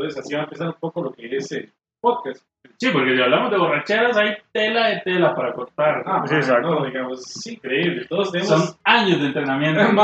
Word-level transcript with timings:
entonces 0.00 0.20
así 0.24 0.34
va 0.34 0.40
a 0.40 0.44
empezar 0.44 0.68
un 0.68 0.74
poco 0.80 1.02
lo 1.02 1.12
que 1.12 1.36
es 1.36 1.52
el 1.52 1.72
podcast. 2.00 2.42
Sí, 2.78 2.88
porque 2.92 3.14
si 3.14 3.20
hablamos 3.20 3.50
de 3.50 3.58
borracheras, 3.58 4.16
hay 4.16 4.34
tela 4.52 4.88
de 4.88 5.00
tela 5.00 5.34
para 5.34 5.52
cortar. 5.52 6.02
Ah, 6.06 6.22
Sí, 6.26 6.34
exacto. 6.34 6.68
no, 6.68 6.84
digamos, 6.86 7.20
es 7.20 7.46
increíble. 7.46 8.06
Todos 8.08 8.32
tenemos... 8.32 8.48
Son 8.50 8.76
años 8.84 9.20
de 9.20 9.26
entrenamiento. 9.26 9.80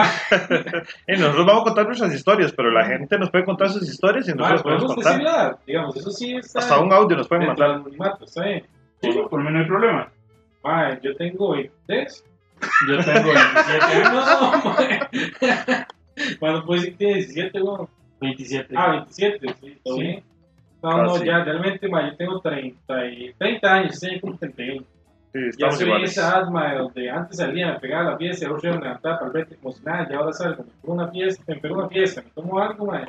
Y 1.09 1.13
nosotros 1.13 1.47
vamos 1.47 1.63
a 1.63 1.65
contar 1.65 1.87
nuestras 1.87 2.15
historias, 2.15 2.53
pero 2.53 2.71
la 2.71 2.85
gente 2.85 3.19
nos 3.19 3.31
puede 3.31 3.45
contar 3.45 3.71
sus 3.71 3.89
historias 3.89 4.29
y 4.29 4.33
nosotros 4.33 4.63
podemos 4.63 4.95
contar. 4.95 5.13
decirla, 5.13 5.59
digamos, 5.67 5.97
eso 5.97 6.11
sí 6.11 6.37
está... 6.37 6.59
Hasta 6.59 6.81
un 6.81 6.93
audio 6.93 7.17
nos 7.17 7.29
pueden 7.29 7.47
mandar. 7.47 7.81
está 8.23 8.45
bien. 8.45 8.67
Sí, 9.01 9.11
por 9.31 9.43
mí 9.43 9.51
no 9.51 9.59
hay 9.59 9.67
problema. 9.67 10.11
Ma, 10.63 11.01
yo 11.01 11.15
tengo 11.17 11.53
23. 11.53 12.25
Yo 12.89 13.05
tengo 13.05 13.33
27 13.33 13.85
años. 13.85 15.87
Cuando 16.39 16.65
puedes 16.65 16.83
decir 16.83 16.99
que 16.99 17.05
tiene 17.05 17.15
17, 17.15 17.61
bueno. 17.61 17.89
27. 18.21 18.75
Ah, 18.77 18.91
27, 18.93 19.47
sí, 19.61 19.79
todo 19.85 19.97
Sí. 19.97 20.03
bien. 20.03 20.23
No, 20.83 21.03
no, 21.03 21.13
Casi. 21.15 21.27
ya 21.27 21.43
realmente, 21.45 21.89
ma, 21.89 22.09
yo 22.11 22.17
tengo 22.17 22.41
30, 22.41 23.07
y, 23.07 23.33
30 23.39 23.75
años, 23.75 24.03
año 24.05 24.21
cumplo 24.21 24.39
31. 24.39 24.85
Sí, 25.33 25.41
Ya 25.59 25.71
soy 25.71 25.87
iguales. 25.87 26.11
esa 26.13 26.39
asma 26.39 26.71
de 26.73 26.79
donde 26.79 27.11
antes 27.11 27.37
salía, 27.39 27.73
me 27.73 27.81
pegaba 27.81 28.11
la 28.13 28.17
fiesta, 28.19 28.45
y 28.45 28.49
ahora 28.49 28.63
yo 28.63 28.71
me 28.75 28.81
levantaba 28.85 29.19
para 29.19 29.33
verte 29.33 29.57
como 29.57 29.73
si 29.75 29.85
nada, 29.85 30.07
y 30.11 30.15
ahora 30.15 30.33
salgo, 30.33 30.65
me 30.65 30.71
pego 30.81 30.93
una 30.95 31.09
fiesta, 31.09 31.43
me 31.47 31.57
pego 31.57 31.75
una 31.79 31.89
fiesta, 31.89 32.23
me 32.23 32.31
tomo 32.31 32.59
algo, 32.59 32.87
ma, 32.87 33.09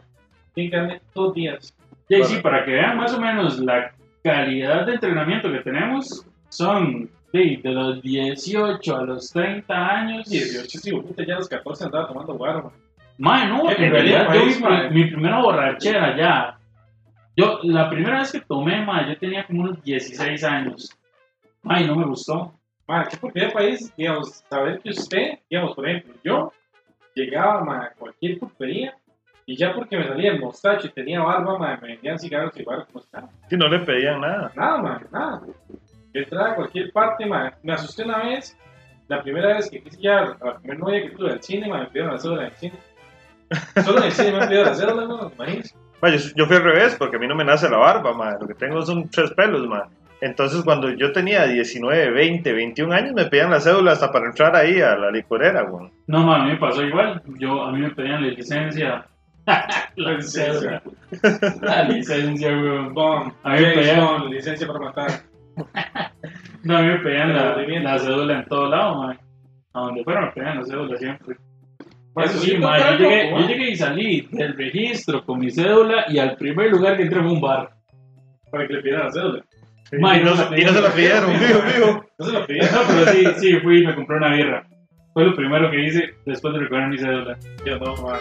darme 0.71 1.01
dos 1.13 1.33
días. 1.35 1.73
Y 2.09 2.23
sí, 2.23 2.37
para 2.41 2.65
que 2.65 2.71
vean 2.71 2.97
más 2.97 3.13
o 3.13 3.19
menos 3.21 3.59
la 3.59 3.91
calidad 4.23 4.85
de 4.85 4.93
entrenamiento 4.93 5.51
que 5.51 5.59
tenemos, 5.59 6.25
son 6.49 7.09
sí, 7.31 7.57
de 7.57 7.69
los 7.71 8.01
18 8.01 8.95
a 8.95 9.03
los 9.03 9.29
30 9.31 9.87
años. 9.87 10.29
18, 10.29 10.79
sí, 10.79 10.91
puta, 10.93 11.23
ya 11.25 11.35
a 11.35 11.39
los 11.39 11.49
14 11.49 11.83
andaba 11.85 12.07
tomando 12.07 12.33
guaro, 12.33 12.63
ma. 12.63 12.71
Mae, 13.17 13.47
no, 13.47 13.69
en 13.69 13.91
realidad 13.91 14.25
yo 14.25 14.27
país, 14.27 14.57
mi, 14.57 14.63
mae. 14.63 14.89
mi 14.91 15.05
primera 15.05 15.41
borrachera 15.41 16.15
ya. 16.15 16.59
Yo, 17.35 17.59
la 17.63 17.89
primera 17.89 18.19
vez 18.19 18.31
que 18.31 18.41
tomé, 18.41 18.83
mae, 18.85 19.09
yo 19.09 19.17
tenía 19.17 19.45
como 19.45 19.63
unos 19.63 19.83
16 19.83 20.43
años. 20.43 20.95
Mae, 21.63 21.85
no 21.85 21.95
me 21.95 22.05
gustó. 22.05 22.53
Ma, 22.87 23.05
qué 23.05 23.17
porquería 23.17 23.49
de 23.49 23.53
país, 23.53 23.93
digamos, 23.97 24.43
saber 24.49 24.79
que 24.79 24.91
usted, 24.91 25.39
digamos, 25.49 25.75
por 25.75 25.87
ejemplo, 25.87 26.13
yo 26.23 26.53
llegaba 27.13 27.61
ma, 27.63 27.83
a 27.85 27.91
cualquier 27.91 28.39
pulpería 28.39 28.95
y 29.45 29.57
ya 29.57 29.73
porque 29.73 29.97
me 29.97 30.07
salía 30.07 30.31
el 30.31 30.39
mostacho 30.39 30.87
y 30.87 30.91
tenía 30.91 31.21
barba, 31.21 31.57
me 31.59 31.87
vendían 31.87 32.17
cigarros 32.17 32.57
y 32.57 32.63
barba 32.63 32.85
como 32.85 33.03
está. 33.03 33.27
Sí, 33.49 33.57
no 33.57 33.67
le 33.67 33.79
pedían 33.79 34.21
nada. 34.21 34.51
Nada, 34.55 34.77
ma, 34.81 35.01
nada. 35.11 35.41
Yo 36.13 36.21
entraba 36.21 36.51
a 36.51 36.55
cualquier 36.55 36.91
parte, 36.93 37.25
ma, 37.25 37.53
me 37.61 37.73
asusté 37.73 38.03
una 38.03 38.19
vez, 38.19 38.57
la 39.09 39.21
primera 39.21 39.55
vez 39.55 39.69
que 39.69 39.81
quise 39.81 40.01
ya, 40.01 40.19
a 40.19 40.45
la 40.45 40.57
primera 40.59 40.79
novia 40.79 41.01
que 41.01 41.09
tuve 41.09 41.31
al 41.31 41.43
cine, 41.43 41.69
me 41.69 41.85
pidieron 41.87 42.13
la 42.13 42.19
cédula 42.19 42.43
del 42.43 42.53
cine. 42.53 42.77
Solo 43.83 43.99
en 43.99 44.03
el 44.05 44.11
cine 44.11 44.31
me 44.31 44.37
han 44.39 44.47
pedido 44.49 44.65
la 44.65 44.75
cédula, 44.75 45.05
no, 45.05 45.31
imagínese. 45.35 45.75
Ma, 46.01 46.09
yo, 46.09 46.17
yo 46.35 46.45
fui 46.45 46.55
al 46.57 46.63
revés, 46.63 46.95
porque 46.97 47.15
a 47.15 47.19
mí 47.19 47.27
no 47.27 47.35
me 47.35 47.43
nace 47.45 47.69
la 47.69 47.77
barba, 47.77 48.13
ma. 48.13 48.37
Lo 48.39 48.47
que 48.47 48.53
tengo 48.53 48.81
son 48.85 49.09
tres 49.09 49.31
pelos, 49.31 49.65
ma. 49.67 49.87
Entonces, 50.19 50.63
cuando 50.63 50.89
yo 50.91 51.11
tenía 51.11 51.45
19, 51.45 52.09
20, 52.11 52.53
21 52.53 52.93
años, 52.93 53.13
me 53.13 53.25
pedían 53.25 53.51
la 53.51 53.59
cédula 53.59 53.91
hasta 53.91 54.11
para 54.11 54.25
entrar 54.25 54.55
ahí 54.55 54.81
a 54.81 54.95
la 54.95 55.11
licorera, 55.11 55.61
güey. 55.63 55.89
No, 56.07 56.23
mae, 56.23 56.41
a 56.41 56.43
mí 56.45 56.51
me 56.51 56.57
pasó 56.57 56.83
igual. 56.83 57.21
Yo, 57.39 57.63
a 57.63 57.71
mí 57.71 57.79
me 57.81 57.91
pedían 57.91 58.21
la 58.23 58.27
licencia. 58.29 59.05
la 59.95 60.11
licencia. 60.13 60.81
La 61.61 61.83
licencia, 61.83 62.49
weón. 62.49 62.93
Bom, 62.93 63.31
A 63.43 63.53
mí 63.53 63.61
me 63.61 63.73
pedían- 63.73 63.99
Jason, 64.01 64.29
licencia 64.29 64.67
para 64.67 64.79
matar. 64.79 65.11
No, 66.63 66.77
a 66.77 66.81
mí 66.81 66.87
me 66.87 66.99
pedían 66.99 67.33
la, 67.33 67.55
la 67.55 67.99
cédula 67.99 68.39
en 68.39 68.45
todo 68.45 68.67
lado, 68.69 69.03
mae. 69.03 69.17
A 69.73 69.79
donde 69.81 70.03
fuera 70.03 70.21
me 70.21 70.31
pedían 70.31 70.57
la 70.57 70.63
cédula 70.65 70.97
siempre. 70.97 71.37
Pues 72.17 72.31
Eso 72.31 72.39
sí, 72.39 72.57
yo 72.59 72.97
llegué, 72.97 73.29
loco, 73.29 73.41
yo 73.41 73.47
llegué 73.47 73.69
y 73.69 73.75
salí 73.75 74.27
del 74.31 74.57
registro 74.57 75.23
con 75.23 75.37
mi 75.37 75.51
cédula 75.51 76.05
y 76.09 76.17
al 76.17 76.35
primer 76.35 76.71
lugar 76.71 76.97
que 76.97 77.03
entré 77.03 77.21
fue 77.21 77.31
un 77.31 77.39
bar. 77.39 77.69
Para 78.49 78.67
que 78.67 78.73
le 78.73 78.81
pidieran 78.81 79.05
la 79.05 79.11
cédula. 79.11 79.45
No, 79.91 79.99
no 79.99 80.17
y 80.17 80.23
no 80.23 80.35
se 80.73 80.81
la 80.81 80.91
pidieron, 80.95 81.35
fijo, 81.35 81.61
fijo. 81.61 82.05
No 82.17 82.25
se 82.25 82.31
la 82.31 82.47
pidieron. 82.47 82.69
No, 82.71 82.79
pero 82.87 83.11
sí, 83.11 83.27
sí, 83.37 83.59
fui 83.59 83.83
y 83.83 83.85
me 83.85 83.93
compré 83.93 84.17
una 84.17 84.33
birra. 84.33 84.67
Fue 85.13 85.25
lo 85.25 85.35
primero 85.35 85.69
que 85.69 85.85
hice 85.85 86.15
después 86.25 86.55
de 86.55 86.61
recoger 86.61 86.87
mi 86.87 86.97
cédula. 86.97 87.37
Yo 87.63 87.77
no, 87.77 87.95
ma. 87.97 88.19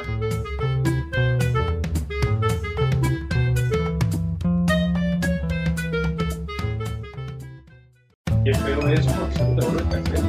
Qué 8.47 8.55
feo 8.55 8.79
eso, 8.87 9.11
porque 9.19 9.43
no 9.43 9.57
te 9.57 9.67
vuelve 9.67 9.83
a 9.83 9.99
hacer. 9.99 10.25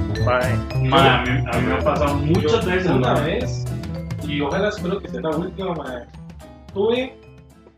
A, 0.92 1.22
mí, 1.22 1.44
a 1.54 1.60
mí 1.60 1.68
me 1.68 1.74
ha 1.76 1.80
pasado 1.84 2.16
muchas 2.16 2.66
Yo 2.66 2.72
veces. 2.72 2.90
Una 2.90 3.14
ma. 3.14 3.20
vez, 3.22 3.64
y 4.28 4.42
ojalá 4.42 4.70
espero 4.70 5.00
que 5.00 5.08
sea 5.08 5.22
la 5.22 5.38
última, 5.38 5.76
ma, 5.76 6.08
tuve 6.74 7.16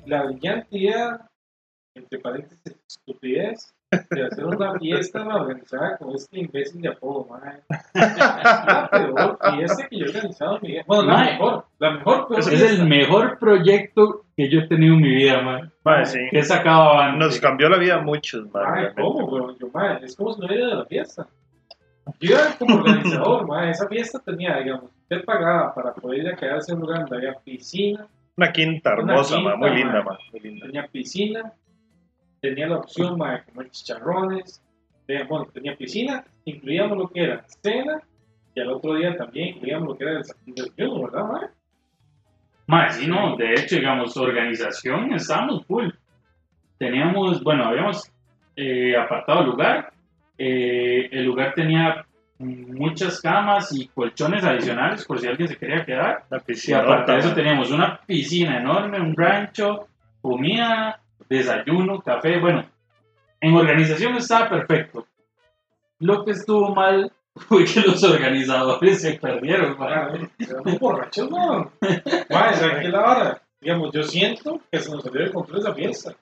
la 0.06 0.24
brillante 0.24 0.78
idea, 0.78 1.30
entre 1.94 2.20
paréntesis, 2.20 2.74
estupidez, 2.88 3.76
de 4.12 4.26
hacer 4.28 4.46
una 4.46 4.80
fiesta 4.80 5.26
organizada 5.28 5.98
con 5.98 6.16
este 6.16 6.40
imbécil 6.40 6.84
de 6.84 6.88
Apolo, 6.88 7.28
ma. 7.30 7.60
La 7.94 8.88
peor 8.90 9.38
fiesta 9.58 9.88
que 9.90 10.00
yo 10.00 10.06
he 10.06 10.10
organizado 10.10 10.56
en 10.56 10.62
mi 10.62 10.68
vida. 10.70 10.84
Bueno, 10.88 11.04
la 11.04 11.18
mejor, 11.26 11.66
la 11.80 11.92
mejor 11.92 12.28
peor 12.30 12.40
Es 12.40 12.48
fiesta. 12.48 12.70
el 12.70 12.88
mejor 12.88 13.40
proyecto 13.40 14.24
que 14.40 14.50
yo 14.50 14.62
he 14.62 14.68
tenido 14.68 14.94
en 14.94 15.02
mi 15.02 15.10
vida, 15.10 15.42
ma. 15.42 15.70
ma, 15.84 16.06
sí. 16.06 16.18
Que 16.32 16.40
he 16.40 16.44
sacado. 16.44 17.12
Nos 17.18 17.42
cambió 17.42 17.68
la 17.68 17.78
vida 17.78 17.96
a 17.96 18.02
muchos, 18.02 18.50
ma. 18.54 18.74
Ay. 18.74 18.88
¿cómo, 18.96 19.26
weón? 19.26 19.58
Yo, 19.60 19.70
ma, 19.74 19.96
es 19.98 20.16
como 20.16 20.32
si 20.32 20.40
no 20.40 20.48
hubiera 20.48 20.64
ido 20.64 20.72
a 20.72 20.76
la 20.78 20.86
fiesta. 20.86 21.28
Yo 22.22 22.36
era 22.36 22.56
como 22.58 22.76
organizador, 22.76 23.46
ma, 23.46 23.70
esa 23.70 23.86
fiesta 23.90 24.18
tenía, 24.20 24.56
digamos, 24.60 24.92
usted 25.02 25.26
pagaba 25.26 25.76
para 25.76 25.94
poder 25.94 26.20
ir 26.20 26.30
a 26.30 26.38
quedarse 26.38 26.72
en 26.72 26.78
un 26.78 26.84
lugar 26.84 27.02
donde 27.02 27.18
había 27.18 27.38
piscina, 27.42 28.08
Una 28.38 28.50
quinta 28.54 28.94
Una 28.94 29.12
hermosa, 29.12 29.36
quinta, 29.36 29.50
ma. 29.50 29.58
Muy 29.58 29.76
linda, 29.76 30.04
ma. 30.04 30.18
Muy 30.32 30.40
linda. 30.40 30.66
tenía 30.68 30.88
piscina, 30.88 31.54
tenía 32.40 32.68
la 32.68 32.78
opción, 32.78 33.18
ma, 33.18 33.34
de 33.34 33.44
comer 33.44 33.72
chicharrones, 33.72 34.64
tenía, 35.06 35.26
bueno, 35.26 35.48
tenía 35.54 35.76
piscina, 35.76 36.24
incluíamos 36.46 36.98
lo 36.98 37.10
que 37.10 37.24
era 37.24 37.44
cena, 37.62 38.02
y 38.56 38.62
al 38.62 38.72
otro 38.72 38.94
día 38.94 39.18
también 39.18 39.50
incluíamos 39.50 39.90
lo 39.90 39.98
que 39.98 40.04
era 40.06 40.14
el 40.14 40.24
desayuno, 40.46 41.02
¿verdad, 41.04 41.24
ma? 41.26 41.52
Ma, 42.70 42.88
sí, 42.92 43.08
no, 43.08 43.36
de 43.36 43.54
hecho, 43.54 43.78
digamos, 43.78 44.16
organización, 44.16 45.12
estábamos 45.14 45.66
full. 45.66 45.90
Teníamos, 46.78 47.44
bueno, 47.44 47.66
habíamos 47.66 48.12
eh, 48.56 48.96
apartado 48.96 49.44
lugar. 49.44 49.92
eh, 50.38 51.10
el 51.12 51.26
lugar 51.26 51.56
tenía 51.56 52.06
muchas 52.38 53.20
camas 53.22 53.76
y 53.76 53.88
colchones 53.88 54.44
adicionales 54.44 55.04
por 55.04 55.20
si 55.20 55.28
alguien 55.28 55.48
se 55.48 55.58
quería 55.58 55.84
quedar. 55.84 56.26
La 56.30 56.44
Y 56.48 56.74
aparte 56.74 57.12
de 57.12 57.18
eso 57.18 57.34
teníamos 57.34 57.72
una 57.72 58.00
piscina 58.06 58.60
enorme, 58.60 59.02
un 59.02 59.16
rancho, 59.18 59.88
comida, 60.22 61.02
desayuno, 61.28 62.00
café. 62.02 62.40
Bueno, 62.40 62.66
en 63.42 63.56
organización 63.56 64.16
estaba 64.18 64.48
perfecto. 64.48 65.08
Lo 66.02 66.24
que 66.24 66.34
estuvo 66.34 66.76
mal 66.76 67.12
fue 67.48 67.66
que 67.66 67.82
los 67.82 68.04
organizadores 68.04 69.02
se 69.02 69.14
perdieron. 69.14 69.78
ma. 69.78 70.12
Eran 70.40 70.64
muy 70.64 70.78
borrachos, 70.78 71.30
no. 71.30 71.72
Ma, 72.30 72.54
¿sabes 72.54 72.80
qué 72.80 72.86
es 72.86 72.92
la 72.92 73.00
vara? 73.00 73.42
Digamos, 73.62 73.92
yo 73.94 74.04
siento 74.04 74.62
que 74.72 74.80
se 74.80 74.92
nos 74.92 75.04
salió 75.04 75.26
de 75.26 75.32
control 75.32 75.60
esa 75.60 75.74
fiesta. 75.74 76.16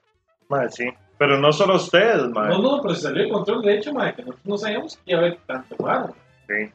Ma, 0.50 0.68
sí. 0.70 0.86
Pero 1.18 1.40
no 1.40 1.52
solo 1.52 1.76
ustedes, 1.76 2.28
ma. 2.30 2.48
No, 2.48 2.62
no, 2.62 2.82
pero 2.82 2.96
se 2.96 3.02
salió 3.02 3.24
de 3.24 3.30
control, 3.30 3.62
de 3.64 3.76
hecho, 3.76 3.94
ma, 3.94 4.14
que 4.14 4.22
nosotros 4.22 4.46
no 4.46 4.58
sabíamos 4.58 4.98
que 4.98 5.12
iba 5.12 5.20
a 5.20 5.22
haber 5.24 5.38
tanto 5.46 5.76
bar. 5.78 6.14
Sí. 6.48 6.72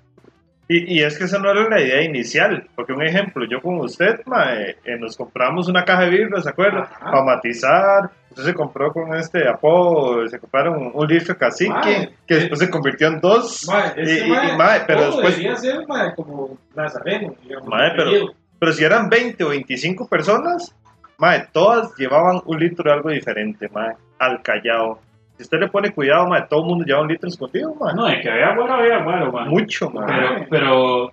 Y, 0.69 0.99
y 0.99 1.03
es 1.03 1.19
que 1.19 1.25
esa 1.25 1.39
no 1.39 1.51
era 1.51 1.69
la 1.69 1.81
idea 1.81 2.03
inicial, 2.03 2.67
porque 2.75 2.93
un 2.93 3.03
ejemplo, 3.03 3.45
yo 3.47 3.61
con 3.61 3.79
usted, 3.81 4.21
ma, 4.27 4.55
eh, 4.55 4.77
eh, 4.85 4.97
nos 4.99 5.17
compramos 5.17 5.69
una 5.69 5.85
caja 5.85 6.05
de 6.05 6.11
birras, 6.11 6.45
¿se 6.45 6.51
acuerda? 6.51 6.91
Para 6.99 7.23
matizar, 7.23 8.11
usted 8.33 8.45
se 8.45 8.55
compró 8.55 8.93
con 8.93 9.15
este 9.15 9.47
apodo, 9.49 10.27
se 10.29 10.39
compraron 10.39 10.91
un, 10.95 11.07
litro 11.07 11.37
cacique, 11.37 11.71
Ma, 11.71 11.83
que 12.27 12.35
después 12.35 12.59
se 12.59 12.71
convirtió 12.71 13.09
en 13.09 13.21
dos, 13.21 13.67
Ma, 13.69 13.93
y, 13.97 14.01
este 14.01 14.27
y- 14.27 14.31
ma, 14.31 14.49
y, 14.49 14.57
ma, 14.57 14.71
pero 14.87 15.01
todo 15.01 15.11
después, 15.21 15.37
debería 15.37 15.57
ser, 15.57 15.87
ma, 15.87 16.15
como 16.15 16.59
Nazareno, 16.75 17.35
digamos. 17.43 17.69
Pero- 17.97 18.35
pero 18.59 18.73
si 18.73 18.85
eran 18.85 19.09
20 19.09 19.45
o 19.45 19.49
25 19.49 20.09
personas, 20.09 20.75
ma, 21.19 21.45
todas 21.47 21.95
llevaban 21.97 22.41
un 22.45 22.59
litro 22.59 22.85
de 22.85 22.93
algo 22.97 23.11
diferente, 23.11 23.69
ma, 23.69 23.95
al 24.19 24.41
callao. 24.43 25.01
Si 25.37 25.43
usted 25.43 25.59
le 25.59 25.69
pone 25.69 25.93
cuidado, 25.93 26.27
ma, 26.29 26.47
todo 26.47 26.61
el 26.63 26.67
mundo 26.67 26.85
lleva 26.85 27.01
un 27.03 27.09
litro 27.09 27.29
escondido, 27.29 27.75
ma. 27.75 27.93
No, 27.93 28.07
de 28.07 28.21
que 28.21 28.31
había 28.31 28.55
bueno, 28.55 28.75
había 28.75 28.99
bueno, 29.03 29.33
ma. 29.33 29.45
Mucho, 29.47 29.91
ma. 29.91 30.07
Pero, 30.07 30.47
pero 30.49 31.13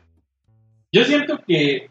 yo 0.92 1.04
siento 1.04 1.40
que 1.48 1.90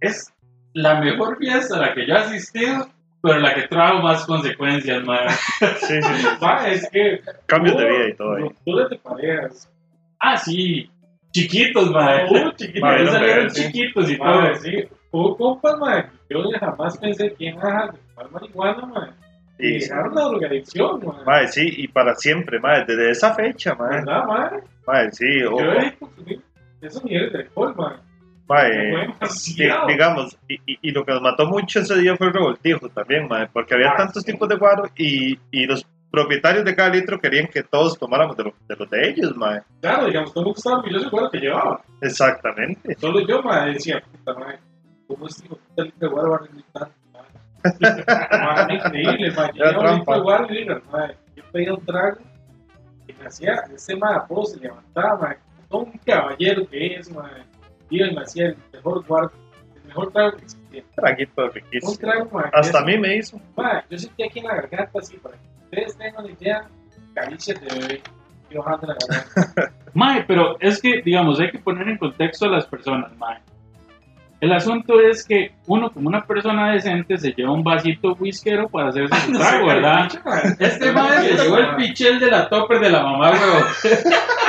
es 0.00 0.32
la 0.72 1.00
mejor 1.00 1.38
fiesta 1.38 1.76
a 1.76 1.80
la 1.80 1.94
que 1.94 2.06
yo 2.06 2.14
he 2.14 2.18
asistido, 2.18 2.88
pero 3.22 3.40
la 3.40 3.54
que 3.54 3.62
trajo 3.62 4.02
más 4.02 4.24
consecuencias, 4.24 5.04
man. 5.04 5.28
Sí, 5.80 6.00
sí, 6.02 6.14
sí. 6.14 6.26
Ma, 6.40 6.68
es 6.68 6.88
que. 6.90 7.20
Cambios 7.46 7.76
de 7.76 7.84
hubo 7.84 7.96
vida 7.96 8.08
y 8.08 8.14
todo 8.14 8.34
ahí. 8.34 8.42
Rupturas 8.42 8.90
de 8.90 8.98
parejas. 8.98 9.72
Ah, 10.18 10.36
sí, 10.36 10.90
chiquitos, 11.32 11.90
man. 11.90 12.26
Hubo 12.30 12.50
chiquitos. 12.52 12.82
Ma, 12.82 12.98
no, 12.98 13.12
salieron 13.12 13.50
sí. 13.50 13.62
chiquitos 13.64 14.10
y 14.10 14.18
todo. 14.18 14.26
Ma, 14.26 14.54
sí. 14.54 14.84
Hubo 15.10 15.36
compas, 15.36 15.78
ma. 15.78 16.10
Yo 16.28 16.42
jamás 16.60 16.98
pensé 16.98 17.32
que 17.34 17.46
iban 17.46 17.64
a 17.64 17.66
dejar 17.66 17.92
de 17.92 17.98
fumar 17.98 18.30
marihuana, 18.30 18.86
ma. 18.86 19.14
Y 19.58 19.78
dejaron 19.78 20.14
la 20.14 20.22
drogadicción, 20.22 21.00
ma. 21.04 21.22
ma, 21.24 21.46
sí, 21.46 21.66
y 21.78 21.88
para 21.88 22.14
siempre, 22.14 22.60
ma, 22.60 22.80
desde 22.80 23.10
esa 23.10 23.34
fecha, 23.34 23.74
ma. 23.74 23.88
¿Verdad, 23.88 24.24
ma? 24.26 24.52
Ma, 24.86 25.10
sí, 25.10 25.40
Yo 25.40 25.58
he 25.58 25.96
consumido 25.96 26.42
esos 26.82 27.04
niveles 27.04 27.32
de 27.32 27.38
alcohol, 27.40 27.74
ma. 27.76 28.00
Mae, 28.48 29.08
digamos, 29.88 30.36
y, 30.48 30.54
y- 30.66 30.78
y 30.82 30.90
lo 30.92 31.04
que 31.04 31.12
nos 31.12 31.20
mató 31.22 31.46
mucho 31.46 31.80
ese 31.80 31.96
día 31.98 32.16
fue 32.16 32.28
el 32.28 32.32
revoltijo 32.34 32.88
también, 32.90 33.26
mae, 33.28 33.48
porque 33.52 33.74
había 33.74 33.90
Ah, 33.90 33.96
tantos 33.96 34.22
sí. 34.22 34.32
tipos 34.32 34.48
de 34.48 34.56
guaro 34.56 34.84
y, 34.96 35.38
y 35.50 35.66
los 35.66 35.84
propietarios 36.12 36.64
de 36.64 36.74
cada 36.76 36.90
litro 36.90 37.18
querían 37.18 37.48
que 37.48 37.62
todos 37.64 37.98
tomáramos 37.98 38.36
de, 38.36 38.44
lo- 38.44 38.54
de 38.68 38.76
los 38.76 38.88
de 38.88 39.08
ellos, 39.08 39.36
mae. 39.36 39.60
Claro, 39.80 40.06
digamos, 40.06 40.32
todo 40.32 40.42
el 40.42 40.46
mundo 40.46 40.58
estaba 40.58 40.76
orgulloso 40.78 41.00
del 41.04 41.10
guaro 41.10 41.30
que 41.30 41.38
llevaba. 41.38 41.80
Exactamente. 42.00 42.94
Solo 43.00 43.26
yo, 43.26 43.42
madre, 43.42 43.72
decía, 43.74 44.00
puta 44.00 44.38
madre, 44.38 44.58
¿cómo 45.08 45.26
es 45.26 45.42
que 45.42 45.92
de 45.96 46.06
guaro 46.06 46.30
va 46.30 46.36
a 46.36 46.40
rendir 46.40 46.64
tanto? 46.72 46.94
Madre, 48.30 48.74
increíble, 48.76 49.30
madre. 49.32 49.52
Yo 49.56 49.64
llevaba 49.64 49.90
un 49.92 49.98
litro 49.98 50.14
de 50.14 50.20
guaro 50.20 50.46
y 50.48 50.56
digo, 50.58 50.80
madre, 50.92 51.16
yo 51.34 51.42
pedía 51.52 51.74
un 51.74 51.84
trago 51.84 52.18
y 53.08 53.12
me 53.12 53.26
hacía, 53.26 53.54
ese 53.74 53.98
apodo 54.00 54.44
se 54.46 54.60
levantaba, 54.60 55.18
madre, 55.18 55.38
todo 55.68 55.80
un 55.80 55.92
caballero 56.04 56.66
que 56.68 56.94
es, 56.94 57.10
madre. 57.10 57.42
Iba 57.90 58.06
y 58.08 58.14
me 58.14 58.22
hacía 58.22 58.46
el 58.46 58.56
mejor 58.72 59.04
guaro, 59.06 59.32
el 59.76 59.88
mejor 59.88 60.12
trago 60.12 60.32
que 60.36 60.42
existía. 60.44 60.82
Traguito 60.94 61.44
Un 61.44 61.52
riquísimo. 61.52 61.96
trago, 61.96 62.30
madre. 62.32 62.50
que 62.52 62.58
Hasta 62.60 62.78
a 62.80 62.84
mí 62.84 62.98
me 62.98 63.16
hizo. 63.16 63.40
Madre, 63.56 63.84
yo 63.90 63.98
sentía 63.98 64.26
aquí 64.26 64.38
en 64.40 64.44
la 64.46 64.54
garganta, 64.56 64.98
así, 64.98 65.16
para 65.18 65.36
que 65.36 65.40
ustedes 65.64 65.96
tengan 65.96 66.24
una 66.24 66.32
idea, 66.32 66.68
caricias 67.14 67.60
de 67.60 67.78
bebé. 67.80 68.02
Bajando 68.54 68.86
la 68.86 68.96
garganta. 69.08 69.72
Mae, 69.94 70.24
pero 70.24 70.56
es 70.60 70.80
que, 70.80 71.02
digamos, 71.02 71.40
hay 71.40 71.50
que 71.50 71.58
poner 71.58 71.88
en 71.88 71.98
contexto 71.98 72.46
a 72.46 72.48
las 72.50 72.66
personas, 72.66 73.10
mae. 73.16 73.38
El 74.40 74.52
asunto 74.52 75.00
es 75.00 75.24
que 75.26 75.52
uno, 75.66 75.90
como 75.90 76.08
una 76.08 76.24
persona 76.26 76.70
decente, 76.72 77.16
se 77.16 77.32
lleva 77.32 77.52
un 77.52 77.64
vasito 77.64 78.12
whiskero 78.20 78.68
para 78.68 78.90
hacerse 78.90 79.14
su 79.26 79.32
trago, 79.32 79.66
¿verdad? 79.66 80.08
madre. 80.24 80.56
Este 80.60 80.92
mae 80.92 81.22
se 81.28 81.42
llevó 81.42 81.56
el 81.58 81.76
pichel 81.76 82.20
de 82.20 82.30
la 82.30 82.48
topper 82.48 82.78
de 82.80 82.90
la 82.90 83.02
mamá, 83.02 83.30
weón. 83.30 83.64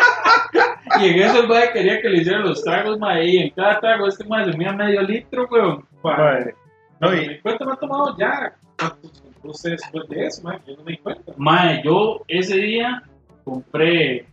y 1.02 1.06
en 1.10 1.20
eso 1.22 1.42
el 1.42 1.48
mae 1.48 1.72
quería 1.72 2.02
que 2.02 2.10
le 2.10 2.22
hicieran 2.22 2.44
los 2.44 2.64
tragos, 2.64 3.00
mae. 3.00 3.26
Y 3.26 3.38
en 3.38 3.50
cada 3.52 3.80
trago 3.80 4.08
este 4.08 4.24
mae 4.26 4.52
se 4.52 4.58
mía 4.58 4.74
medio 4.74 5.02
litro, 5.02 5.48
weón. 5.50 5.86
Madre. 6.04 6.54
Mae. 6.54 6.56
No, 7.00 7.14
y, 7.14 7.28
me 7.28 7.34
di 7.34 7.40
cuenta, 7.40 7.66
me 7.66 7.72
ha 7.74 7.76
tomado 7.76 8.18
ya. 8.18 8.56
¿Cuántos 8.78 9.22
compró 9.22 9.52
usted 9.52 9.72
después 9.72 10.10
de 10.10 10.26
eso, 10.26 10.44
man? 10.44 10.62
Yo 10.68 10.76
no 10.76 10.84
me 10.84 10.92
di 10.92 10.98
cuenta. 10.98 11.34
Mae, 11.38 11.82
yo 11.84 12.24
ese 12.28 12.58
día 12.58 13.04
compré. 13.44 14.26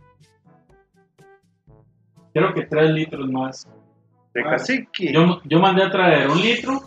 Creo 2.33 2.53
que 2.53 2.63
tres 2.63 2.91
litros 2.91 3.29
más. 3.29 3.67
de 4.33 4.43
cacique. 4.43 5.13
Yo, 5.13 5.41
yo 5.45 5.59
mandé 5.59 5.83
a 5.83 5.91
traer 5.91 6.29
un 6.29 6.41
litro 6.41 6.81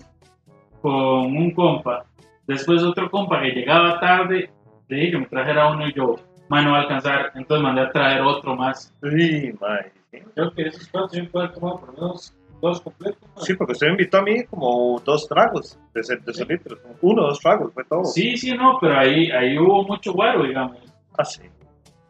con 0.82 1.36
un 1.36 1.50
compa. 1.52 2.04
Después 2.46 2.82
otro 2.82 3.10
compa 3.10 3.40
que 3.42 3.50
llegaba 3.50 4.00
tarde, 4.00 4.50
le 4.88 4.96
dije 4.96 5.12
que 5.12 5.18
me 5.18 5.26
trajera 5.26 5.70
uno 5.70 5.86
y 5.86 5.92
yo, 5.92 6.16
mae, 6.48 6.64
no 6.64 6.72
va 6.72 6.78
a 6.78 6.80
alcanzar. 6.82 7.32
Entonces 7.34 7.62
mandé 7.62 7.82
a 7.82 7.90
traer 7.90 8.20
otro 8.22 8.54
más. 8.56 8.92
Sí, 9.02 9.52
sí. 9.52 10.18
Creo 10.34 10.52
que 10.52 10.62
esos 10.62 10.88
cuantos 10.88 11.16
yo 11.18 11.28
puedo 11.30 11.50
tomado 11.50 11.80
por 11.80 11.88
lo 11.88 11.94
menos 11.94 12.34
dos 12.60 12.80
completos. 12.80 13.20
Sí, 13.36 13.54
porque 13.54 13.72
usted 13.72 13.86
me 13.88 13.92
invitó 13.92 14.18
a 14.18 14.22
mí 14.22 14.44
como 14.44 15.00
dos 15.04 15.28
tragos 15.28 15.78
de, 15.94 16.00
de 16.00 16.30
esos 16.32 16.48
litros. 16.48 16.78
Uno 17.02 17.22
dos 17.22 17.38
tragos, 17.40 17.72
fue 17.72 17.84
todo. 17.84 18.04
Sí, 18.04 18.36
sí, 18.36 18.52
no, 18.54 18.78
pero 18.80 18.98
ahí, 18.98 19.30
ahí 19.30 19.58
hubo 19.58 19.84
mucho 19.84 20.12
guaro, 20.12 20.44
digamos. 20.44 20.78
Ah, 21.16 21.24
sí. 21.24 21.42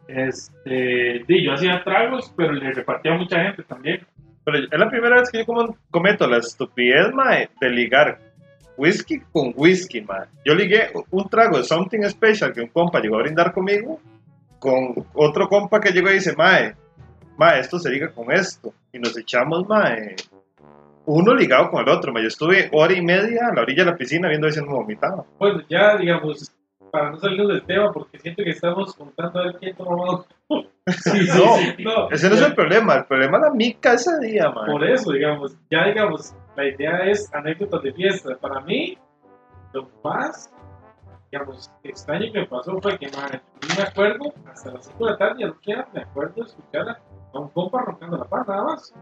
Este, 0.06 1.25
sí, 1.26 1.43
yo 1.44 1.52
hacía 1.52 1.82
tragos, 1.85 2.32
pero 2.37 2.52
le 2.52 2.73
repartía 2.73 3.14
a 3.14 3.19
mucha 3.19 3.43
gente 3.43 3.62
también. 3.62 4.06
Pero 4.44 4.58
es 4.58 4.79
la 4.79 4.88
primera 4.88 5.20
vez 5.20 5.31
que 5.31 5.38
yo 5.38 5.46
como- 5.46 5.76
cometo 5.90 6.26
la 6.26 6.38
estupidez, 6.38 7.12
mae, 7.12 7.50
de 7.61 7.70
ligar 7.70 8.19
whisky 8.79 9.20
con 9.32 9.52
whisky, 9.55 10.00
mae. 10.00 10.26
Yo 10.44 10.55
ligué 10.55 10.90
un 11.11 11.29
trago 11.29 11.58
de 11.58 11.64
Something 11.64 12.05
Special 12.08 12.52
que 12.52 12.62
un 12.62 12.69
compa 12.69 13.00
llegó 13.00 13.17
a 13.17 13.23
brindar 13.23 13.52
conmigo 13.52 14.00
con 14.58 15.06
otro 15.14 15.49
compa 15.49 15.81
que 15.81 15.93
llegó 15.93 16.10
y 16.10 16.14
dice, 16.14 16.34
mae, 16.37 16.75
mae, 17.37 17.60
esto 17.60 17.78
se 17.78 17.90
liga 17.90 18.08
con 18.08 18.32
esto. 18.32 18.72
Y 18.93 18.99
nos 18.99 19.16
echamos, 19.16 19.66
mae, 19.69 20.16
uno 21.06 21.34
ligado 21.34 21.70
con 21.70 21.82
el 21.82 21.88
otro, 21.88 22.12
mae. 22.12 22.22
Yo 22.22 22.28
estuve 22.28 22.69
hora 22.72 22.93
y 22.93 23.02
media 23.02 23.49
a 23.50 23.55
la 23.55 23.62
orilla 23.62 23.84
de 23.84 23.90
la 23.93 23.96
piscina 23.96 24.28
viendo 24.28 24.50
si 24.50 24.60
no 24.60 24.66
vomitaba. 24.66 25.25
Bueno, 25.38 25.62
ya, 25.69 25.96
digamos, 25.96 26.52
para 26.90 27.10
no 27.10 27.19
salirnos 27.19 27.49
del 27.49 27.64
tema, 27.64 27.93
porque 27.93 28.19
siento 28.19 28.43
que 28.43 28.50
estamos 28.50 28.94
contando 28.94 29.40
a 29.40 29.44
ver 29.44 29.56
quién 29.58 29.76
tomó 29.76 30.25
Sí, 30.88 31.26
sí, 31.26 31.38
No, 31.38 31.56
sí. 31.56 31.84
No, 31.84 32.11
Ese 32.11 32.31
no 32.31 32.34
es 32.34 32.43
el 32.43 32.54
problema, 32.54 32.94
el 32.94 33.04
problema 33.04 33.37
es 33.37 33.43
la 33.44 33.50
mica 33.50 33.93
ese 33.93 34.19
día, 34.20 34.50
mae. 34.50 34.70
Por 34.70 34.84
eso, 34.84 35.12
digamos, 35.12 35.54
ya 35.70 35.84
digamos, 35.84 36.34
la 36.56 36.66
idea 36.66 37.04
es 37.04 37.32
anécdotas 37.34 37.82
de 37.82 37.93
fiesta. 37.93 38.37
Para 38.40 38.61
mí, 38.62 38.96
lo 39.72 39.88
más, 40.02 40.50
digamos, 41.30 41.70
extraño 41.82 42.32
que 42.32 42.40
me 42.40 42.46
pasó 42.46 42.78
fue 42.80 42.98
que, 42.98 43.08
madre, 43.10 43.40
no 43.69 43.75
me 43.76 43.82
acuerdo, 43.82 44.32
hasta 44.50 44.72
las 44.72 44.86
5 44.86 45.04
de 45.04 45.10
la 45.12 45.19
tarde, 45.19 45.34
ya 45.40 45.46
no 45.48 45.60
queda, 45.60 45.88
me 45.92 46.00
acuerdo 46.02 46.34
de 46.36 46.42
escuchar 46.42 46.88
a 46.88 47.38
un 47.38 47.48
compa 47.50 47.82
roncando 47.82 48.16
la 48.16 48.25
paz, 48.25 48.48
nada 48.48 48.64
más. 48.64 48.94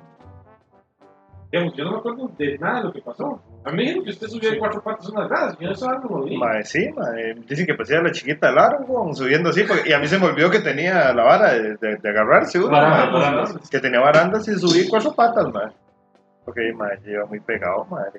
Digamos, 1.53 1.75
yo 1.77 1.85
no 1.85 1.93
me 1.93 1.99
acuerdo 1.99 2.31
de 2.37 2.59
nada 2.59 2.79
de 2.79 2.85
lo 2.87 2.93
que 2.93 3.01
pasó. 3.03 3.41
A 3.65 3.71
mí 3.71 3.83
dijeron 3.85 4.05
que 4.05 4.11
usted 4.11 4.27
subió 4.27 4.51
de 4.51 4.59
cuatro 4.59 4.83
patas 4.83 5.09
una 5.09 5.29
vez, 5.29 5.57
yo 5.61 5.71
eso 5.71 5.89
no 5.93 6.09
lo 6.19 6.25
vi. 6.25 6.37
Mae, 6.37 6.65
sí, 6.65 6.89
mae. 6.93 7.35
Dicen 7.35 7.67
que 7.67 7.75
parecía 7.75 8.03
la 8.03 8.11
chiquita 8.11 8.49
del 8.49 8.59
weón, 8.89 9.15
subiendo 9.15 9.51
así. 9.51 9.63
porque- 9.63 9.89
y 9.89 9.93
a 9.93 10.01
mí 10.01 10.09
se 10.09 10.19
me 10.19 10.27
olvidó 10.27 10.51
que 10.51 10.59
tenía 10.59 11.13
la 11.15 11.23
vara 11.23 11.53
de, 11.55 11.77
de- 11.77 11.97
de 11.97 12.11
agarrarse, 12.11 12.59
uno, 12.59 12.71
barandas. 12.71 13.71
Que 13.71 13.79
tenía 13.79 14.01
barandas 14.01 14.49
y 14.49 14.55
subí 14.57 14.89
cuatro 14.89 15.13
patas, 15.15 15.47
mae. 15.53 15.69
Ok, 16.47 16.57
mae, 16.75 16.99
lleva 17.05 17.27
muy 17.27 17.39
pegado, 17.41 17.85
mae, 17.87 18.11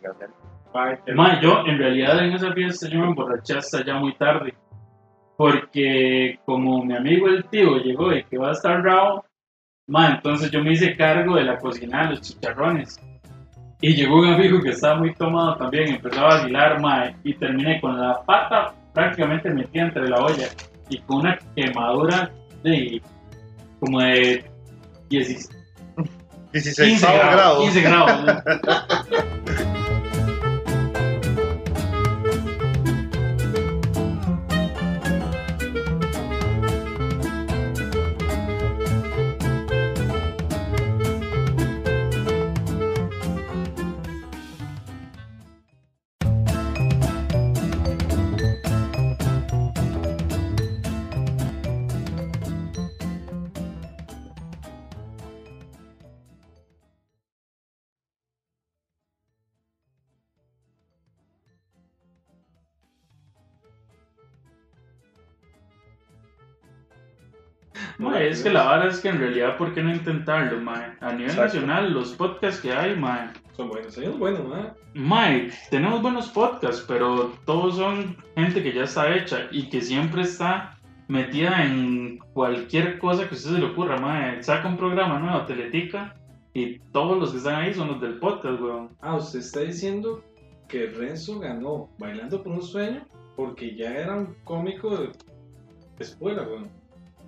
Mae, 0.77 0.99
Ma, 1.15 1.41
yo 1.41 1.65
en 1.65 1.77
realidad 1.79 2.23
en 2.23 2.33
esa 2.33 2.53
fiesta 2.53 2.87
yo 2.87 2.99
me 2.99 3.07
emborraché 3.07 3.57
hasta 3.57 3.83
ya 3.83 3.95
muy 3.95 4.13
tarde. 4.15 4.53
Porque 5.35 6.39
como 6.45 6.83
mi 6.83 6.95
amigo 6.95 7.27
el 7.27 7.45
tío 7.45 7.77
llegó 7.77 8.13
y 8.13 8.23
que 8.23 8.37
va 8.37 8.49
a 8.49 8.53
estar 8.53 8.81
bravo, 8.81 9.25
ma, 9.87 10.09
entonces 10.09 10.51
yo 10.51 10.63
me 10.63 10.73
hice 10.73 10.95
cargo 10.95 11.35
de 11.35 11.43
la 11.43 11.57
cocina 11.57 12.03
de 12.03 12.09
los 12.11 12.21
chicharrones. 12.21 12.99
Y 13.81 13.95
llegó 13.95 14.19
un 14.19 14.33
amigo 14.33 14.61
que 14.61 14.69
estaba 14.69 14.99
muy 14.99 15.13
tomado 15.13 15.55
también, 15.57 15.95
empezó 15.95 16.21
a 16.21 16.35
vacilar, 16.35 16.79
ma, 16.79 17.11
y 17.23 17.33
terminé 17.35 17.79
con 17.81 17.99
la 17.99 18.21
pata 18.23 18.73
prácticamente 18.93 19.51
metida 19.51 19.83
entre 19.83 20.09
la 20.09 20.17
olla 20.17 20.47
y 20.89 20.99
con 20.99 21.17
una 21.17 21.37
quemadura 21.55 22.31
de 22.63 23.01
como 23.79 23.99
de 24.01 24.43
16, 25.09 25.49
16 26.51 26.89
15 26.89 27.05
grados. 27.05 27.35
grados. 27.35 27.63
15 27.63 27.81
grados. 27.81 28.25
¿no? 28.25 29.76
Es 68.37 68.43
que 68.43 68.49
la 68.51 68.63
vara 68.63 68.87
es 68.87 68.99
que 68.99 69.09
en 69.09 69.19
realidad, 69.19 69.57
¿por 69.57 69.73
qué 69.73 69.81
no 69.81 69.91
intentarlo, 69.93 70.59
mae? 70.61 70.93
A 71.01 71.11
nivel 71.13 71.31
Exacto. 71.31 71.55
nacional, 71.55 71.93
los 71.93 72.13
podcasts 72.13 72.61
que 72.61 72.71
hay, 72.71 72.95
mae. 72.95 73.29
Son 73.55 73.69
buenos, 73.69 73.97
ellos 73.97 74.17
buenos, 74.19 74.47
¿no? 74.47 74.75
Mae, 74.93 75.51
tenemos 75.71 76.01
buenos 76.01 76.29
podcasts, 76.29 76.85
pero 76.87 77.33
todos 77.45 77.75
son 77.75 78.15
gente 78.35 78.61
que 78.61 78.73
ya 78.73 78.83
está 78.83 79.15
hecha 79.15 79.47
y 79.51 79.69
que 79.69 79.81
siempre 79.81 80.21
está 80.21 80.77
metida 81.07 81.63
en 81.63 82.19
cualquier 82.33 82.99
cosa 82.99 83.27
que 83.27 83.33
a 83.33 83.37
usted 83.37 83.51
se 83.51 83.59
le 83.59 83.65
ocurra, 83.65 83.99
mae. 83.99 84.43
Saca 84.43 84.67
un 84.67 84.77
programa 84.77 85.19
nuevo, 85.19 85.45
Teletica, 85.45 86.15
y 86.53 86.79
todos 86.91 87.17
los 87.19 87.31
que 87.31 87.37
están 87.37 87.55
ahí 87.55 87.73
son 87.73 87.87
los 87.87 88.01
del 88.01 88.19
podcast, 88.19 88.61
weón. 88.61 88.89
Ah, 89.01 89.15
usted 89.15 89.39
está 89.39 89.61
diciendo 89.61 90.23
que 90.67 90.87
Renzo 90.87 91.39
ganó 91.39 91.89
bailando 91.97 92.43
por 92.43 92.53
un 92.53 92.61
sueño 92.63 93.05
porque 93.35 93.75
ya 93.75 93.91
era 93.93 94.15
un 94.15 94.35
cómico 94.43 94.95
de 94.95 95.09
escuela, 95.99 96.43
weón. 96.43 96.69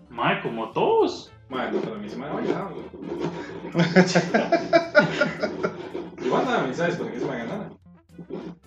Mae, 0.09 0.41
como 0.41 0.71
todos. 0.71 1.31
Madre, 1.49 1.71
no, 1.73 1.81
para 1.81 1.95
mí 1.97 2.09
se 2.09 2.17
me 2.17 2.25
ha 2.25 2.33
bailado. 2.33 2.75
Yo 6.21 6.31
mandaba 6.31 6.63
mensajes 6.63 6.95
para 6.97 7.11
que 7.11 7.19
se 7.19 7.25
me 7.25 7.37
ganara. 7.37 7.69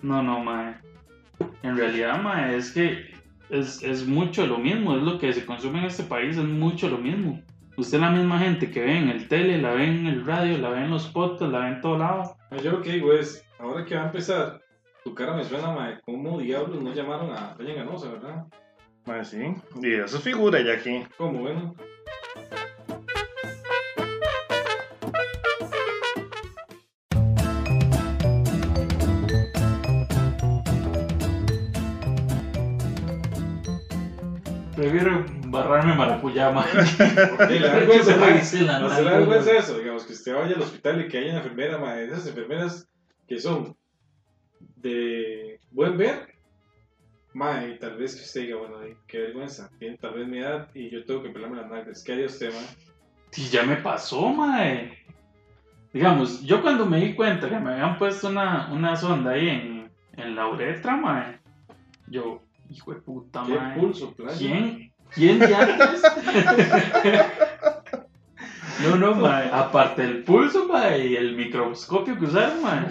No, 0.01 0.23
no, 0.23 0.39
mae. 0.39 0.75
En 1.61 1.77
realidad, 1.77 2.21
mae, 2.21 2.57
es 2.57 2.71
que 2.71 3.13
es, 3.49 3.81
es 3.83 4.05
mucho 4.05 4.45
lo 4.47 4.57
mismo, 4.57 4.95
es 4.95 5.03
lo 5.03 5.19
que 5.19 5.31
se 5.31 5.45
consume 5.45 5.79
en 5.79 5.85
este 5.85 6.03
país, 6.03 6.37
es 6.37 6.43
mucho 6.43 6.89
lo 6.89 6.97
mismo. 6.97 7.41
Usted 7.77 7.97
es 7.97 8.01
la 8.01 8.11
misma 8.11 8.39
gente 8.39 8.69
que 8.69 8.81
ve 8.81 8.97
en 8.97 9.09
el 9.09 9.27
tele, 9.27 9.59
la 9.61 9.71
ve 9.73 9.85
en 9.85 10.05
el 10.05 10.25
radio, 10.25 10.57
la 10.57 10.69
ve 10.69 10.83
en 10.83 10.91
los 10.91 11.07
podcasts, 11.07 11.51
la 11.51 11.59
ve 11.59 11.67
en 11.69 11.81
todo 11.81 11.97
lado. 11.97 12.35
Ah, 12.51 12.57
Yo 12.57 12.71
lo 12.71 12.81
que 12.81 12.93
digo 12.93 13.13
es, 13.13 13.45
ahora 13.59 13.83
que 13.85 13.95
va 13.95 14.03
a 14.03 14.05
empezar, 14.05 14.61
tu 15.03 15.13
cara 15.15 15.35
me 15.35 15.43
suena, 15.43 15.71
madre, 15.71 15.99
¿cómo 16.05 16.39
diablos 16.39 16.81
no 16.81 16.93
llamaron 16.93 17.31
a 17.31 17.55
Doña 17.55 17.73
Ganosa, 17.73 18.11
verdad? 18.11 18.45
Pues 19.05 19.27
sí, 19.27 19.53
y 19.81 19.95
eso 19.95 20.17
es 20.17 20.23
figura, 20.23 20.61
Jackie. 20.61 21.05
¿Cómo, 21.17 21.39
bueno? 21.39 21.75
Prefiero 34.73 35.25
barrarme 35.47 35.95
maracuyá, 35.95 36.51
man. 36.51 36.65
Porque 37.37 37.59
la 37.59 37.73
vergüenza 37.73 38.29
es 38.29 38.53
no 38.61 38.87
la 38.87 39.01
vergüenza 39.01 39.51
es 39.51 39.65
eso, 39.65 39.77
digamos, 39.77 40.05
que 40.05 40.13
usted 40.13 40.33
vaya 40.33 40.55
al 40.55 40.61
hospital 40.61 41.01
y 41.01 41.09
que 41.09 41.17
haya 41.17 41.31
una 41.31 41.39
enfermera, 41.39 41.77
man. 41.77 41.99
Esas 41.99 42.25
enfermeras 42.27 42.89
que 43.27 43.37
son 43.37 43.75
de 44.77 45.59
buen 45.71 45.97
ver 45.97 46.32
mae, 47.33 47.71
y 47.71 47.79
tal 47.79 47.97
vez 47.97 48.15
que 48.15 48.21
usted 48.21 48.41
diga, 48.41 48.57
bueno, 48.57 48.77
ay, 48.83 48.95
qué 49.07 49.19
vergüenza, 49.19 49.69
tiene 49.79 49.97
tal 49.97 50.13
vez 50.13 50.27
mi 50.27 50.39
edad 50.39 50.67
y 50.73 50.89
yo 50.89 51.03
tengo 51.05 51.23
que 51.23 51.29
pelarme 51.29 51.57
las 51.57 51.69
nalgas. 51.69 52.03
¿Qué 52.03 52.13
haría 52.13 52.25
usted, 52.27 52.53
mae? 52.53 52.65
Sí, 53.31 53.49
ya 53.49 53.63
me 53.63 53.77
pasó, 53.77 54.29
mae. 54.29 54.97
Digamos, 55.91 56.41
yo 56.43 56.61
cuando 56.61 56.85
me 56.85 56.99
di 56.99 57.13
cuenta 57.13 57.49
que 57.49 57.59
me 57.59 57.73
habían 57.73 57.97
puesto 57.97 58.29
una, 58.29 58.71
una 58.71 58.95
sonda 58.95 59.31
ahí 59.31 59.47
en, 59.49 59.91
en 60.17 60.35
la 60.35 60.47
uretra, 60.47 60.95
mae, 60.97 61.39
yo, 62.07 62.41
hijo 62.69 62.93
de 62.93 63.01
puta, 63.01 63.43
¿Qué 63.45 63.53
mae. 63.55 63.79
pulso, 63.79 64.13
playa? 64.13 64.37
¿Quién? 64.37 64.91
¿Quién 65.13 65.39
de 65.39 65.55
antes? 65.55 66.01
no, 68.81 68.95
no, 68.95 69.15
mae. 69.15 69.49
Aparte 69.53 70.01
del 70.01 70.23
pulso, 70.23 70.67
mae, 70.67 71.07
y 71.07 71.15
el 71.15 71.35
microscopio 71.35 72.17
que 72.17 72.25
usaron, 72.25 72.61
mae. 72.61 72.87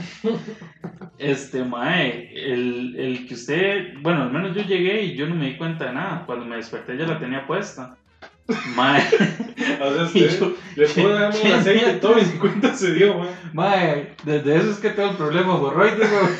Este, 1.18 1.64
mae, 1.64 2.30
el, 2.34 2.96
el 2.98 3.26
que 3.26 3.34
usted, 3.34 3.94
bueno, 4.00 4.22
al 4.22 4.32
menos 4.32 4.56
yo 4.56 4.62
llegué 4.62 5.02
y 5.02 5.16
yo 5.16 5.26
no 5.26 5.34
me 5.34 5.46
di 5.46 5.56
cuenta 5.56 5.86
de 5.86 5.92
nada. 5.92 6.24
Cuando 6.26 6.44
me 6.44 6.56
desperté 6.56 6.96
ya 6.96 7.06
la 7.06 7.18
tenía 7.18 7.46
puesta. 7.46 7.96
Mae, 8.74 9.02
O 9.80 10.08
sea, 10.08 10.28
yo, 10.38 10.54
le 10.76 10.88
puedo 10.88 11.14
dar 11.14 11.32
¿quién 11.32 11.52
un 11.52 11.58
aceite 11.60 11.92
y 11.92 12.00
todo 12.00 12.18
y 12.18 12.24
ni 12.24 12.38
cuenta 12.38 12.74
se 12.74 12.92
dio, 12.92 13.18
mae. 13.18 13.30
mae, 13.52 14.14
desde 14.24 14.56
eso 14.56 14.70
es 14.70 14.78
que 14.78 14.90
tengo 14.90 15.10
el 15.10 15.16
problema 15.16 15.54
hemorroides, 15.54 16.10
weón. 16.10 16.32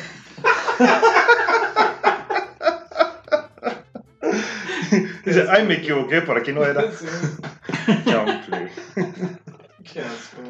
Dice, 5.33 5.47
ay, 5.49 5.65
me 5.65 5.75
equivoqué, 5.75 6.21
por 6.21 6.37
aquí 6.37 6.51
no 6.51 6.63
era. 6.63 6.83
Sí. 6.91 7.07
Qué 9.83 9.99
asco, 9.99 10.41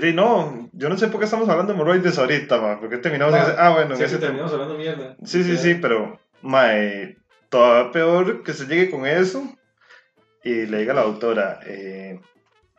di, 0.00 0.12
no, 0.14 0.70
yo 0.72 0.88
no 0.88 0.96
sé 0.96 1.08
por 1.08 1.20
qué 1.20 1.26
estamos 1.26 1.48
hablando 1.48 1.72
de 1.72 1.78
hemorroides 1.78 2.18
ahorita, 2.18 2.80
porque 2.80 2.96
terminamos 2.96 3.34
en 3.34 3.42
ese... 3.42 3.54
Ah, 3.58 3.70
bueno, 3.70 3.94
en 3.94 4.02
ese 4.02 4.18
terminamos 4.18 4.52
hablando 4.52 4.78
mierda. 4.78 5.16
Sí, 5.22 5.44
sí, 5.44 5.56
sí, 5.58 5.74
pero, 5.74 6.18
mae, 6.40 7.18
todavía 7.50 7.92
peor 7.92 8.42
que 8.42 8.54
se 8.54 8.66
llegue 8.66 8.90
con 8.90 9.06
eso 9.06 9.44
y 10.42 10.66
le 10.66 10.78
diga 10.78 10.92
a 10.92 10.96
la 10.96 11.02
doctora, 11.02 11.60
eh, 11.66 12.20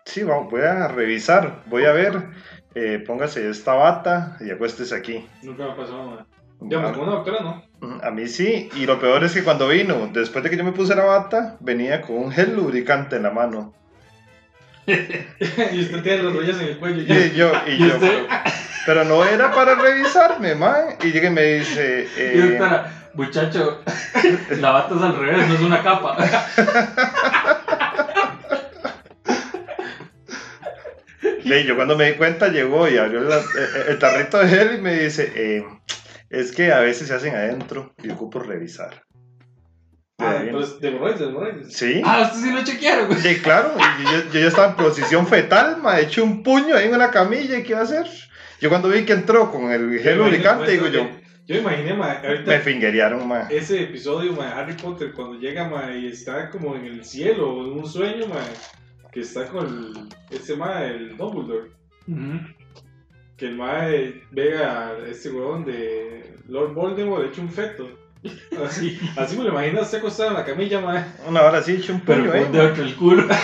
sí, 0.06 0.24
vamos, 0.24 0.50
voy 0.50 0.62
a 0.62 0.88
revisar, 0.88 1.64
voy 1.68 1.86
a 1.86 1.92
ver, 1.92 2.30
eh, 2.74 3.04
póngase 3.06 3.48
esta 3.50 3.74
bata 3.74 4.38
y 4.40 4.50
acuéstese 4.50 4.96
aquí. 4.96 5.28
Nunca 5.44 5.66
me 5.66 5.72
ha 5.72 5.76
pasado, 5.76 6.10
mae. 6.10 6.26
Digamos, 6.62 6.92
con 6.92 7.08
una 7.08 7.16
doctora, 7.18 7.42
¿no? 7.42 7.64
A 8.04 8.12
mí 8.12 8.28
sí, 8.28 8.70
y 8.76 8.86
lo 8.86 9.00
peor 9.00 9.24
es 9.24 9.34
que 9.34 9.44
cuando 9.44 9.68
vino, 9.68 10.10
después 10.14 10.44
de 10.44 10.50
que 10.50 10.58
yo 10.58 10.64
me 10.64 10.72
puse 10.72 10.96
la 10.96 11.04
bata, 11.06 11.58
venía 11.60 12.02
con 12.02 12.18
un 12.18 12.32
gel 12.32 12.56
lubricante 12.56 13.16
en 13.18 13.24
la 13.24 13.32
mano. 13.32 13.74
y 14.88 15.82
usted 15.82 16.02
tiene 16.02 16.24
las 16.24 16.34
rollas 16.34 16.60
en 16.62 16.68
el 16.70 16.78
cuello. 16.78 17.02
ya. 17.04 17.16
Y 17.26 17.36
yo, 17.36 17.52
y 17.68 17.72
Y 17.74 17.88
yo, 17.90 17.96
pero 18.86 19.04
no 19.04 19.24
era 19.26 19.52
para 19.52 19.76
revisarme, 19.76 20.56
mae. 20.56 20.98
Y 21.04 21.12
llega 21.12 21.28
y 21.28 21.34
me 21.34 21.44
dice, 21.44 22.08
Y 22.18 22.20
eh, 22.20 22.60
muchacho, 23.14 23.84
la 24.60 24.72
bata 24.72 24.96
es 24.96 25.02
al 25.02 25.18
revés, 25.20 25.48
no 25.48 25.54
es 25.56 25.62
una 25.62 25.84
capa. 25.84 26.18
Sí, 31.44 31.64
yo 31.66 31.76
cuando 31.76 31.98
me 31.98 32.12
di 32.12 32.18
cuenta 32.18 32.48
llegó 32.50 32.88
y 32.88 32.98
abrió 32.98 33.22
la- 33.22 33.38
eh, 33.38 33.86
el 33.90 34.00
tarrito 34.00 34.38
de 34.40 34.48
gel 34.48 34.76
y 34.76 34.82
me 34.82 34.94
dice, 35.00 35.32
eh, 35.36 35.66
es 36.30 36.52
que 36.52 36.72
a 36.72 36.80
veces 36.80 37.08
se 37.08 37.14
hacen 37.14 37.36
adentro 37.36 37.94
y 38.04 38.10
ocupo 38.10 38.40
revisar. 38.40 39.04
Ah, 40.22 40.42
entonces, 40.44 40.82
de 40.82 40.90
hemorroides, 40.90 41.20
de 41.22 41.26
hemorroides. 41.28 41.74
Sí, 41.74 42.02
Ah, 42.04 42.24
usted 42.34 42.46
sí 42.50 42.52
lo 42.54 42.64
chequearon, 42.64 43.08
güey. 43.08 43.20
sí, 43.20 43.36
claro, 43.40 43.72
yo, 44.04 44.32
yo 44.34 44.40
ya 44.42 44.48
estaba 44.48 44.70
en 44.72 44.76
posición 44.76 45.26
fetal, 45.28 45.82
me 45.82 45.90
ha 45.90 46.00
hecho 46.02 46.24
un 46.26 46.44
puño 46.44 46.76
ahí 46.76 46.88
en 46.88 46.98
la 46.98 47.10
camilla 47.10 47.58
y 47.58 47.64
qué 47.64 47.70
iba 47.72 47.80
a 47.80 47.84
hacer. 47.84 48.06
Yo 48.60 48.68
cuando 48.70 48.90
vi 48.90 49.06
que 49.06 49.14
entró 49.14 49.50
con 49.50 49.72
el 49.72 49.98
gel 50.00 50.18
lubricante, 50.18 50.74
imagino, 50.76 50.90
digo 50.90 51.06
yo, 51.06 51.10
pues, 51.10 51.24
Yo 51.48 51.56
me 51.56 51.62
imaginé, 51.62 51.94
mae, 51.94 52.18
ahorita 52.28 52.52
me 52.52 52.60
fingerearon, 52.60 53.26
ma. 53.26 53.48
ese 53.50 53.84
episodio, 53.84 54.34
mae, 54.34 54.52
Harry 54.52 54.74
Potter, 54.74 55.14
cuando 55.14 55.40
llega, 55.40 55.70
mae, 55.70 56.00
y 56.00 56.08
está 56.08 56.50
como 56.50 56.76
en 56.76 56.86
el 56.86 57.06
cielo, 57.06 57.66
en 57.66 57.80
un 57.80 57.88
sueño, 57.88 58.28
mae, 58.28 58.44
que 59.14 59.22
está 59.22 59.46
con 59.48 59.66
el, 59.66 60.38
ese 60.38 60.58
mae, 60.58 60.90
el 60.90 61.16
Dumbledore. 61.16 61.72
Ujú. 62.10 62.40
Que 63.40 63.46
el 63.48 63.56
mae 63.56 64.22
ve 64.32 64.58
a 64.58 64.98
este 65.10 65.30
huevón 65.32 65.64
de 65.64 66.36
Lord 66.50 66.74
Voldemort 66.74 67.26
hecho 67.26 67.42
un 67.42 67.50
feto. 67.50 67.90
Así, 68.66 69.00
así 69.16 69.38
me 69.38 69.46
lo 69.46 69.52
imagino 69.52 69.82
usted 69.82 70.00
acostado 70.00 70.32
en 70.32 70.36
la 70.36 70.44
camilla, 70.44 70.82
mae. 70.82 71.06
Una 71.26 71.44
hora 71.44 71.64
sí, 71.64 71.76
hecho 71.76 71.94
un 71.94 72.02
Pero 72.02 72.26
con 72.26 72.36
ahí. 72.36 72.52
de 72.52 72.60
otro 72.60 72.84
el 72.84 72.96
culo. 72.98 73.28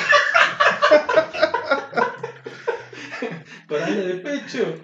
Para 3.69 3.85
de 3.89 4.15
pecho. 4.15 4.75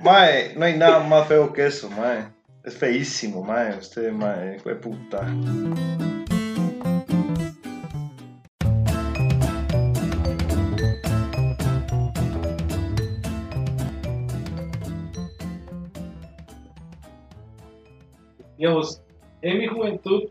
Mae, 0.00 0.52
no 0.56 0.66
hay 0.66 0.76
nada 0.76 1.00
más 1.00 1.26
feo 1.26 1.50
que 1.52 1.66
eso, 1.66 1.88
mae. 1.88 2.26
Es 2.64 2.76
feísimo, 2.76 3.42
mae. 3.42 3.78
Usted, 3.78 4.12
mae, 4.12 4.58
fue 4.60 4.74
puta. 4.74 5.26
Digamos, 18.64 19.02
en 19.42 19.58
mi 19.58 19.66
juventud, 19.66 20.22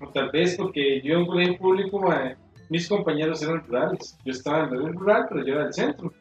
o 0.00 0.08
tal 0.10 0.30
vez 0.30 0.56
porque 0.56 1.00
yo 1.02 1.14
en 1.14 1.20
un 1.22 1.26
colegio 1.26 1.58
público, 1.58 1.98
mae, 1.98 2.36
mis 2.68 2.88
compañeros 2.88 3.42
eran 3.42 3.66
rurales. 3.66 4.16
Yo 4.24 4.30
estaba 4.30 4.68
en 4.68 4.74
el 4.74 4.94
rural, 4.94 5.26
pero 5.28 5.44
yo 5.44 5.54
era 5.54 5.64
del 5.64 5.74
centro. 5.74 6.12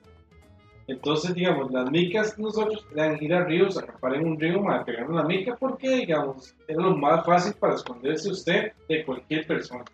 Entonces, 0.87 1.35
digamos, 1.35 1.71
las 1.71 1.91
micas 1.91 2.37
nosotros 2.39 2.83
eran 2.95 3.21
ir 3.21 3.31
a 3.31 3.45
ríos, 3.45 3.77
acampar 3.77 4.15
en 4.15 4.25
un 4.25 4.39
río, 4.39 4.59
mae, 4.59 4.83
pegando 4.85 5.13
la 5.13 5.23
mica, 5.23 5.55
porque, 5.59 5.97
digamos, 5.97 6.55
era 6.67 6.81
lo 6.81 6.97
más 6.97 7.23
fácil 7.23 7.53
para 7.59 7.75
esconderse 7.75 8.31
usted 8.31 8.71
de 8.89 9.05
cualquier 9.05 9.45
persona. 9.45 9.85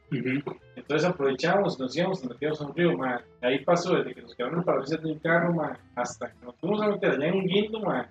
Entonces 0.78 1.10
aprovechábamos, 1.10 1.78
nos 1.78 1.98
íbamos, 1.98 2.24
nos 2.24 2.32
metíamos 2.32 2.62
a 2.62 2.66
un 2.66 2.76
río, 2.76 2.98
mae. 2.98 3.20
Ahí 3.42 3.66
pasó 3.66 3.94
desde 3.98 4.16
que 4.16 4.22
nos 4.22 4.34
quedaron 4.36 4.60
el 4.60 4.64
parabrisas 4.64 5.04
de 5.04 5.12
un 5.12 5.20
carro, 5.20 5.54
mae, 5.54 5.74
hasta 5.96 6.32
que 6.32 6.46
nos 6.46 6.56
fuimos 6.56 6.82
a 6.82 6.88
meter 6.88 7.12
allá 7.12 7.28
en 7.28 7.36
un 7.36 7.46
guindo, 7.46 7.82
mae. 7.82 8.06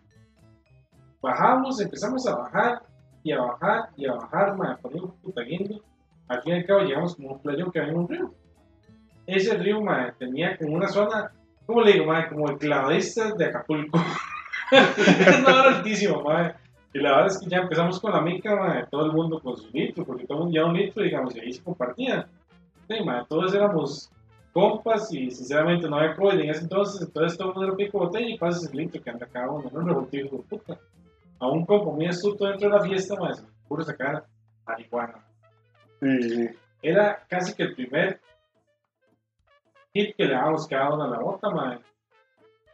Bajamos, 1.23 1.81
empezamos 1.81 2.27
a 2.27 2.37
bajar 2.37 2.83
y 3.29 3.33
a 3.33 3.41
bajar 3.41 3.91
y 3.97 4.07
a 4.07 4.15
bajar, 4.15 4.57
mae, 4.57 4.77
por 4.79 4.95
un 4.95 5.11
puta 5.23 5.43
guindo. 5.43 5.83
Al 6.29 6.43
fin 6.43 6.55
y 6.55 6.57
al 6.57 6.67
cabo 6.67 6.81
llegamos 6.81 7.17
como 7.17 7.33
un 7.33 7.43
playón 7.43 7.71
que 7.71 7.81
había 7.81 7.93
en 7.93 7.99
un 7.99 8.09
río. 8.09 8.35
Ese 9.27 9.57
río, 9.59 9.83
mae, 9.83 10.13
tenía 10.13 10.57
como 10.57 10.75
una 10.75 10.89
zona, 10.89 11.31
¿cómo 11.67 11.83
le 11.83 11.93
digo, 11.93 12.07
mae? 12.07 12.29
Como 12.29 12.49
el 12.49 12.59
clavadista 12.59 13.35
de 13.35 13.45
Acapulco. 13.45 13.99
es 14.71 15.39
una 15.41 15.61
hora 15.61 15.77
altísima, 15.77 16.23
mae. 16.23 16.55
Y 16.95 17.01
la 17.01 17.11
verdad 17.11 17.27
es 17.27 17.39
que 17.39 17.51
ya 17.51 17.59
empezamos 17.59 18.01
con 18.01 18.13
la 18.13 18.23
mica, 18.23 18.57
mae, 18.57 18.87
todo 18.91 19.05
el 19.07 19.13
mundo 19.13 19.41
con 19.41 19.57
su 19.57 19.69
litro, 19.71 20.05
porque 20.05 20.27
todo 20.27 20.39
el 20.39 20.45
mundo 20.45 20.55
llevaba 20.55 20.73
un 20.73 20.79
litro, 20.79 21.03
digamos, 21.03 21.37
y 21.37 21.41
ahí 21.41 21.53
se 21.53 21.63
compartían. 21.63 22.27
Sí, 22.89 23.05
mae, 23.05 23.25
todos 23.29 23.53
éramos 23.53 24.11
compas 24.55 25.13
y 25.13 25.31
sinceramente 25.31 25.89
no 25.89 25.97
había 25.97 26.17
COVID 26.17 26.41
en 26.41 26.51
ese 26.51 26.63
entonces, 26.63 27.03
entonces 27.03 27.37
todo 27.37 27.49
el 27.49 27.55
mundo 27.55 27.69
era 27.69 27.77
pico 27.77 27.99
botella 27.99 28.29
y 28.29 28.39
pasas 28.39 28.71
el 28.71 28.79
litro 28.79 29.03
que 29.03 29.11
anda 29.11 29.27
cada 29.31 29.51
uno, 29.51 29.71
no 29.71 29.81
revoltijo 29.83 30.41
puta. 30.43 30.79
A 31.41 31.47
un 31.47 31.65
compa 31.65 31.91
muy 31.91 32.07
astuto 32.07 32.47
dentro 32.47 32.69
de 32.69 32.77
la 32.77 32.83
fiesta, 32.83 33.15
le 33.15 33.35
ocurre 33.65 33.85
sacar 33.85 34.25
marihuana. 34.67 35.25
Sí, 36.01 36.23
sí. 36.23 36.49
Era 36.83 37.25
casi 37.29 37.55
que 37.55 37.65
el 37.65 37.75
primer 37.75 38.21
hit 39.93 40.17
que 40.17 40.25
le 40.25 40.35
cada 40.69 40.95
uno 40.95 41.05
a 41.05 41.09
la 41.09 41.19
bota, 41.19 41.51
mae. 41.51 41.79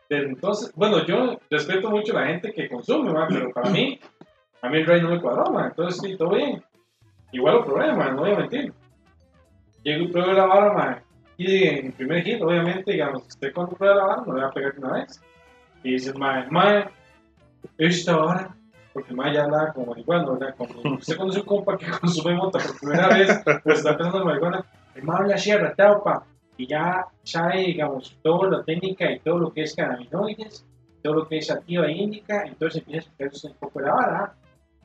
Desde 0.09 0.26
entonces, 0.26 0.73
bueno, 0.75 1.04
yo 1.06 1.38
respeto 1.50 1.90
mucho 1.90 2.16
a 2.16 2.21
la 2.21 2.26
gente 2.26 2.52
que 2.52 2.68
consume, 2.68 3.12
mae, 3.12 3.26
pero 3.28 3.50
para 3.50 3.71
mí, 3.71 3.99
a 4.62 4.68
mí 4.68 4.78
el 4.78 4.87
rey 4.87 5.02
no 5.02 5.11
me 5.11 5.21
cuadró, 5.21 5.50
mae, 5.50 5.68
entonces 5.68 6.00
sí, 6.00 6.16
todo 6.16 6.30
bien. 6.30 6.62
Igual 7.33 7.56
lo 7.56 7.64
probé, 7.64 7.92
mae, 7.92 8.12
no 8.12 8.21
voy 8.21 8.33
a 8.33 8.38
mentir. 8.38 8.73
Llego 9.83 10.04
y 10.04 10.09
pruebo 10.09 10.33
la 10.33 10.47
vara, 10.47 10.73
mae. 10.73 11.02
Y 11.37 11.64
en 11.64 11.87
el 11.87 11.92
primer 11.92 12.23
hit, 12.23 12.40
obviamente, 12.42 12.92
digamos, 12.92 13.26
usted 13.26 13.52
cuando 13.52 13.76
prueba 13.76 13.97
la 13.97 14.04
vara, 14.04 14.23
no 14.26 14.35
le 14.35 14.42
va 14.42 14.49
a 14.49 14.52
pegar 14.52 14.75
una 14.78 14.92
vez. 14.92 15.21
Y 15.83 15.92
dice, 15.92 16.12
mae, 16.14 16.47
mae, 16.50 16.88
esta 17.78 18.16
vara, 18.16 18.56
porque 18.92 19.12
mae 19.14 19.35
ya 19.35 19.44
hablaba 19.44 19.73
como 19.73 19.87
marihuana, 19.87 20.30
¿verdad? 20.30 20.54
Cuando 20.56 20.80
usted 20.99 21.16
conoce 21.16 21.40
un 21.40 21.47
compa 21.47 21.76
que 21.76 21.90
consume 22.00 22.35
mota 22.35 22.59
por 22.59 22.78
primera 22.78 23.09
vez, 23.09 23.42
pues 23.62 23.78
está 23.78 23.97
pensando 23.97 24.18
en 24.21 24.26
marihuana, 24.26 24.64
el 24.94 25.02
mae 25.02 25.18
habla 25.18 25.35
así 25.35 25.50
arrastrado, 25.50 26.02
pa, 26.02 26.25
y 26.56 26.66
ya 26.66 27.06
sabe, 27.23 27.61
digamos, 27.61 28.16
toda 28.23 28.50
la 28.50 28.64
técnica 28.64 29.11
y 29.11 29.18
todo 29.21 29.38
lo 29.38 29.52
que 29.52 29.62
es 29.62 29.75
cannabinoides, 29.75 30.64
todo 31.02 31.14
lo 31.14 31.28
que 31.28 31.38
es 31.38 31.50
activa 31.50 31.90
índica, 31.90 32.44
entonces 32.47 32.80
empieza 32.80 32.99
a 32.99 33.09
explicar 33.09 33.33
usted 33.35 33.50
un 33.50 33.56
poco 33.56 33.80
la 33.80 33.92
vara. 33.92 34.35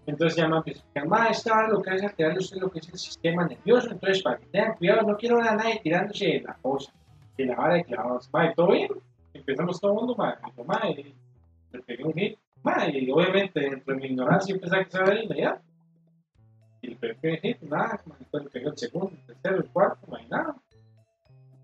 Entonces 0.05 0.37
ya 0.37 0.47
me 0.47 0.57
empieza 0.57 0.79
a 0.79 0.83
explicar, 0.83 1.31
esta 1.31 1.53
vara 1.53 1.67
lo 1.69 1.81
que 1.81 1.89
hace 1.91 1.99
es 1.99 2.11
alterar 2.11 2.37
usted 2.37 2.57
lo 2.57 2.71
que 2.71 2.79
es 2.79 2.89
el 2.89 2.97
sistema 2.97 3.45
nervioso, 3.45 3.91
entonces 3.91 4.23
para 4.23 4.37
que 4.37 4.47
tengan 4.47 4.75
cuidado, 4.75 5.03
no 5.03 5.17
quiero 5.17 5.37
ver 5.37 5.47
a 5.49 5.55
nadie 5.55 5.79
tirándose 5.83 6.25
de 6.25 6.41
la 6.41 6.55
cosa, 6.55 6.91
de 7.37 7.45
la 7.45 7.55
vara 7.55 7.75
de 7.75 7.83
clavados, 7.83 8.29
todo 8.55 8.71
bien, 8.71 8.89
empezamos 9.33 9.79
todo 9.79 9.91
el 9.91 9.97
mundo, 9.97 10.15
ma, 10.17 10.35
dijo, 10.43 10.63
ma, 10.63 10.81
y 10.89 11.13
le 11.71 11.81
pegué 11.83 12.03
un 12.03 12.13
hit, 12.13 12.39
y 12.93 13.11
obviamente, 13.11 13.65
entre 13.67 13.95
mi 13.95 14.05
ignorancia, 14.07 14.53
yo 14.53 14.61
pensaba 14.61 14.83
que 14.83 14.91
se 14.91 15.03
de 15.03 15.23
inmediato. 15.23 15.61
Y 16.81 16.95
primer 16.95 17.41
hit, 17.41 17.61
nada, 17.61 18.01
mae, 18.05 18.17
después 18.19 18.47
pegó 18.51 18.69
el 18.69 18.77
segundo, 18.77 19.11
el 19.11 19.25
tercero, 19.25 19.57
el 19.57 19.65
cuarto, 19.65 20.07
mae, 20.07 20.25
nada. 20.27 20.55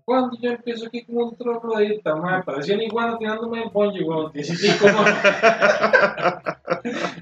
Cuando 0.04 0.36
yo 0.38 0.50
empiezo 0.50 0.86
aquí 0.86 1.04
como 1.04 1.26
un 1.26 1.36
troglodita, 1.36 2.14
mae, 2.16 2.42
parecía 2.42 2.76
un 2.76 2.82
iguana 2.82 3.18
tirándome 3.18 3.62
el 3.62 3.70
bonje, 3.70 4.04
weón, 4.04 4.32
15, 4.32 4.68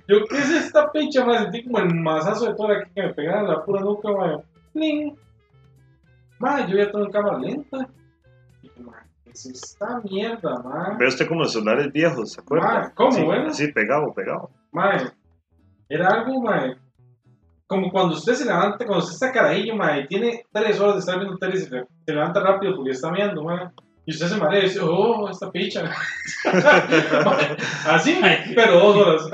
Yo, 0.08 0.24
¿qué 0.28 0.36
es 0.38 0.50
esta 0.50 0.90
pincha, 0.92 1.24
mae? 1.24 1.38
Sentí 1.38 1.64
como 1.64 1.78
el 1.78 1.94
mazazo 1.94 2.46
de 2.46 2.54
todo 2.54 2.72
aquí 2.72 2.90
que 2.94 3.02
me 3.02 3.14
pegaba 3.14 3.40
en 3.40 3.48
la 3.48 3.64
pura 3.64 3.80
nuca, 3.80 4.10
mae. 4.10 4.38
¡Pling! 4.72 5.16
Yo 6.68 6.76
ya 6.76 6.90
tengo 6.90 7.06
en 7.06 7.12
cámara 7.12 7.38
lenta. 7.38 7.88
Y 8.62 8.68
mae, 9.34 9.42
¿qué 9.42 9.50
es 9.50 9.64
esta 9.64 10.00
mierda, 10.00 10.62
mae? 10.62 10.96
Ve 10.98 11.06
usted 11.06 11.28
como 11.28 11.40
los 11.40 11.52
celulares 11.52 11.92
viejos, 11.92 12.32
¿se 12.32 12.40
acuerda? 12.40 12.92
¿cómo, 12.94 13.12
Sí, 13.12 13.22
bueno? 13.22 13.52
Sí, 13.52 13.68
pegado, 13.72 14.12
pegado. 14.12 14.50
Mae, 14.72 15.10
era 15.88 16.08
algo, 16.08 16.40
mae, 16.40 16.76
como 17.66 17.90
cuando 17.90 18.14
usted 18.14 18.34
se 18.34 18.44
levanta, 18.44 18.84
cuando 18.84 18.98
usted 18.98 19.14
está 19.14 19.32
carajillo, 19.32 19.76
mae, 19.76 20.02
y 20.02 20.06
tiene 20.06 20.44
tres 20.52 20.80
horas 20.80 20.94
de 20.94 21.00
estar 21.00 21.18
viendo 21.18 21.38
tele 21.38 21.56
y 21.56 21.60
se, 21.60 21.68
se 21.68 22.12
levanta 22.12 22.40
rápido 22.40 22.76
porque 22.76 22.90
está 22.90 23.10
viendo, 23.10 23.42
mae, 23.42 23.70
y 24.06 24.12
usted 24.12 24.26
se 24.26 24.36
marea 24.36 24.60
y 24.60 24.64
dice, 24.64 24.80
oh, 24.82 25.28
esta 25.30 25.50
picha. 25.50 25.90
Así, 27.86 28.20
pero 28.54 28.78
dos 28.78 28.96
horas. 28.96 29.30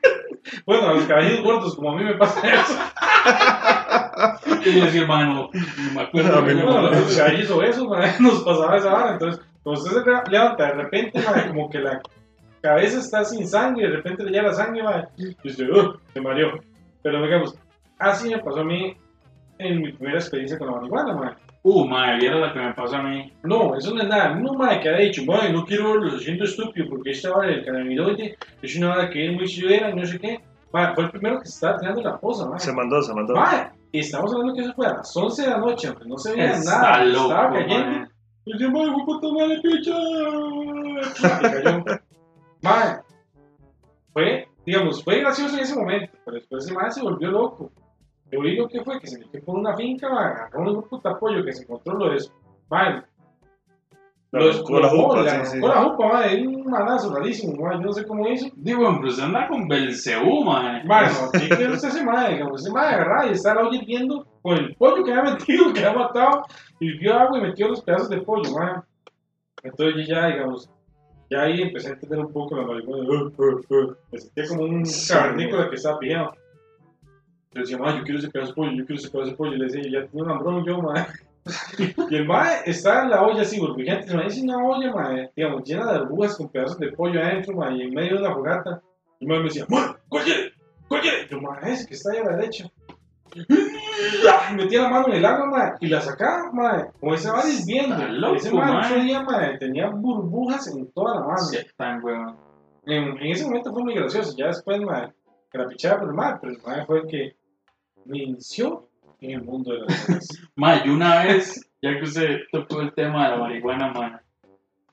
bueno, 0.66 0.88
a 0.88 0.94
los 0.94 1.04
carajillos 1.04 1.42
gordos, 1.42 1.74
como 1.76 1.92
a 1.92 1.96
mí 1.96 2.04
me 2.04 2.16
pasa 2.16 2.46
eso. 2.46 2.78
Y 4.64 4.78
yo 4.78 4.84
decía, 4.84 5.02
hermano, 5.02 5.50
no 5.52 5.92
me 5.94 6.02
acuerdo. 6.02 6.42
Mí 6.42 6.54
me 6.54 6.64
Bueno, 6.64 6.90
los 6.90 7.16
carajillos 7.16 7.50
obesos, 7.50 7.88
mae, 7.88 8.12
nos 8.20 8.42
pasaba 8.42 8.76
esa 8.76 8.94
hora. 8.94 9.12
Entonces, 9.12 9.42
cuando 9.62 9.82
usted 9.82 10.02
se 10.02 10.10
le- 10.10 10.30
levanta 10.30 10.66
de 10.66 10.72
repente, 10.74 11.20
mae, 11.24 11.48
como 11.48 11.70
que 11.70 11.78
la 11.78 12.00
cabeza 12.60 12.98
está 12.98 13.24
sin 13.24 13.46
sangre, 13.46 13.88
de 13.88 13.96
repente 13.96 14.24
le 14.24 14.30
llega 14.30 14.44
la 14.48 14.54
sangre, 14.54 14.82
mae, 14.82 15.04
y 15.16 15.48
usted, 15.48 15.68
uh, 15.70 15.94
se 16.12 16.20
mareó. 16.20 16.52
Pero 17.02 17.22
digamos, 17.22 17.56
así 17.98 18.28
me 18.30 18.38
pasó 18.38 18.60
a 18.60 18.64
mí 18.64 18.96
en 19.58 19.80
mi 19.82 19.92
primera 19.92 20.18
experiencia 20.18 20.58
con 20.58 20.68
la 20.68 20.74
marihuana, 20.76 21.14
mae. 21.14 21.30
Uh, 21.64 21.84
madre, 21.86 22.18
vieron 22.18 22.40
lo 22.40 22.52
que 22.52 22.58
me 22.58 22.74
pasó 22.74 22.96
a 22.96 23.02
mí. 23.02 23.32
No, 23.44 23.76
eso 23.76 23.94
no 23.94 24.02
es 24.02 24.08
nada. 24.08 24.34
No, 24.34 24.52
mae, 24.54 24.80
que 24.80 24.88
ha 24.88 24.96
dicho, 24.98 25.22
mae, 25.24 25.52
no 25.52 25.64
quiero 25.64 25.94
lo 25.94 26.18
siento 26.18 26.42
estúpido 26.44 26.88
porque 26.90 27.10
esta 27.10 27.32
hora 27.32 27.48
del 27.48 27.64
cannabinoide 27.64 28.36
es 28.62 28.76
una 28.76 28.92
hora 28.94 29.10
que 29.10 29.26
es 29.28 29.32
muy 29.32 29.46
severa 29.46 29.94
no 29.94 30.04
sé 30.04 30.18
qué. 30.18 30.40
Mae, 30.72 30.94
fue 30.94 31.04
el 31.04 31.10
primero 31.10 31.38
que 31.38 31.46
se 31.46 31.54
estaba 31.54 31.78
tirando 31.78 32.02
la 32.02 32.18
posa, 32.18 32.46
mae. 32.48 32.58
Se 32.58 32.72
mandó, 32.72 33.00
se 33.02 33.14
mandó. 33.14 33.34
Mae, 33.34 33.68
y 33.92 34.00
estamos 34.00 34.32
hablando 34.32 34.54
que 34.54 34.62
eso 34.62 34.72
fue 34.74 34.86
a 34.86 34.94
las 34.94 35.16
11 35.16 35.42
de 35.42 35.48
la 35.48 35.58
noche, 35.58 35.88
aunque 35.88 36.04
no 36.08 36.16
se 36.18 36.32
veía 36.32 36.52
Está 36.52 36.80
nada. 36.80 37.04
loco, 37.04 37.28
estaba 37.28 37.52
cayendo. 37.52 37.90
mae. 37.90 38.08
Y 38.44 38.58
yo, 38.58 38.70
mae, 38.70 38.90
voy 38.90 39.16
a 39.16 39.20
tomarle 39.20 39.60
picha. 39.60 39.94
Mae, 42.62 43.00
fue, 44.12 44.48
digamos, 44.64 45.02
fue 45.04 45.20
gracioso 45.20 45.56
en 45.56 45.62
ese 45.62 45.74
momento, 45.76 46.12
pero 46.24 46.36
después 46.36 46.64
ese 46.64 46.74
mae 46.74 46.90
se 46.90 47.02
volvió 47.02 47.30
loco. 47.30 47.70
Lo 48.30 48.66
que 48.68 48.82
fue, 48.82 48.98
que 48.98 49.06
se 49.06 49.18
metió 49.18 49.44
por 49.44 49.58
una 49.58 49.76
finca, 49.76 50.06
agarró 50.08 50.72
un 50.72 50.82
puta 50.88 51.18
pollo 51.18 51.44
que 51.44 51.52
se 51.52 51.64
encontró 51.64 51.94
lo 51.94 52.10
de 52.10 52.16
eso. 52.16 52.32
Mae, 54.32 54.40
La 54.40 54.46
lo 54.46 54.50
arrancó 54.50 54.80
la 54.80 54.88
jupa, 54.88 55.44
sí, 55.44 55.60
la 55.60 55.82
jupa, 55.82 56.08
mae, 56.08 56.46
un 56.46 56.64
manazo 56.64 57.14
rarísimo, 57.14 57.62
mae, 57.62 57.74
yo 57.74 57.82
no 57.82 57.92
sé 57.92 58.06
cómo 58.06 58.26
hizo. 58.28 58.48
Digo, 58.56 58.96
pero 58.98 59.10
se 59.12 59.22
anda 59.22 59.46
con 59.46 59.68
Belcebú, 59.68 60.42
madre. 60.42 60.82
Bueno, 60.86 61.10
sí 61.34 61.48
que 61.50 61.76
sé 61.76 61.88
ese 61.88 62.02
mae, 62.02 62.32
digamos, 62.32 62.62
ese 62.62 62.72
mae 62.72 62.94
agarraba 62.94 63.26
y 63.26 63.32
estaba 63.32 63.68
olla 63.68 63.76
hirviendo 63.78 64.26
con 64.40 64.56
el 64.56 64.74
pollo 64.76 65.04
que 65.04 65.12
había 65.12 65.32
metido, 65.34 65.72
que 65.74 65.84
había 65.84 65.98
matado, 65.98 66.46
hirvió 66.80 67.14
agua 67.14 67.38
y 67.38 67.42
metió 67.42 67.68
los 67.68 67.82
pedazos 67.82 68.08
de 68.08 68.22
pollo, 68.22 68.50
mae. 68.52 68.80
Entonces 69.64 69.96
yo 69.96 70.14
ya, 70.14 70.26
digamos, 70.28 70.70
ya 71.30 71.42
ahí 71.42 71.60
empecé 71.60 71.90
a 71.90 71.92
entender 71.92 72.18
un 72.20 72.32
poco 72.32 72.56
la 72.56 72.66
marihuana, 72.66 73.04
uh, 73.04 73.32
uh, 73.36 73.60
uh. 73.68 73.96
me 74.10 74.18
sentía 74.18 74.48
como 74.48 74.62
un 74.62 74.84
cavernícola 75.08 75.68
que 75.68 75.76
estaba 75.76 75.98
pillado. 75.98 76.32
Yo 77.52 77.60
decía, 77.60 77.76
mae, 77.76 77.98
yo 77.98 78.04
quiero 78.04 78.18
ese 78.18 78.30
pedazo 78.30 78.52
de 78.52 78.54
pollo, 78.54 78.70
yo 78.72 78.86
quiero 78.86 78.98
ese 78.98 79.10
pedazo 79.10 79.30
de 79.30 79.36
pollo, 79.36 79.52
y 79.52 79.58
le 79.58 79.64
decía, 79.66 79.82
ya 79.90 80.06
tengo 80.06 80.24
un 80.24 80.30
hambrón 80.30 80.64
yo, 80.64 80.80
mae. 80.80 81.04
Y 82.10 82.16
el 82.16 82.26
mae 82.26 82.62
está 82.66 83.02
en 83.02 83.10
la 83.10 83.22
olla 83.22 83.42
así, 83.42 83.58
burbujeante, 83.58 84.08
se 84.08 84.16
me 84.16 84.24
dice 84.24 84.42
una 84.42 84.64
olla, 84.64 84.92
mae, 84.92 85.30
digamos, 85.34 85.64
llena 85.64 85.92
de 85.92 85.98
burbujas 86.00 86.36
con 86.36 86.48
pedazos 86.48 86.78
de 86.78 86.92
pollo 86.92 87.20
adentro, 87.20 87.54
mae, 87.56 87.76
y 87.76 87.82
en 87.82 87.94
medio 87.94 88.16
de 88.16 88.22
una 88.22 88.34
fogata. 88.34 88.82
Y 89.18 89.24
el 89.24 89.28
mae 89.28 89.38
me 89.38 89.44
decía, 89.44 89.66
mae, 89.68 89.94
¿cuál 90.08 90.24
quiere? 90.24 90.52
¿Cuál 90.88 91.00
quiere? 91.00 91.24
Y 91.24 91.28
yo, 91.28 91.40
mae, 91.40 91.72
ese 91.72 91.86
que 91.86 91.94
está 91.94 92.12
ahí 92.12 92.18
a 92.18 92.24
la 92.24 92.36
derecha. 92.36 92.70
Y 93.34 94.54
metía 94.54 94.82
la 94.82 94.90
mano 94.90 95.08
en 95.08 95.14
el 95.14 95.24
agua, 95.24 95.46
mae, 95.46 95.72
y 95.80 95.86
la 95.88 96.00
sacaba, 96.00 96.52
mae, 96.52 96.84
como 97.00 97.14
ese 97.14 97.30
va 97.30 97.42
hirviendo. 97.48 97.96
Está 97.96 98.08
loco, 98.08 98.36
ese 98.36 98.52
mae, 98.52 98.72
mae. 98.72 98.86
ese 98.86 99.00
día, 99.00 99.22
mae, 99.22 99.58
tenía 99.58 99.88
burbujas 99.88 100.68
en 100.68 100.92
toda 100.92 101.16
la 101.16 101.20
mano. 101.22 101.38
Sí, 101.38 101.58
tan. 101.76 102.02
En, 102.84 103.16
en 103.18 103.26
ese 103.26 103.44
momento 103.44 103.72
fue 103.72 103.84
muy 103.84 103.94
gracioso, 103.94 104.34
ya 104.36 104.46
después, 104.46 104.80
mae, 104.80 105.12
que 105.50 105.58
la 105.58 105.68
pichaba 105.68 106.00
por 106.00 106.08
el 106.08 106.14
mae, 106.14 106.34
pero 106.40 106.52
el 106.52 106.62
mae 106.62 106.86
fue 106.86 107.00
el 107.00 107.06
que 107.06 107.36
me 108.04 108.18
inició 108.18 108.88
en 109.22 109.30
el 109.30 109.42
mundo 109.42 109.72
de 109.72 109.80
las 109.80 110.06
drogas. 110.06 110.84
Yo 110.84 110.92
una 110.92 111.24
vez, 111.24 111.70
ya 111.80 111.96
que 111.96 112.02
usted 112.02 112.40
tocó 112.50 112.80
el 112.80 112.92
tema 112.92 113.24
de 113.24 113.30
la 113.36 113.42
marihuana, 113.42 113.92
madre, 113.92 114.18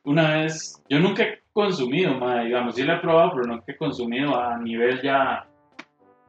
una 0.03 0.37
vez, 0.37 0.81
yo 0.89 0.99
nunca 0.99 1.23
he 1.23 1.41
consumido, 1.51 2.13
madre, 2.15 2.45
digamos, 2.45 2.75
sí 2.75 2.83
la 2.83 2.95
he 2.95 2.99
probado, 2.99 3.31
pero 3.33 3.47
nunca 3.47 3.65
he 3.67 3.77
consumido 3.77 4.39
a 4.39 4.57
nivel 4.57 5.01
ya, 5.01 5.45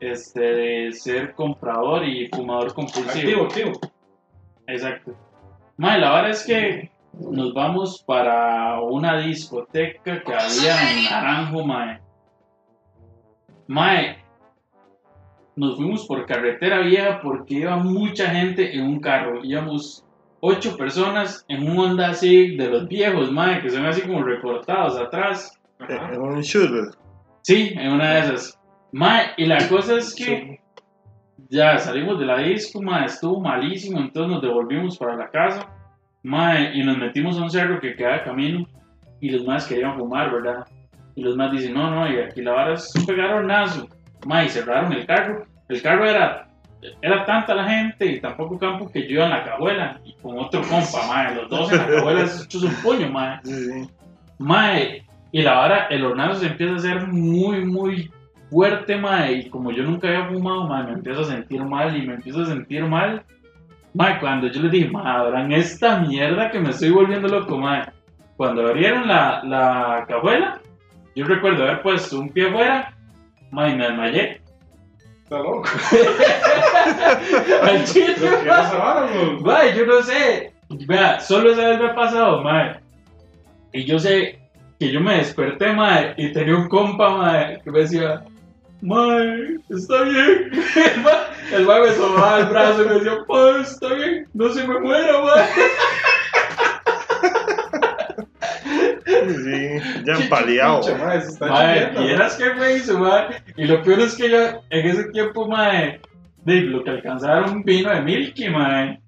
este, 0.00 0.40
de 0.40 0.92
ser 0.92 1.34
comprador 1.34 2.04
y 2.04 2.28
fumador 2.28 2.74
compulsivo. 2.74 3.44
activo, 3.44 3.70
activo. 3.70 3.72
Exacto. 4.66 5.14
Madre, 5.76 6.00
la 6.00 6.14
verdad 6.14 6.30
es 6.30 6.44
que 6.44 6.90
nos 7.12 7.54
vamos 7.54 8.02
para 8.06 8.80
una 8.80 9.18
discoteca 9.18 10.22
que 10.22 10.34
había 10.34 10.92
en 10.92 11.04
Naranjo, 11.04 11.64
madre. 11.64 12.00
Mae, 13.66 14.18
nos 15.56 15.76
fuimos 15.76 16.06
por 16.06 16.26
carretera 16.26 16.80
vieja 16.80 17.20
porque 17.22 17.54
iba 17.54 17.76
mucha 17.76 18.30
gente 18.30 18.74
en 18.74 18.84
un 18.84 19.00
carro. 19.00 19.44
Íbamos 19.44 20.04
ocho 20.40 20.76
personas 20.76 21.44
en 21.48 21.68
un 21.68 21.78
Honda 21.78 22.10
así 22.10 22.56
de 22.56 22.68
los 22.68 22.88
viejos, 22.88 23.30
mae, 23.30 23.60
que 23.60 23.70
son 23.70 23.86
así 23.86 24.02
como 24.02 24.22
recortados 24.22 24.98
atrás. 24.98 25.58
Ajá. 25.78 26.12
En 26.12 26.20
un 26.20 26.40
shooter. 26.40 26.94
Sí, 27.42 27.74
en 27.76 27.92
una 27.92 28.14
de 28.14 28.20
esas. 28.20 28.58
Mae, 28.92 29.30
y 29.36 29.46
la 29.46 29.68
cosa 29.68 29.96
es 29.96 30.14
que 30.14 30.60
ya 31.48 31.78
salimos 31.78 32.18
de 32.18 32.26
la 32.26 32.38
disco, 32.38 32.82
mae, 32.82 33.06
estuvo 33.06 33.40
malísimo, 33.40 33.98
entonces 33.98 34.32
nos 34.32 34.42
devolvimos 34.42 34.98
para 34.98 35.16
la 35.16 35.30
casa, 35.30 35.68
mae, 36.22 36.74
y 36.74 36.82
nos 36.82 36.98
metimos 36.98 37.38
a 37.38 37.42
un 37.42 37.50
cerro 37.50 37.80
que 37.80 37.94
queda 37.94 38.14
de 38.14 38.24
camino, 38.24 38.66
y 39.20 39.30
los 39.30 39.44
más 39.44 39.66
querían 39.66 39.96
fumar, 39.96 40.32
¿verdad? 40.32 40.66
Y 41.14 41.22
los 41.22 41.36
más 41.36 41.52
dicen, 41.52 41.74
no, 41.74 41.90
no, 41.90 42.10
y 42.10 42.18
aquí 42.18 42.40
la 42.40 42.52
vara 42.52 42.74
es 42.74 42.92
un 42.96 43.06
pegaronazo, 43.06 43.88
mae, 44.26 44.48
cerraron 44.48 44.92
el 44.92 45.06
carro. 45.06 45.46
El 45.68 45.82
carro 45.82 46.08
era, 46.08 46.48
era 47.02 47.24
tanta 47.24 47.54
la 47.54 47.64
gente 47.64 48.06
y 48.06 48.20
tan 48.20 48.36
poco 48.36 48.58
campo 48.58 48.90
que 48.90 49.06
yo 49.06 49.16
iba 49.16 49.24
en 49.24 49.30
la 49.30 49.44
cajuela, 49.44 50.00
y 50.04 50.14
con 50.14 50.38
otro 50.38 50.62
compa, 50.62 51.06
mae, 51.08 51.34
los 51.34 51.48
dos 51.48 51.72
en 51.72 51.78
la 51.78 51.86
cajuela 51.86 52.22
hechos 52.22 52.62
un 52.62 52.74
puño, 52.82 53.08
mae. 53.10 53.40
Sí, 53.44 53.64
sí. 53.64 53.90
Mae, 54.38 55.04
y 55.32 55.42
la 55.42 55.54
vara, 55.54 55.86
el 55.90 56.04
hornazo 56.04 56.40
se 56.40 56.46
empieza 56.46 56.72
a 56.72 56.76
hacer 56.76 57.06
muy, 57.06 57.64
muy 57.64 58.10
fuerte, 58.50 58.96
mae. 58.96 59.32
Y 59.32 59.50
como 59.50 59.70
yo 59.70 59.82
nunca 59.82 60.08
había 60.08 60.26
fumado, 60.26 60.66
mae, 60.66 60.84
me 60.84 60.92
empiezo 60.92 61.20
a 61.20 61.24
sentir 61.24 61.62
mal 61.62 61.96
y 61.96 62.06
me 62.06 62.14
empiezo 62.14 62.42
a 62.42 62.46
sentir 62.46 62.84
mal. 62.84 63.22
Mae, 63.94 64.18
cuando 64.18 64.48
yo 64.48 64.62
les 64.62 64.72
dije, 64.72 64.90
mae, 64.90 65.06
abran 65.06 65.52
esta 65.52 65.98
mierda 66.00 66.50
que 66.50 66.58
me 66.58 66.70
estoy 66.70 66.90
volviendo 66.90 67.28
loco, 67.28 67.58
mae. 67.58 67.84
Cuando 68.36 68.66
abrieron 68.66 69.06
la, 69.06 69.42
la 69.44 70.06
cajuela, 70.08 70.60
yo 71.14 71.26
recuerdo 71.26 71.64
haber 71.64 71.82
puesto 71.82 72.18
un 72.18 72.30
pie 72.30 72.48
afuera, 72.48 72.94
mae, 73.50 73.72
y 73.72 73.76
me 73.76 73.86
desmayé. 73.86 74.40
Está 75.22 75.38
loco. 75.38 75.64
Al 77.62 77.84
que 77.84 78.16
mae. 79.42 79.76
yo 79.76 79.86
no 79.86 80.02
sé. 80.02 80.52
Vea, 80.70 81.20
solo 81.20 81.52
esa 81.52 81.68
vez 81.68 81.80
me 81.80 81.86
ha 81.86 81.94
pasado, 81.94 82.42
mae. 82.42 82.80
Y 83.72 83.84
yo 83.84 83.98
sé 83.98 84.38
que 84.78 84.90
yo 84.90 85.00
me 85.00 85.16
desperté, 85.16 85.72
mae, 85.72 86.14
y 86.16 86.32
tenía 86.32 86.56
un 86.56 86.68
compa, 86.68 87.10
mae, 87.10 87.60
que 87.62 87.70
me 87.70 87.80
decía, 87.80 88.24
mae, 88.80 89.58
está 89.68 90.02
bien. 90.02 90.50
El 91.52 91.66
mae, 91.66 91.80
me 91.80 91.92
sobaba 91.92 92.40
el 92.40 92.46
brazo 92.46 92.82
y 92.82 92.88
me 92.88 92.94
decía, 92.94 93.18
mae, 93.28 93.60
está 93.60 93.94
bien, 93.94 94.26
no 94.32 94.48
se 94.48 94.66
me 94.66 94.80
muera, 94.80 95.20
mae. 95.22 95.48
Sí, 99.34 100.04
ya 100.04 100.14
empaleado. 100.14 100.80
Pinche, 100.80 100.98
mae, 100.98 101.20
se 101.20 101.28
está 101.28 101.46
Mae, 101.46 101.78
chingando, 101.78 102.02
y 102.04 102.10
eras 102.10 102.36
que 102.36 102.54
me 102.54 102.72
hizo, 102.74 102.98
mae. 102.98 103.26
Y 103.56 103.64
lo 103.64 103.82
peor 103.82 104.00
es 104.00 104.16
que 104.16 104.30
yo, 104.30 104.38
en 104.70 104.86
ese 104.86 105.04
tiempo, 105.10 105.46
mae, 105.46 106.00
de 106.44 106.60
lo 106.62 106.84
que 106.84 106.90
alcanzaba 106.90 107.38
era 107.40 107.50
un 107.50 107.62
vino 107.62 107.90
de 107.90 108.00
Milky, 108.00 108.48
mae. 108.48 109.00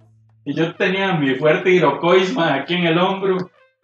Y 0.44 0.54
yo 0.54 0.74
tenía 0.74 1.12
mi 1.14 1.34
fuerte 1.36 1.70
hidrocois, 1.70 2.34
mae, 2.34 2.60
aquí 2.60 2.74
en 2.74 2.86
el 2.86 2.98
hombro. 2.98 3.36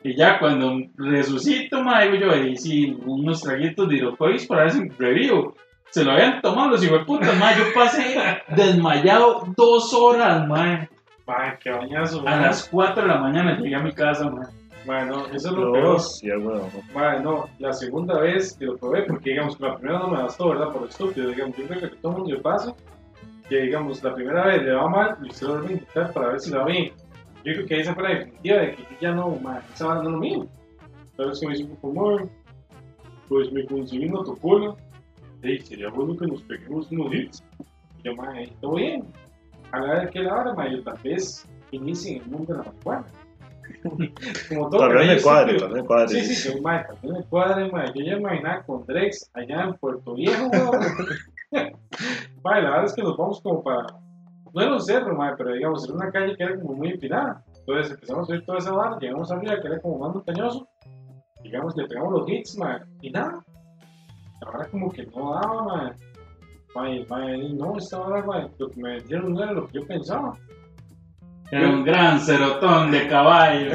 Y 0.03 0.17
ya 0.17 0.39
cuando 0.39 0.81
resucito, 0.97 1.79
digo 1.79 2.15
yo, 2.15 2.37
y 2.37 2.57
sí, 2.57 2.97
unos 3.05 3.43
traguitos 3.43 3.89
de 3.89 3.97
hidrocois 3.97 4.47
para 4.47 4.63
ver 4.65 4.73
si 4.73 4.89
revivo. 4.99 5.55
Se 5.91 6.05
lo 6.05 6.13
habían 6.13 6.41
tomado 6.43 6.71
los 6.71 6.85
hijueputas, 6.85 7.37
mae. 7.39 7.59
Yo 7.59 7.65
pasé 7.75 8.17
desmayado 8.57 9.45
dos 9.57 9.93
horas, 9.95 10.47
mae. 10.47 10.89
Mae, 11.27 11.59
qué 11.63 11.71
bañazo, 11.71 12.27
A 12.27 12.37
las 12.37 12.69
4 12.71 13.03
de 13.03 13.09
la 13.09 13.19
mañana 13.19 13.59
llegué 13.59 13.75
a 13.75 13.81
mi 13.81 13.93
casa, 13.93 14.31
mae. 14.31 14.58
Mae, 14.89 15.05
no, 15.05 15.27
eso 15.27 15.49
es 15.51 15.55
lo 15.55 15.71
peor. 15.71 16.01
Ya, 16.23 16.37
bueno. 16.39 16.63
Mae, 16.95 17.23
no, 17.23 17.47
la 17.59 17.75
segunda 17.75 18.19
vez 18.21 18.57
que 18.57 18.65
lo 18.65 18.79
probé, 18.79 19.03
porque 19.03 19.31
digamos 19.31 19.59
que 19.59 19.65
la 19.67 19.77
primera 19.77 19.99
no 19.99 20.09
me 20.09 20.23
bastó, 20.23 20.49
¿verdad? 20.49 20.73
Por 20.73 20.89
estúpido, 20.89 21.29
digamos, 21.29 21.55
yo 21.59 21.67
creo 21.67 21.81
que 21.81 21.97
todo 21.97 22.13
el 22.13 22.19
mundo 22.19 22.35
le 22.35 22.41
pasa. 22.41 22.75
que 23.51 23.61
digamos, 23.63 24.03
la 24.03 24.15
primera 24.15 24.47
vez 24.47 24.63
le 24.63 24.73
va 24.73 24.89
mal, 24.89 25.19
y 25.23 25.29
usted 25.29 25.47
lo 25.47 25.53
vuelve 25.59 25.69
a 25.69 25.73
intentar 25.73 26.13
para 26.15 26.29
ver 26.29 26.41
si 26.41 26.51
le 26.51 26.59
va 26.59 26.65
bien. 26.65 26.93
Yo 27.45 27.53
creo 27.53 27.67
que 27.67 27.81
esa 27.81 27.95
fue 27.95 28.03
la 28.03 28.19
definitiva 28.19 28.57
de 28.57 28.75
que 28.77 28.85
ya 28.99 29.13
no, 29.13 29.37
man, 29.37 29.61
esa 29.75 29.87
vara 29.89 30.03
no 30.03 30.11
lo 30.11 30.19
mío. 30.19 30.47
Sabes 31.17 31.39
que 31.39 31.47
me 31.47 31.53
dice, 31.55 31.69
como, 31.83 32.19
pues 33.29 33.53
me 33.53 33.67
conseguí 33.67 34.07
una 34.07 34.25
tocola. 34.25 34.75
Ey, 35.43 35.61
sería 35.61 35.91
bueno 35.91 36.17
que 36.17 36.27
nos 36.27 36.43
peguemos 36.45 36.91
unos 36.91 37.15
hits. 37.15 37.45
Y 37.99 38.05
yo, 38.05 38.17
man, 38.17 38.37
todo 38.63 38.77
bien. 38.77 39.05
A 39.73 39.81
la 39.81 40.01
vez 40.01 40.11
que 40.13 40.21
la 40.21 40.35
hora, 40.35 40.55
man, 40.55 40.71
yo 40.71 40.83
tal 40.83 40.99
vez 41.05 41.47
inicie 41.73 42.17
en 42.17 42.23
el 42.23 42.29
mundo 42.31 42.55
de 42.55 42.59
la 42.61 42.65
marihuana. 42.65 43.07
Como 44.49 44.69
todo 44.71 44.89
vez 44.89 45.07
me 45.07 45.23
cuadre, 45.23 45.53
vez 45.55 45.71
me 45.71 45.85
cuadre. 45.85 46.09
Sí, 46.09 46.35
sí, 46.35 46.53
yo, 46.53 46.63
mae, 46.63 46.85
también 46.85 47.15
me 47.15 47.25
cuadre, 47.25 47.71
mae. 47.71 47.93
Yo 47.95 48.05
ya 48.05 48.17
imaginaba 48.17 48.63
con 48.65 48.85
Drex 48.87 49.31
allá 49.35 49.65
en 49.65 49.75
Puerto 49.75 50.15
Viejo, 50.15 50.49
weón. 50.49 50.71
Mae, 52.45 52.63
la 52.63 52.71
verdad 52.71 52.85
es 52.85 52.93
que 52.95 53.03
nos 53.03 53.17
vamos 53.17 53.41
como 53.41 53.63
para. 53.63 53.87
No 54.53 54.63
era 54.63 54.73
un 54.73 54.81
cerro, 54.81 55.15
mae, 55.17 55.35
pero 55.37 55.53
digamos, 55.53 55.85
era 55.85 55.95
una 55.95 56.11
calle 56.11 56.37
que 56.37 56.43
era 56.43 56.59
como 56.61 56.75
muy 56.75 56.91
empinada. 56.91 57.45
Entonces 57.61 57.93
empezamos 57.93 58.31
a 58.31 58.35
ir 58.35 58.45
toda 58.45 58.59
esa 58.59 58.73
barra, 58.73 58.99
llegamos 58.99 59.31
arriba, 59.31 59.61
que 59.61 59.67
era 59.69 59.81
como 59.81 59.99
más 59.99 60.15
montañoso. 60.15 60.69
Digamos, 61.43 61.77
le 61.77 61.87
pegamos 61.87 62.13
los 62.13 62.29
hits, 62.29 62.57
mae, 62.59 62.81
y 63.03 63.11
nada. 63.11 63.45
La 64.41 64.51
verdad, 64.51 64.71
como 64.71 64.91
que 64.91 65.07
no 65.07 65.35
daba, 65.35 65.63
mae. 65.65 65.93
Mae, 66.75 67.07
mae, 67.09 67.55
no, 67.55 67.77
esta 67.77 68.01
hora, 68.01 68.25
mae, 68.25 68.49
lo 68.59 68.71
que 68.71 68.81
me 68.81 68.97
vendieron 68.97 69.35
no 69.35 69.43
era 69.43 69.53
lo 69.53 69.67
que 69.67 69.81
yo 69.81 69.87
pensaba. 69.87 70.35
Era 71.51 71.71
un 71.71 71.85
gran 71.85 72.21
cerotón 72.21 72.91
de 72.91 73.09
caballo. 73.09 73.71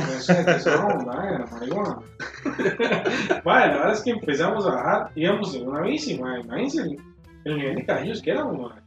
Mae, 3.44 3.68
la 3.68 3.78
verdad 3.78 3.94
es 3.94 4.02
que 4.04 4.12
empezamos 4.12 4.68
a 4.68 4.76
bajar, 4.76 5.12
íbamos 5.16 5.56
en 5.56 5.68
una 5.68 5.82
bici, 5.82 6.20
mae, 6.20 6.42
imagínense 6.42 6.82
el, 6.82 6.98
el 7.46 7.58
nivel 7.58 7.76
de 7.78 7.86
carajillos 7.86 8.22
que 8.22 8.32
éramos, 8.32 8.60
mae. 8.60 8.82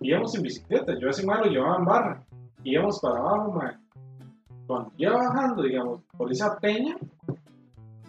Íbamos 0.00 0.34
en 0.34 0.42
bicicleta, 0.42 0.98
yo 0.98 1.10
ese 1.10 1.26
mae 1.26 1.44
lo 1.44 1.50
llevaba 1.50 1.76
en 1.76 1.84
barra, 1.84 2.22
íbamos 2.64 2.98
para 3.00 3.18
abajo, 3.18 3.52
mae. 3.52 3.76
Cuando 4.66 4.92
iba 4.96 5.16
bajando, 5.16 5.62
digamos, 5.62 6.00
por 6.16 6.32
esa 6.32 6.58
peña, 6.58 6.96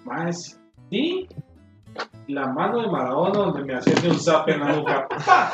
mae, 0.06 0.32
sí, 0.32 1.28
la 2.28 2.48
mano 2.48 2.82
de 2.82 2.88
Maradona 2.88 3.40
donde 3.40 3.64
me 3.64 3.76
hacía 3.76 3.96
un 4.10 4.20
zap 4.20 4.48
en 4.48 4.60
la. 4.62 5.08
¡Pa! 5.26 5.52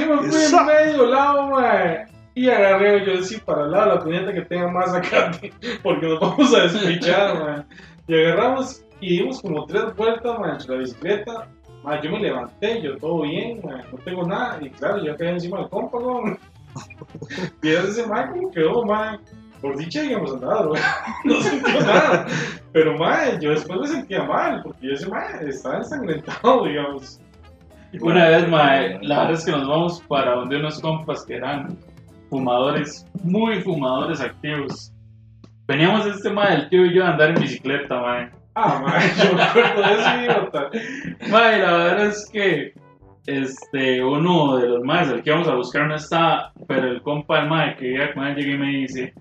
Yo 0.00 0.16
me 0.16 0.28
fui 0.28 0.42
en 0.42 0.66
medio 0.66 1.06
lado. 1.06 1.50
Y 2.34 2.48
agarré 2.48 3.04
yo 3.04 3.18
así 3.18 3.36
para 3.38 3.64
el 3.64 3.72
lado 3.72 3.94
la 3.94 4.00
puñeta 4.00 4.32
que 4.32 4.42
tenga 4.42 4.68
más 4.68 4.94
acá, 4.94 5.32
porque 5.82 6.06
nos 6.06 6.20
vamos 6.20 6.54
a 6.54 6.68
despichar, 6.68 7.36
mae. 7.36 7.64
Y 8.06 8.14
agarramos 8.14 8.84
y 9.00 9.18
dimos 9.18 9.42
como 9.42 9.66
tres 9.66 9.94
vueltas, 9.96 10.36
entre 10.52 10.74
la 10.74 10.80
bicicleta. 10.80 11.48
Mae, 11.82 12.00
yo 12.00 12.12
me 12.12 12.20
levanté, 12.20 12.80
yo 12.80 12.96
todo 12.98 13.22
bien, 13.22 13.60
mae, 13.64 13.82
no 13.90 13.98
tengo 14.04 14.24
nada. 14.24 14.58
Y 14.60 14.70
claro, 14.70 15.02
yo 15.04 15.16
caí 15.16 15.28
encima 15.28 15.58
del 15.58 15.68
compa. 15.68 15.98
Y 17.62 17.70
ese 17.70 18.06
mae 18.06 18.30
como 18.30 18.52
quedó, 18.52 18.84
mae. 18.84 19.18
Por 19.60 19.76
dicha, 19.76 20.02
digamos, 20.02 20.40
weón. 20.40 20.78
No 21.24 21.42
sintió 21.42 21.80
nada. 21.80 22.26
Pero, 22.72 22.96
mae, 22.96 23.36
yo 23.40 23.50
después 23.50 23.80
me 23.80 23.88
sentía 23.88 24.22
mal, 24.22 24.62
porque 24.62 24.92
ese 24.92 25.08
mae 25.08 25.48
estaba 25.48 25.78
ensangrentado, 25.78 26.64
digamos. 26.64 27.20
Una 28.00 28.28
vez, 28.28 28.48
mae, 28.48 28.98
la 29.02 29.20
verdad 29.20 29.32
es 29.32 29.44
que 29.44 29.52
nos 29.52 29.66
vamos 29.66 30.02
para 30.08 30.34
donde 30.34 30.56
unos 30.56 30.80
compas 30.80 31.24
que 31.24 31.36
eran 31.36 31.78
fumadores, 32.28 33.06
muy 33.22 33.60
fumadores 33.62 34.20
activos. 34.20 34.92
Veníamos 35.66 36.06
este 36.06 36.30
mae, 36.30 36.54
el 36.54 36.68
tío 36.68 36.86
y 36.86 36.94
yo 36.94 37.04
a 37.04 37.10
andar 37.10 37.30
en 37.30 37.40
bicicleta, 37.40 38.00
mae. 38.00 38.30
Ah, 38.54 38.82
mae, 38.84 39.10
yo 39.24 39.34
me 39.34 39.42
acuerdo 39.42 39.82
de 39.82 39.94
ese 39.94 40.24
idiota. 40.24 40.70
Mae, 41.30 41.62
la 41.62 41.72
verdad 41.72 42.06
es 42.06 42.28
que 42.30 42.74
este, 43.28 44.02
uno 44.02 44.56
de 44.56 44.68
los 44.68 44.82
maes, 44.82 45.08
el 45.10 45.22
que 45.22 45.30
íbamos 45.30 45.48
a 45.48 45.54
buscar 45.54 45.86
no 45.86 45.94
estaba, 45.94 46.52
pero 46.66 46.88
el 46.88 47.02
compa 47.02 47.40
del 47.40 47.48
mae 47.48 47.76
que 47.76 47.92
iba 47.92 48.12
con 48.14 48.26
él 48.26 48.36
llega 48.36 48.54
y 48.54 48.58
me 48.58 48.68
dice, 48.68 49.14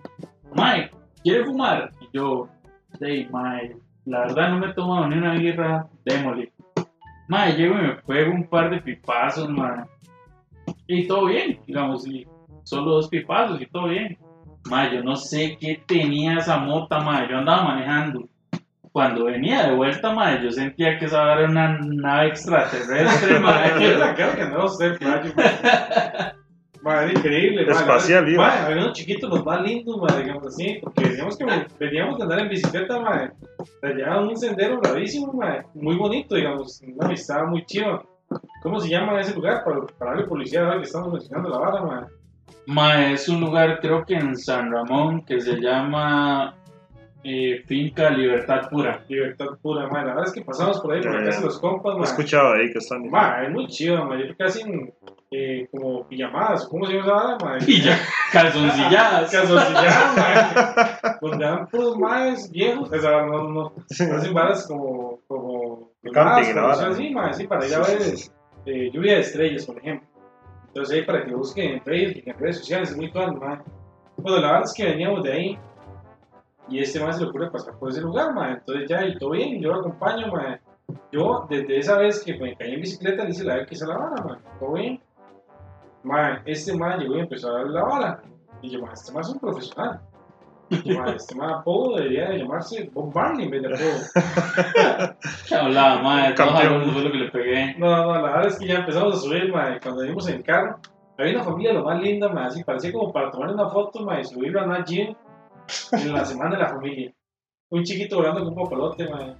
mae, 0.55 0.89
¿quiere 1.23 1.45
fumar? 1.45 1.91
Y 1.99 2.17
yo, 2.17 2.47
hey, 3.01 3.27
mae, 3.31 3.75
la 4.05 4.21
verdad 4.21 4.49
no 4.51 4.59
me 4.59 4.67
he 4.67 4.73
tomado 4.73 5.07
ni 5.07 5.17
una 5.17 5.33
birra, 5.33 5.87
démosle. 6.05 6.51
Mae, 7.27 7.53
llego 7.53 7.75
y 7.75 7.81
me 7.81 7.95
pego 7.95 8.31
un 8.33 8.47
par 8.47 8.69
de 8.69 8.81
pipazos, 8.81 9.49
mae. 9.49 9.83
Y 10.87 11.07
todo 11.07 11.25
bien, 11.25 11.59
digamos, 11.65 12.07
y 12.07 12.25
solo 12.63 12.91
dos 12.91 13.09
pipazos 13.09 13.61
y 13.61 13.65
todo 13.65 13.87
bien. 13.87 14.17
Mae, 14.69 14.95
yo 14.95 15.03
no 15.03 15.15
sé 15.15 15.57
qué 15.59 15.81
tenía 15.85 16.39
esa 16.39 16.57
mota, 16.57 16.99
mae, 16.99 17.29
yo 17.29 17.37
andaba 17.37 17.63
manejando 17.63 18.27
cuando 18.97 19.25
venía 19.25 19.67
de 19.67 19.75
vuelta, 19.75 20.11
madre, 20.11 20.43
yo 20.43 20.51
sentía 20.51 20.97
que 20.97 21.05
esa 21.05 21.33
era 21.33 21.47
una 21.47 21.77
nave 21.81 22.29
extraterrestre, 22.29 23.39
madre. 23.41 24.15
creo 24.15 24.35
que 24.35 24.45
no 24.45 24.67
sé, 24.67 24.97
playo. 26.87 27.01
Madre, 27.01 27.13
increíble, 27.19 27.65
madre. 27.65 27.79
Espacial, 27.79 28.29
iba. 28.29 28.47
Madre, 28.47 28.59
había 28.65 28.83
unos 28.83 28.93
chiquitos 28.93 29.29
los 29.29 29.45
más 29.45 29.61
lindos, 29.61 29.97
madre, 29.97 30.23
digamos 30.23 30.47
así, 30.47 30.79
porque 30.81 31.09
veníamos 31.09 31.37
que 31.37 31.45
veníamos 31.79 32.17
de 32.17 32.23
andar 32.23 32.39
en 32.39 32.49
bicicleta, 32.49 32.99
madre. 32.99 33.31
Llevaban 33.83 34.27
un 34.27 34.37
sendero 34.37 34.79
bravísimo, 34.79 35.33
madre, 35.33 35.65
muy 35.73 35.95
bonito, 35.95 36.35
digamos, 36.35 36.81
una 36.81 37.07
amistad 37.07 37.45
muy 37.45 37.65
chiva. 37.65 38.03
¿Cómo 38.61 38.79
se 38.79 38.89
llama 38.89 39.19
ese 39.21 39.33
lugar? 39.35 39.63
Para, 39.63 39.81
para 39.97 40.11
darle 40.11 40.27
publicidad 40.27 40.65
ahora 40.65 40.77
que 40.79 40.85
estamos 40.85 41.13
mencionando 41.13 41.49
la 41.49 41.57
vara, 41.59 41.81
madre. 41.81 42.07
Ma, 42.65 43.11
es 43.11 43.29
un 43.29 43.39
lugar, 43.39 43.79
creo 43.79 44.05
que 44.05 44.15
en 44.15 44.35
San 44.37 44.71
Ramón, 44.71 45.23
que 45.23 45.39
se 45.39 45.55
llama 45.61 46.53
eh, 47.23 47.63
Finca 47.65 48.09
Libertad 48.09 48.69
Pura. 48.69 49.05
Libertad 49.07 49.45
pura, 49.61 49.87
madre. 49.87 50.07
La 50.07 50.15
verdad 50.15 50.25
es 50.27 50.33
que 50.33 50.41
pasamos 50.41 50.81
por 50.81 50.93
ahí, 50.93 51.01
por 51.01 51.13
la 51.13 51.25
casa 51.25 51.39
de 51.39 51.45
los 51.45 51.59
compas, 51.59 51.93
He 51.95 51.99
madre. 51.99 52.11
escuchado 52.11 52.53
ahí 52.53 52.71
que 52.71 52.79
están. 52.79 53.09
Ma, 53.09 53.43
es 53.43 53.51
muy 53.51 53.67
chido, 53.67 54.03
ma. 54.05 54.17
Yo 54.17 54.45
hacen 54.45 54.93
eh, 55.29 55.67
como 55.71 56.07
pijamadas, 56.07 56.65
¿cómo 56.67 56.85
se 56.85 56.93
llama 56.93 57.05
esa 57.05 57.13
vara, 57.13 57.37
ma? 57.43 57.57
Y 57.67 57.81
ya, 57.81 57.99
calzoncilladas. 58.31 59.31
Calzoncilladas, 59.31 60.15
ma. 60.15 61.17
Donde 61.21 61.45
dan 61.45 61.67
puros 61.67 61.97
maes 61.97 62.49
viejos, 62.49 62.89
o 62.91 62.99
sea, 62.99 63.25
no, 63.25 63.49
no, 63.49 63.73
hacen 63.89 64.33
varas 64.33 64.65
como, 64.67 65.19
como, 65.27 65.91
Camping, 66.13 66.53
como 66.53 66.67
¿no? 66.67 66.73
así, 66.73 67.09
ma, 67.09 67.33
sí, 67.33 67.45
para 67.45 67.67
ir 67.67 67.75
a 67.75 67.79
ver 67.79 68.01
eh, 68.65 68.89
lluvia 68.93 69.15
de 69.15 69.19
estrellas, 69.19 69.65
por 69.65 69.77
ejemplo. 69.77 70.07
Entonces 70.67 70.95
ahí 70.95 71.03
para 71.03 71.25
que 71.25 71.33
busquen 71.33 71.73
en 71.73 71.81
Facebook 71.81 72.23
y 72.25 72.29
en 72.29 72.37
redes 72.37 72.59
sociales, 72.59 72.91
es 72.91 72.97
muy 72.97 73.09
fácil, 73.09 73.39
ma. 73.39 73.63
Bueno, 74.17 74.39
la 74.39 74.47
verdad 74.47 74.63
es 74.65 74.73
que 74.73 74.85
veníamos 74.85 75.23
de 75.23 75.33
ahí 75.33 75.59
y 76.69 76.79
este 76.79 76.99
más 76.99 77.17
se 77.17 77.23
le 77.23 77.29
ocurre 77.29 77.51
pasar 77.51 77.77
por 77.77 77.89
ese 77.89 78.01
lugar, 78.01 78.33
ma. 78.33 78.51
Entonces 78.51 78.87
ya, 78.89 79.05
y 79.05 79.17
todo 79.17 79.31
bien, 79.31 79.61
yo 79.61 79.73
lo 79.73 79.79
acompaño, 79.79 80.27
ma. 80.27 80.59
Yo, 81.11 81.45
desde 81.49 81.79
esa 81.79 81.97
vez 81.97 82.23
que 82.23 82.37
me 82.37 82.55
caí 82.55 82.75
en 82.75 82.81
bicicleta, 82.81 83.23
le 83.23 83.31
hice 83.31 83.43
la 83.43 83.55
vez 83.55 83.67
que 83.67 83.75
se 83.75 83.85
la 83.85 83.97
vara, 83.97 84.23
ma. 84.23 84.39
Todo 84.59 84.73
bien. 84.73 85.01
Ma, 86.07 86.41
este 86.45 86.73
man 86.75 86.99
llegó 86.99 87.17
y 87.17 87.19
empezó 87.19 87.49
a 87.49 87.59
darle 87.59 87.73
la 87.73 87.83
bala. 87.83 88.21
Y 88.61 88.69
yo, 88.69 88.81
ma, 88.81 88.93
este 88.93 89.11
man 89.11 89.21
es 89.21 89.29
un 89.29 89.39
profesional. 89.39 89.99
Y 90.69 90.81
yo, 90.83 91.03
este 91.05 91.35
man 91.35 91.49
apodo 91.51 91.97
debería 91.97 92.29
de 92.29 92.39
llamarse 92.39 92.89
Bob 92.93 93.13
Marley 93.13 93.45
en 93.45 93.51
vez 93.51 93.61
de 93.61 93.67
apodo. 93.67 95.15
Que 95.47 95.55
hablaba, 95.55 96.01
madre, 96.01 96.33
todo 96.33 96.47
Campeón. 96.47 96.91
fue 96.91 97.03
lo 97.03 97.11
que 97.11 97.17
le 97.17 97.31
pegué. 97.31 97.75
No, 97.77 97.89
no, 97.89 98.13
la 98.13 98.21
verdad 98.21 98.47
es 98.47 98.57
que 98.59 98.67
ya 98.67 98.75
empezamos 98.79 99.15
a 99.15 99.19
subir, 99.19 99.51
ma. 99.51 99.75
y 99.75 99.79
Cuando 99.79 100.01
venimos 100.01 100.27
en 100.27 100.35
el 100.35 100.43
carro, 100.43 100.79
había 101.17 101.33
una 101.35 101.43
familia 101.43 101.73
lo 101.73 101.83
más 101.83 102.01
linda, 102.01 102.29
ma. 102.29 102.45
Así 102.47 102.63
parecía 102.63 102.91
como 102.91 103.11
para 103.11 103.31
tomar 103.31 103.49
una 103.51 103.69
foto, 103.69 104.03
ma, 104.03 104.19
y 104.19 104.25
subirlo 104.25 104.61
a 104.61 104.65
Nat 104.65 104.89
Geo 104.89 105.15
en 105.91 106.13
la 106.13 106.25
semana 106.25 106.55
de 106.55 106.63
la 106.63 106.69
familia. 106.69 107.13
Un 107.69 107.83
chiquito 107.83 108.17
volando 108.17 108.39
con 108.43 108.49
un 108.49 108.63
papalote, 108.63 109.09
ma. 109.09 109.35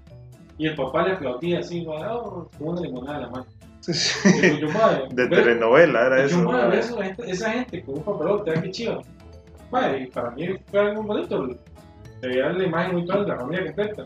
Y 0.58 0.68
el 0.68 0.76
papá 0.76 1.04
le 1.04 1.14
aplaudía 1.14 1.60
así, 1.60 1.86
ma, 1.86 2.14
oh, 2.14 2.50
como 2.58 2.72
una 2.72 2.82
limonada 2.82 3.20
la 3.20 3.30
mano. 3.30 3.46
Yo, 3.88 4.68
De 5.10 5.28
ve- 5.28 5.36
telenovela 5.36 6.08
era 6.08 6.26
Y 6.26 6.30
yo, 6.30 6.38
eso. 6.74 6.74
esa 6.74 7.04
gente, 7.04 7.32
esa 7.32 7.52
gente 7.52 7.84
con 7.84 7.96
un 7.96 8.04
papalote, 8.04 8.52
ah, 8.56 8.62
qué 8.62 8.72
chido. 8.72 9.02
Madre, 9.72 10.10
para 10.14 10.32
mí 10.32 10.48
fue 10.70 10.80
algo 10.80 11.04
bonito. 11.04 11.48
Se 12.22 12.28
veía 12.28 12.50
la 12.50 12.64
imagen 12.64 12.94
muy 12.94 13.06
toda 13.06 13.22
de 13.24 13.28
la 13.30 13.38
familia 13.38 13.66
completa. 13.66 14.06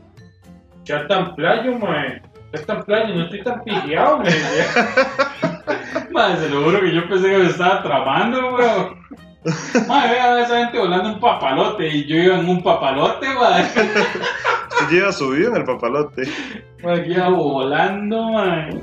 Ya 0.85 1.07
tan 1.07 1.35
playo, 1.35 1.77
mae. 1.79 2.21
Ya 2.53 2.61
tan 2.65 2.83
playo, 2.83 3.15
no 3.15 3.23
estoy 3.23 3.43
tan 3.43 3.63
pillado. 3.63 4.19
Madre, 6.11 6.37
se 6.41 6.49
lo 6.49 6.63
juro 6.63 6.79
que 6.81 6.93
yo 6.93 7.07
pensé 7.07 7.29
que 7.29 7.37
me 7.37 7.45
estaba 7.47 7.81
tramando, 7.83 8.55
weón. 8.55 9.01
Madre, 9.87 10.11
vea 10.11 10.41
esa 10.41 10.57
gente 10.65 10.77
volando 10.79 11.09
un 11.13 11.19
papalote 11.19 11.87
y 11.87 12.05
yo 12.05 12.15
iba 12.17 12.37
en 12.39 12.47
un 12.49 12.61
papalote, 12.61 13.27
madre. 13.33 13.63
Usted 14.69 14.89
lleva 14.95 15.11
subido 15.11 15.49
en 15.51 15.57
el 15.57 15.63
papalote. 15.65 16.23
Madre, 16.83 17.07
Iba 17.07 17.29
volando, 17.29 18.31
madre. 18.31 18.81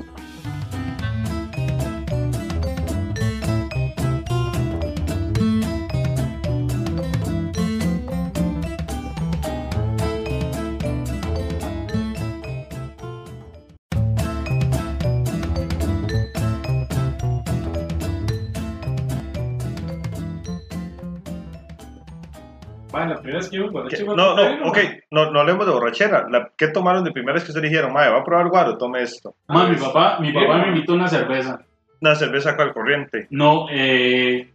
Que 23.49 23.97
¿Qué? 23.97 24.03
No, 24.03 24.15
no, 24.35 24.67
ok, 24.67 24.77
no, 25.11 25.31
no 25.31 25.39
hablemos 25.39 25.65
de 25.65 25.71
borrachera. 25.71 26.27
La, 26.29 26.49
¿Qué 26.57 26.67
tomaron 26.69 27.03
de 27.03 27.11
primera 27.11 27.33
vez 27.33 27.43
que 27.43 27.51
ustedes 27.51 27.69
dijeron, 27.69 27.93
madre, 27.93 28.11
va 28.11 28.19
a 28.19 28.23
probar 28.23 28.47
guaro, 28.49 28.77
tome 28.77 29.01
esto? 29.01 29.35
Ma, 29.47 29.67
mi 29.67 29.75
papá, 29.75 30.17
mi 30.19 30.31
papá 30.31 30.57
me 30.59 30.67
invitó 30.69 30.93
una 30.93 31.07
cerveza. 31.07 31.59
Una 32.01 32.15
cerveza 32.15 32.55
cual 32.55 32.73
corriente. 32.73 33.27
No, 33.29 33.65
eh, 33.69 34.49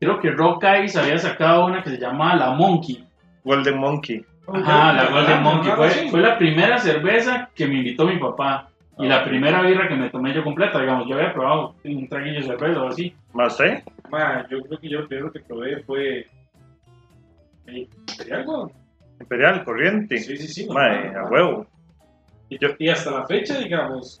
creo 0.00 0.18
que 0.20 0.30
Rock 0.30 0.64
Ice 0.84 0.98
había 0.98 1.18
sacado 1.18 1.66
una 1.66 1.82
que 1.82 1.90
se 1.90 1.98
llama 1.98 2.34
La 2.34 2.50
Monkey. 2.50 3.04
Golden 3.44 3.78
Monkey. 3.78 4.24
Ajá, 4.46 4.92
la 4.92 5.06
Golden 5.10 5.36
Ah, 5.38 5.40
Monkey. 5.40 5.70
algo 5.70 5.84
Fue, 6.10 6.20
la 6.20 6.36
primera 6.36 6.78
cerveza 6.78 7.48
que 7.54 7.66
me 7.66 7.76
invitó 7.76 8.06
mi 8.06 8.18
papá. 8.18 8.68
Y 8.98 9.06
Ah, 9.06 9.08
la 9.08 9.24
primera 9.24 9.60
birra 9.62 9.88
que 9.88 9.96
me 9.96 10.08
tomé 10.10 10.32
yo 10.32 10.44
completa, 10.44 10.80
digamos, 10.80 11.08
yo 11.08 11.16
había 11.16 11.32
probado 11.32 11.74
un 11.84 12.08
traguillo 12.08 12.40
de 12.40 12.46
cerveza 12.46 12.82
o 12.82 12.88
así. 12.88 13.14
¿Más 13.32 13.58
eh? 13.60 13.82
Ma, 14.10 14.46
yo 14.48 14.60
creo 14.62 14.78
que 14.78 14.88
yo 14.88 15.00
lo 15.00 15.08
primero 15.08 15.32
que 15.32 15.40
probé 15.40 15.82
fue. 15.84 16.26
Imperial, 17.66 18.44
weón. 18.46 18.72
Imperial, 19.20 19.64
corriente. 19.64 20.18
Sí, 20.18 20.36
sí, 20.36 20.48
sí. 20.48 20.66
Mae, 20.70 21.06
normal, 21.06 21.16
a 21.16 21.24
huevo. 21.30 21.66
Y, 22.48 22.58
y 22.78 22.88
hasta 22.88 23.10
la 23.10 23.26
fecha, 23.26 23.58
digamos, 23.58 24.20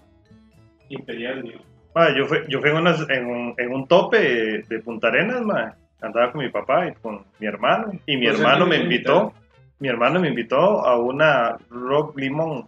Imperial, 0.88 1.42
digo. 1.42 1.60
Mae, 1.94 2.16
yo 2.16 2.26
fui, 2.26 2.38
yo 2.48 2.60
fui 2.60 2.70
en, 2.70 2.76
unas- 2.76 3.08
en, 3.10 3.26
un, 3.26 3.54
en 3.58 3.72
un 3.72 3.86
tope 3.86 4.18
de, 4.18 4.62
de 4.62 4.80
Punta 4.80 5.08
Arenas, 5.08 5.42
mae. 5.42 5.72
Andaba 6.00 6.32
con 6.32 6.42
mi 6.42 6.50
papá 6.50 6.88
y 6.88 6.92
con 6.94 7.24
mi 7.38 7.46
hermano. 7.46 7.92
Y 8.06 8.16
mi 8.16 8.26
Pues, 8.26 8.38
hermano 8.38 8.64
¿a 8.64 8.68
me 8.68 8.76
invitó. 8.76 9.32
Mi 9.78 9.88
hermano 9.88 10.20
me 10.20 10.28
invitó 10.28 10.84
a 10.86 10.98
una 10.98 11.56
Rock 11.70 12.16
Limón. 12.18 12.66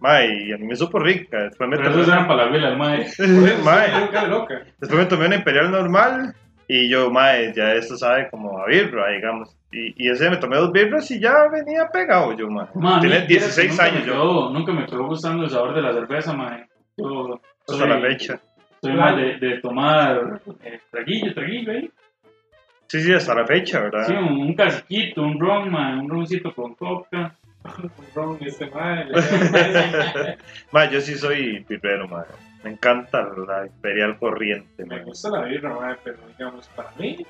Mae, 0.00 0.46
y 0.48 0.52
a 0.52 0.56
mí 0.56 0.66
me 0.66 0.76
supo 0.76 0.98
rica. 0.98 1.42
Después 1.44 1.68
me 1.68 1.76
Pero 1.76 1.90
tomé, 1.90 2.02
eran 2.08 2.26
madre. 2.78 3.02
Eso, 3.18 3.64
Mae. 3.64 4.28
loca. 4.28 4.62
después 4.80 4.98
me 5.00 5.06
tomé 5.06 5.26
una 5.26 5.36
Imperial 5.36 5.70
normal. 5.70 6.34
Y 6.72 6.88
yo, 6.88 7.10
mae, 7.10 7.52
ya 7.52 7.72
esto 7.74 7.96
sabe 7.96 8.28
como 8.30 8.62
a 8.62 8.66
birra, 8.66 9.10
digamos. 9.10 9.56
Y, 9.72 10.04
y 10.06 10.08
ese 10.10 10.30
me 10.30 10.36
tomé 10.36 10.56
dos 10.56 10.70
birras 10.70 11.10
y 11.10 11.18
ya 11.18 11.48
venía 11.50 11.88
pegado 11.92 12.32
yo, 12.36 12.48
mae. 12.48 12.66
Ma, 12.74 13.00
Tiene 13.00 13.16
a 13.16 13.20
mí, 13.22 13.26
vieras 13.26 13.56
que 13.56 13.62
16 13.62 13.70
nunca 13.72 13.84
años 13.84 14.06
me 14.06 14.12
yo. 14.12 14.50
Nunca 14.52 14.72
me 14.72 14.86
quedó 14.86 15.06
gustando 15.08 15.42
el 15.44 15.50
sabor 15.50 15.74
de 15.74 15.82
la 15.82 15.92
cerveza, 15.92 16.32
madre. 16.32 16.68
Yo 16.96 17.40
Hasta 17.68 17.86
la 17.86 18.00
soy, 18.00 18.10
fecha. 18.12 18.40
soy 18.82 18.92
más 18.94 19.16
de, 19.16 19.38
de 19.38 19.58
tomar 19.60 20.40
eh, 20.62 20.78
traguillo, 20.92 21.34
traguillo, 21.34 21.72
¿eh? 21.72 21.90
Sí, 22.86 23.00
sí, 23.02 23.12
hasta 23.14 23.34
la 23.34 23.46
fecha, 23.46 23.80
¿verdad? 23.80 24.06
Sí, 24.06 24.12
un, 24.12 24.40
un 24.40 24.54
caciquito, 24.54 25.22
un 25.22 25.40
ron, 25.40 25.70
mae, 25.72 25.94
un 25.98 26.08
roncito 26.08 26.54
con 26.54 26.74
coca. 26.74 27.34
Un 27.74 27.90
ron, 28.14 28.38
este 28.40 28.70
mae. 28.70 29.04
le- 29.06 30.38
Ma, 30.72 30.88
yo 30.88 31.00
sí 31.00 31.14
soy 31.16 31.64
birrero, 31.68 32.06
ma. 32.08 32.24
Me 32.62 32.70
encanta 32.70 33.22
la 33.46 33.66
Imperial 33.66 34.18
Corriente. 34.18 34.84
Me 34.84 35.02
gusta 35.04 35.30
la 35.30 35.44
birra, 35.44 35.74
mae, 35.74 35.96
pero 36.04 36.18
digamos, 36.28 36.68
para 36.68 36.90
mí 36.98 37.24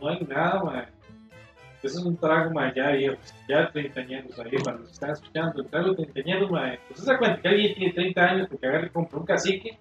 no 0.00 0.08
hay 0.08 0.20
nada, 0.28 0.62
mae. 0.62 0.86
Eso 1.82 1.98
es 1.98 2.04
un 2.04 2.16
trago, 2.16 2.50
mae, 2.52 2.72
ya 2.74 2.90
viejo, 2.90 3.16
ya 3.48 3.70
treintañeros 3.70 4.38
ahí, 4.38 4.56
para 4.64 4.76
los 4.76 4.88
que 4.88 4.92
están 4.92 5.10
escuchando, 5.10 5.62
el 5.62 5.68
trago 5.68 5.94
treintañeros, 5.94 6.50
mae. 6.50 6.78
Pues 6.88 7.00
se 7.00 7.10
da 7.10 7.18
cuenta 7.18 7.40
que 7.40 7.48
alguien 7.48 7.74
tiene 7.74 7.92
30 7.94 8.22
años 8.22 8.48
porque 8.50 8.66
agarra 8.66 8.86
y 8.86 8.90
compra 8.90 9.18
un 9.18 9.26
cacique, 9.26 9.78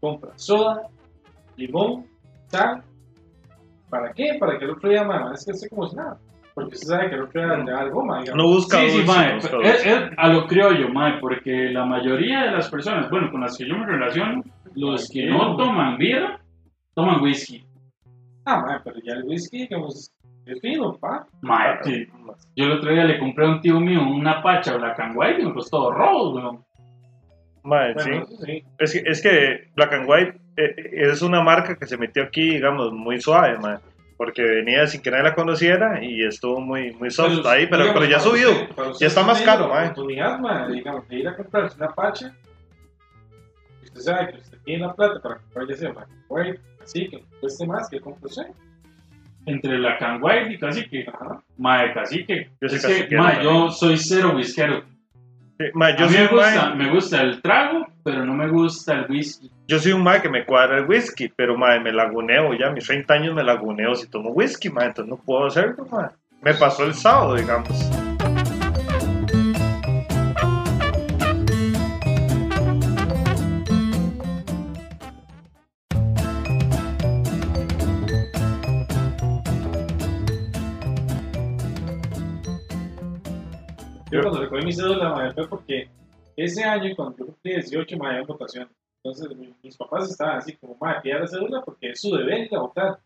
compra 0.00 0.30
soda, 0.36 0.88
limón, 1.56 2.06
sal. 2.46 2.82
¿Para 3.88 4.12
qué? 4.12 4.36
Para 4.38 4.58
que 4.58 4.64
el 4.64 4.70
otro 4.72 4.90
día, 4.90 5.02
mae, 5.02 5.34
es 5.34 5.44
que 5.44 5.52
esté 5.52 5.68
como 5.68 5.88
si 5.88 5.96
nada. 5.96 6.18
Porque 6.56 6.74
usted 6.74 6.88
sabe 6.88 7.10
que 7.10 7.16
día 7.16 7.56
le 7.58 7.70
da 7.70 7.80
algo, 7.80 8.02
mae. 8.04 8.22
digamos. 8.22 8.42
No 8.44 8.50
busca 8.50 8.78
Sí, 8.78 8.88
sí, 8.88 8.96
dulce, 8.96 9.12
mae, 9.12 9.28
no 9.28 9.34
busca 9.36 9.56
es, 9.58 9.84
dulce. 9.84 9.92
es 9.92 10.10
a 10.16 10.28
lo 10.28 10.46
criollo, 10.46 10.88
mae, 10.88 11.18
porque 11.20 11.68
la 11.70 11.84
mayoría 11.84 12.44
de 12.46 12.50
las 12.52 12.70
personas, 12.70 13.10
bueno, 13.10 13.30
con 13.30 13.42
las 13.42 13.56
que 13.58 13.68
yo 13.68 13.76
me 13.76 13.84
relaciono, 13.86 14.42
los 14.74 15.08
que 15.10 15.26
no 15.26 15.54
toman 15.56 15.98
birra, 15.98 16.40
toman 16.94 17.20
whisky. 17.20 17.62
Ah, 18.46 18.62
mae, 18.66 18.78
pero 18.82 18.96
ya 19.04 19.12
el 19.12 19.24
whisky, 19.24 19.58
digamos, 19.68 20.10
es 20.46 20.60
fino, 20.62 20.96
pa. 20.96 21.26
Mae, 21.42 21.76
sí. 21.84 22.06
Yo 22.56 22.64
el 22.64 22.72
otro 22.72 22.90
día 22.90 23.04
le 23.04 23.18
compré 23.18 23.44
a 23.44 23.50
un 23.50 23.60
tío 23.60 23.78
mío 23.78 24.00
una 24.08 24.42
pacha 24.42 24.76
Black 24.78 24.98
and 24.98 25.14
White 25.14 25.42
y 25.42 25.44
me 25.44 25.52
costó 25.52 25.92
rojo, 25.92 26.30
weón. 26.36 26.64
Ma, 27.64 27.92
Bueno, 27.92 28.00
sí. 28.00 28.10
eso 28.12 28.44
sí. 28.46 28.64
Es 28.78 28.92
que, 28.92 29.10
es 29.10 29.22
que 29.22 29.70
Black 29.76 29.92
and 29.92 30.08
White 30.08 30.38
eh, 30.56 30.74
es 31.10 31.20
una 31.20 31.42
marca 31.42 31.76
que 31.76 31.84
se 31.86 31.98
metió 31.98 32.22
aquí, 32.22 32.50
digamos, 32.54 32.92
muy 32.94 33.20
suave, 33.20 33.58
ma. 33.58 33.78
Porque 34.16 34.42
venía 34.42 34.86
sin 34.86 35.02
que 35.02 35.10
nadie 35.10 35.24
la 35.24 35.34
conociera 35.34 36.02
y 36.02 36.24
estuvo 36.24 36.58
muy, 36.60 36.92
muy 36.94 37.10
soft 37.10 37.44
ahí, 37.46 37.66
pero, 37.66 37.82
digamos, 37.84 38.00
pero 38.00 38.10
ya 38.10 38.16
ha 38.16 38.20
subido. 38.20 38.50
usted- 38.52 38.92
Ya 39.00 39.06
está 39.08 39.22
más 39.22 39.42
caro, 39.42 39.68
la 39.68 39.74
mae. 39.74 39.84
oportunidad, 39.88 40.38
mae, 40.38 40.72
digamos, 40.72 41.06
de 41.08 41.16
ir 41.16 41.28
a 41.28 41.36
comprarse 41.36 41.76
una 41.76 41.94
pacha. 41.94 42.34
Usted 43.82 44.00
sabe 44.00 44.32
que 44.32 44.38
usted 44.38 44.58
tiene 44.64 44.86
la 44.86 44.94
plata 44.94 45.20
para 45.20 45.36
comprar 45.36 45.68
ya 45.68 45.76
sea 45.76 45.92
White, 46.28 46.60
así 46.82 47.08
que 47.08 47.24
cueste 47.40 47.66
más 47.66 47.88
que 47.90 48.00
compre 48.00 48.26
usted. 48.26 48.46
Entre 49.44 49.76
Black 49.78 50.02
and 50.02 50.24
White 50.24 50.52
y 50.54 50.58
cacique. 50.58 51.06
Mae, 51.58 51.92
cacique. 51.94 52.50
Yo 52.60 52.68
soy 52.68 52.92
es 52.92 53.06
que, 53.06 53.16
mae, 53.16 53.44
yo 53.44 53.70
soy 53.70 53.96
cero 53.96 54.32
whiskero. 54.34 54.82
Sí, 55.58 55.64
ma, 55.72 55.96
yo, 55.96 56.04
a 56.04 56.08
mí 56.08 56.14
soy 56.14 56.22
me 56.22 56.28
gusta, 56.28 56.74
me 56.74 56.90
gusta 56.90 57.22
el 57.22 57.40
trago, 57.40 57.86
pero 58.02 58.24
no 58.26 58.34
me 58.34 58.48
gusta 58.48 58.92
el 58.94 59.10
whisky. 59.10 59.50
yo 59.66 59.78
soy 59.78 59.92
un 59.92 60.02
ma 60.02 60.20
que 60.20 60.28
me 60.28 60.44
cuadra 60.44 60.78
el 60.78 60.86
whisky, 60.86 61.28
pero 61.34 61.56
ma, 61.56 61.78
me 61.80 61.92
laguneo 61.92 62.52
ya, 62.54 62.68
a 62.68 62.72
mis 62.72 62.86
30 62.86 63.14
años 63.14 63.34
me 63.34 63.42
laguneo 63.42 63.94
si 63.94 64.06
tomo 64.08 64.30
whisky, 64.30 64.68
ma, 64.68 64.84
entonces 64.84 65.08
no 65.08 65.16
puedo 65.16 65.46
hacerlo, 65.46 65.86
ma. 65.90 66.12
Me 66.42 66.52
pasó 66.54 66.84
el 66.84 66.92
sábado, 66.92 67.34
digamos. 67.34 67.70
Yo 84.16 84.22
cuando 84.22 84.40
recogí 84.40 84.64
mi 84.64 84.72
cédula, 84.72 85.10
mae, 85.10 85.32
fue 85.32 85.48
porque 85.48 85.88
ese 86.36 86.64
año, 86.64 86.94
cuando 86.96 87.16
yo 87.18 87.26
cumplí 87.26 87.52
18, 87.54 87.96
mae, 87.98 88.12
había 88.14 88.26
votación. 88.26 88.68
Entonces, 89.02 89.36
mi- 89.36 89.54
mis 89.62 89.76
papás 89.76 90.10
estaban 90.10 90.38
así 90.38 90.56
como, 90.56 90.76
mae, 90.80 91.00
pida 91.00 91.20
la 91.20 91.26
cédula 91.26 91.62
porque 91.64 91.90
es 91.90 92.00
su 92.00 92.14
deber 92.16 92.40
ir 92.40 92.54
a 92.56 92.60
votar. 92.60 92.98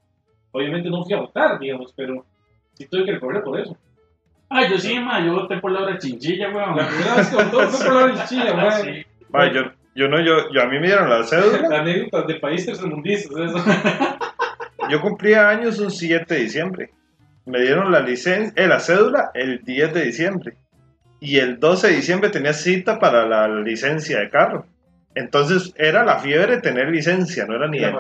Obviamente 0.53 0.89
no 0.91 1.05
fui 1.05 1.15
a 1.15 1.21
votar, 1.21 1.59
digamos, 1.59 1.93
pero 1.95 2.25
sí 2.75 2.87
tuve 2.87 3.05
que 3.05 3.13
recorrer 3.13 3.43
por 3.43 3.61
eso. 3.61 3.77
Ah, 4.49 4.67
yo 4.69 4.79
sí, 4.79 4.99
mae, 4.99 5.25
yo 5.27 5.35
voté 5.35 5.59
por 5.59 5.71
la 5.71 5.83
hora 5.83 5.99
chinchilla, 5.99 6.49
weón. 6.51 6.77
La 6.77 6.89
primera 6.89 7.15
vez 7.17 7.29
que 7.29 7.37
votó 7.37 7.61
fue 7.69 7.87
por 7.87 8.09
la 8.09 8.15
hinchilla, 8.23 8.51
Ah, 8.53 8.57
mae. 8.57 8.83
sí. 8.83 9.07
Ma, 9.29 9.53
yo, 9.53 9.63
yo 9.95 10.09
no, 10.09 10.21
yo, 10.21 10.51
yo 10.53 10.63
a 10.63 10.67
mí 10.67 10.79
me 10.81 10.87
dieron 10.89 11.09
la 11.09 11.23
cédula. 11.23 11.79
Anécdotas 11.81 12.27
de 12.27 12.35
país 12.37 12.67
tercermundistas, 12.67 13.37
eso. 13.37 13.59
Yo 14.91 15.01
cumplía 15.01 15.49
años 15.49 15.79
un 15.79 15.91
7 15.91 16.35
de 16.35 16.41
diciembre. 16.41 16.91
Me 17.47 17.61
dieron 17.61 17.93
la 17.93 18.01
licencia, 18.01 18.53
eh, 18.61 18.67
la 18.67 18.81
cédula 18.81 19.31
el 19.35 19.63
10 19.65 19.95
de 19.95 20.05
diciembre. 20.05 20.57
Y 21.21 21.39
el 21.39 21.61
12 21.61 21.89
de 21.89 21.97
diciembre 21.97 22.31
tenía 22.31 22.53
cita 22.55 22.99
para 22.99 23.27
la 23.27 23.47
licencia 23.47 24.19
de 24.21 24.31
carro. 24.31 24.65
Entonces 25.15 25.75
era 25.77 26.05
la 26.05 26.19
fiebre 26.19 26.61
tener 26.61 26.89
licencia, 26.89 27.45
no 27.47 27.57
era 27.57 27.69
ni 27.69 27.79
La 27.79 27.91
de 27.91 27.97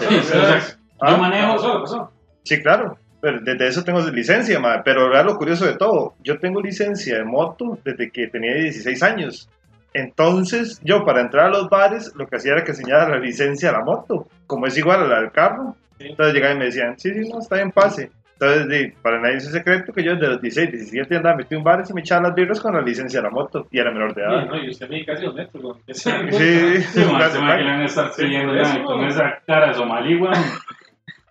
Ah, 1.02 1.12
yo 1.12 1.18
manejo, 1.18 1.74
la 1.74 1.80
pasó. 1.80 2.12
Sí, 2.44 2.61
claro. 2.62 2.98
Pero 3.20 3.40
desde 3.42 3.66
eso 3.66 3.85
tengo 3.85 4.00
licencia, 4.00 4.59
ma. 4.59 4.83
Pero 4.83 5.02
ahora 5.02 5.22
lo 5.22 5.37
curioso 5.37 5.66
de 5.66 5.76
todo, 5.76 6.14
yo 6.22 6.38
tengo 6.38 6.61
licencia 6.61 7.18
de 7.18 7.24
moto 7.24 7.78
desde 7.85 8.11
que 8.11 8.28
tenía 8.28 8.54
16 8.54 9.02
años. 9.02 9.48
Entonces, 9.92 10.80
yo 10.85 11.04
para 11.04 11.20
entrar 11.20 11.46
a 11.46 11.50
los 11.50 11.68
bares, 11.68 12.12
lo 12.14 12.26
que 12.26 12.37
hacía 12.37 12.52
era 12.52 12.64
que 12.64 12.70
enseñara 12.70 13.09
la 13.09 13.18
licencia 13.18 13.70
a 13.70 13.72
la 13.72 13.85
moto, 13.85 14.26
como 14.46 14.66
es 14.66 14.76
igual 14.78 15.02
a 15.02 15.09
la 15.09 15.20
del 15.20 15.33
carro. 15.33 15.74
Sí. 15.98 16.06
Entonces 16.09 16.35
llegaban 16.35 16.56
y 16.56 16.61
me 16.61 16.66
decían, 16.66 16.98
sí, 16.98 17.12
sí, 17.12 17.28
no, 17.28 17.40
está 17.40 17.56
bien, 17.56 17.72
pase. 17.72 18.11
Entonces, 18.40 18.94
para 19.03 19.20
nadie 19.20 19.37
es 19.37 19.46
un 19.46 19.53
secreto 19.53 19.92
que 19.92 20.03
yo 20.03 20.14
desde 20.14 20.29
los 20.29 20.40
16, 20.40 20.70
17 20.72 21.16
andaba 21.16 21.37
metido 21.37 21.59
en 21.59 21.64
bares 21.64 21.90
y 21.90 21.92
me 21.92 22.00
echaba 22.00 22.22
las 22.29 22.35
birras 22.35 22.59
con 22.61 22.74
la 22.74 22.81
licencia 22.81 23.20
de 23.20 23.24
la 23.24 23.31
moto. 23.31 23.66
Y 23.70 23.79
era 23.79 23.90
menor 23.90 24.14
de 24.14 24.22
Sí, 24.22 24.29
edad. 24.31 24.46
no, 24.46 24.57
y 24.64 24.70
usted 24.70 24.88
mide 24.88 25.05
casi 25.05 25.24
dos 25.26 25.35
metros, 25.35 25.62
weón. 25.62 25.76
Sí, 25.88 25.92
Sí, 25.92 26.11
casi, 26.11 26.81
ese 26.88 27.05
mae 27.07 27.59
que 27.59 27.64
le 27.64 27.70
van 27.70 27.81
a 27.81 27.85
estar 27.85 28.12
Sí, 28.14 28.35
eso, 28.35 28.46
mae, 28.79 28.83
con 28.85 29.05
esa 29.05 29.38
cara 29.46 29.74
somalí, 29.74 30.16
weón. 30.16 30.35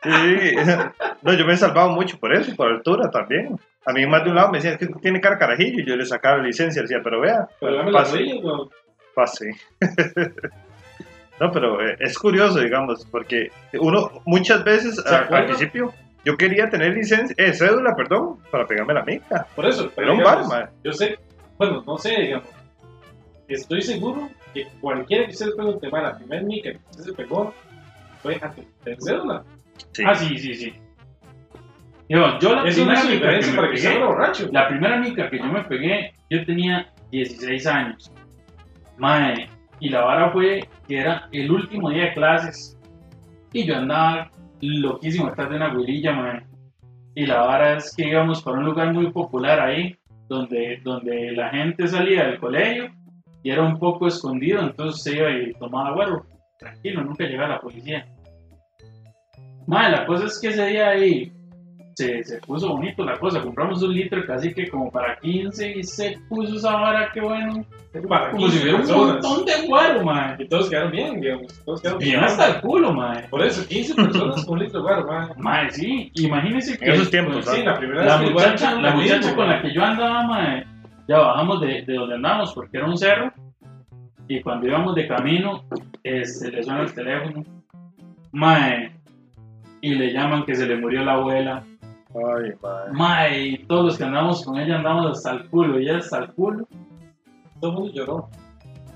Sí, 0.04 0.56
no, 1.24 1.34
yo 1.34 1.46
me 1.46 1.54
he 1.54 1.58
salvado 1.58 1.90
mucho 1.90 2.20
por 2.20 2.32
eso, 2.34 2.56
por 2.56 2.68
altura 2.72 3.10
también. 3.10 3.56
A 3.86 3.92
mí 3.92 4.06
más 4.06 4.24
de 4.24 4.30
un 4.30 4.36
lado 4.36 4.52
me 4.52 4.60
decían, 4.60 4.74
es 4.74 4.80
que 4.80 4.88
tiene 5.02 5.20
cara 5.20 5.38
carajillo, 5.40 5.80
y 5.82 5.86
yo 5.86 5.96
le 5.96 6.06
sacaba 6.06 6.38
la 6.38 6.44
licencia, 6.44 6.82
decía, 6.84 7.00
pero 7.04 7.20
vea, 7.22 7.48
Pero 7.60 7.92
pase, 7.92 8.24
weón. 8.44 8.70
pase. 9.16 9.50
No, 11.40 11.50
pero 11.54 11.82
eh, 11.82 11.96
es 12.00 12.18
curioso, 12.20 12.60
digamos, 12.60 13.06
porque 13.10 13.50
uno 13.80 14.12
muchas 14.26 14.62
veces 14.66 14.98
¿Se 15.02 15.16
a- 15.16 15.20
al 15.22 15.46
principio 15.46 15.94
yo 16.26 16.38
quería 16.38 16.70
tener 16.70 16.94
licencia, 16.94 17.34
eh, 17.38 17.54
cédula, 17.54 17.96
perdón, 17.96 18.38
para 18.52 18.66
pegarme 18.68 18.94
la 18.94 19.04
mica. 19.04 19.48
Por 19.56 19.66
eso, 19.68 19.92
Pero 19.96 20.14
un 20.14 20.24
bar. 20.24 20.72
Yo 20.84 20.92
sé, 20.94 21.18
bueno, 21.58 21.84
no 21.86 21.98
sé, 21.98 22.16
digamos. 22.22 22.48
Estoy 23.48 23.82
seguro 23.82 24.30
que 24.54 24.68
cualquiera 24.80 25.26
que 25.26 25.32
usted 25.32 25.48
le 25.48 25.56
pregunte, 25.56 25.90
la 25.90 26.18
primera 26.18 26.44
mica 26.44 26.72
que 26.72 26.80
usted 26.92 27.04
se 27.06 27.14
pegó 27.14 27.54
fue 28.22 28.38
antes 28.42 28.66
de 28.66 28.72
tener 28.84 29.02
cédula. 29.02 29.44
Sí. 29.94 30.04
Ah, 30.06 30.14
sí, 30.16 30.38
sí, 30.38 30.54
sí. 30.56 30.74
Yo, 32.10 32.40
yo 32.40 32.56
la 32.56 32.68
Eso 32.68 32.86
no 32.86 32.92
primera 32.92 33.00
es 33.02 33.06
mica 33.06 33.10
que 33.10 33.16
diferencia 33.38 33.52
me 33.52 33.58
para 33.58 33.70
que 33.70 33.76
usted 33.76 33.90
pegué, 33.94 34.04
borracho. 34.06 34.48
la 34.52 34.68
primera 34.68 34.98
mica 34.98 35.30
que 35.30 35.38
yo 35.38 35.46
me 35.46 35.64
pegué, 35.64 36.14
yo 36.30 36.46
tenía 36.46 36.92
16 37.12 37.68
años. 37.68 38.12
Mae, 38.98 39.48
y 39.80 39.90
la 39.90 40.02
vara 40.02 40.32
fue 40.32 40.68
que 40.88 40.98
era 41.00 41.30
el 41.32 41.50
último 41.52 41.90
día 41.90 42.06
de 42.06 42.14
clases 42.14 42.78
y 43.54 43.66
yo 43.66 43.78
andaba 43.78 44.30
loquísimo 44.62 45.28
detrás 45.28 45.50
de 45.50 45.56
una 45.56 45.68
abuelilla, 45.68 46.14
mae. 46.14 46.46
Y 47.16 47.26
la 47.26 47.42
vara 47.42 47.78
es 47.78 47.96
que 47.96 48.08
íbamos 48.08 48.42
para 48.42 48.60
un 48.60 48.66
lugar 48.66 48.94
muy 48.94 49.12
popular 49.12 49.60
ahí, 49.60 49.96
donde, 50.28 50.80
donde 50.84 51.32
la 51.32 51.50
gente 51.50 51.88
salía 51.88 52.28
del 52.28 52.40
colegio 52.40 52.92
y 53.44 53.50
era 53.52 53.64
un 53.64 53.80
poco 53.80 54.08
escondido, 54.08 54.62
entonces 54.62 55.02
se 55.04 55.18
iba 55.18 55.32
y 55.32 55.54
tomaba 55.54 55.94
güero. 55.94 56.26
Tranquilo, 56.58 57.04
nunca 57.04 57.24
llegaba 57.24 57.56
la 57.56 57.62
policía. 57.62 58.06
Madre, 59.66 59.92
la 59.92 60.06
cosa 60.06 60.26
es 60.26 60.40
que 60.40 60.50
ese 60.50 60.66
día 60.66 60.90
ahí 60.90 61.32
se, 62.00 62.24
se 62.24 62.38
puso 62.40 62.70
bonito 62.70 63.04
la 63.04 63.18
cosa. 63.20 63.42
Compramos 63.42 63.84
un 63.84 63.94
litro 63.94 64.26
casi 64.26 64.54
que 64.54 64.70
como 64.70 64.90
para 64.90 65.20
15 65.20 65.78
y 65.78 65.84
se 65.84 66.18
puso 66.30 66.56
esa 66.56 66.74
vara, 66.76 67.12
qué 67.14 67.20
bueno. 67.20 67.66
Para 68.08 68.32
Como 68.32 68.48
si 68.50 68.60
15 68.60 68.64
hubiera 68.64 68.78
un 68.78 68.86
personas. 68.86 69.14
montón 69.26 69.46
de 69.46 69.68
guaro, 69.68 70.04
madre. 70.04 70.44
Y 70.46 70.48
todos 70.48 70.70
quedaron 70.70 70.92
bien, 70.92 71.20
digamos. 71.20 71.62
Todos 71.66 71.82
quedaron 71.82 72.00
Bien 72.00 72.20
hasta 72.24 72.48
el 72.56 72.62
culo, 72.62 72.94
madre. 72.94 73.28
Por 73.30 73.44
eso, 73.44 73.68
15 73.68 73.96
personas 73.96 74.46
con 74.46 74.54
un 74.58 74.64
litro 74.64 74.80
de 74.80 74.84
guaro, 74.84 75.08
man. 75.08 75.30
Madre, 75.38 75.72
sí, 75.72 76.12
imagínense 76.16 76.78
que. 76.78 76.86
En 76.86 76.92
esos 76.94 77.10
tiempos, 77.10 77.34
pues, 77.44 77.50
Sí, 77.58 77.64
la 77.64 77.78
primera 77.78 78.06
La 78.06 78.18
vez 78.18 78.32
muchacha, 78.32 78.76
la 78.80 78.92
muchacha 78.96 79.18
mismo, 79.18 79.36
con 79.36 79.48
man. 79.48 79.56
la 79.56 79.62
que 79.62 79.74
yo 79.74 79.84
andaba, 79.84 80.24
mae, 80.28 80.66
ya 81.08 81.18
bajamos 81.18 81.62
de, 81.62 81.82
de 81.82 81.94
donde 81.96 82.16
andamos 82.16 82.54
porque 82.54 82.78
era 82.78 82.86
un 82.88 82.98
cerro. 82.98 83.34
Y 84.28 84.42
cuando 84.42 84.68
íbamos 84.68 84.94
de 84.96 85.08
camino, 85.08 85.64
este, 86.04 86.52
le 86.52 86.64
suena 86.64 86.82
el 86.84 86.94
teléfono. 86.94 87.44
Mae, 88.32 88.92
y 89.82 89.96
le 89.96 90.14
llaman 90.14 90.46
que 90.46 90.54
se 90.56 90.68
le 90.68 90.76
murió 90.76 91.04
la 91.04 91.14
abuela. 91.14 91.64
Ay, 92.16 92.54
mae. 92.62 92.92
Mae, 92.92 93.48
y 93.48 93.58
todos 93.66 93.86
los 93.86 93.98
que 93.98 94.04
andamos 94.04 94.44
con 94.44 94.58
ella 94.58 94.78
andamos 94.78 95.18
hasta 95.18 95.32
el 95.32 95.50
culo. 95.50 95.80
Y 95.80 95.84
ella 95.88 96.00
hasta 96.00 96.20
el 96.20 96.30
culo. 96.34 96.68
Todo 97.60 97.72
el 97.72 97.78
mundo 97.78 97.94
lloró. 97.94 98.30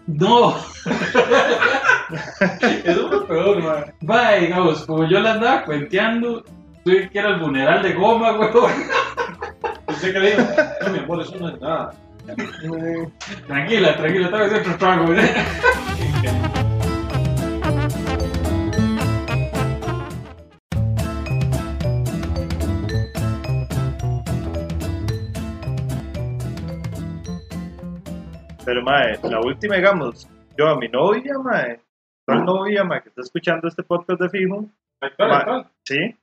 No, 0.06 0.54
Eso 2.84 3.10
fue 3.10 3.28
peor, 3.28 3.63
man. 3.63 3.86
mae, 4.02 4.41
digamos, 4.41 4.86
como 4.86 5.06
yo 5.08 5.21
la 5.21 5.34
andaba 5.34 5.63
cuenteando, 5.63 6.43
tuve 6.84 7.10
que 7.10 7.19
era 7.19 7.30
el 7.30 7.39
funeral 7.39 7.82
de 7.84 7.93
goma, 7.93 8.38
weón. 8.38 8.71
Usted 9.88 10.12
que 10.12 10.19
le 10.19 10.32
dijo, 10.32 10.43
no, 10.82 10.89
mi 10.91 10.99
amor, 10.99 11.21
eso 11.21 11.36
no 11.39 11.49
es 11.49 11.62
nada. 11.62 11.93
Tranquila, 13.47 13.95
tranquila, 13.95 14.30
tal 14.30 14.39
vez 14.41 14.52
siempre 14.52 14.73
trago. 14.73 15.06
Pero, 28.65 28.82
mae, 28.82 29.19
la 29.23 29.39
última, 29.41 29.76
digamos, 29.76 30.28
yo 30.58 30.67
a 30.69 30.78
mi 30.78 30.88
novia, 30.88 31.34
mae, 31.38 31.80
¿cuál 32.26 32.45
novia, 32.45 32.84
mae, 32.84 33.02
que 33.02 33.10
está 33.10 33.21
escuchando 33.21 33.67
este 33.67 33.84
podcast 33.84 34.21
de 34.21 34.30
fijo? 34.30 34.65
Actual, 35.02 35.30
Ma- 35.30 35.38
actual. 35.38 35.67
Sí, 35.84 36.15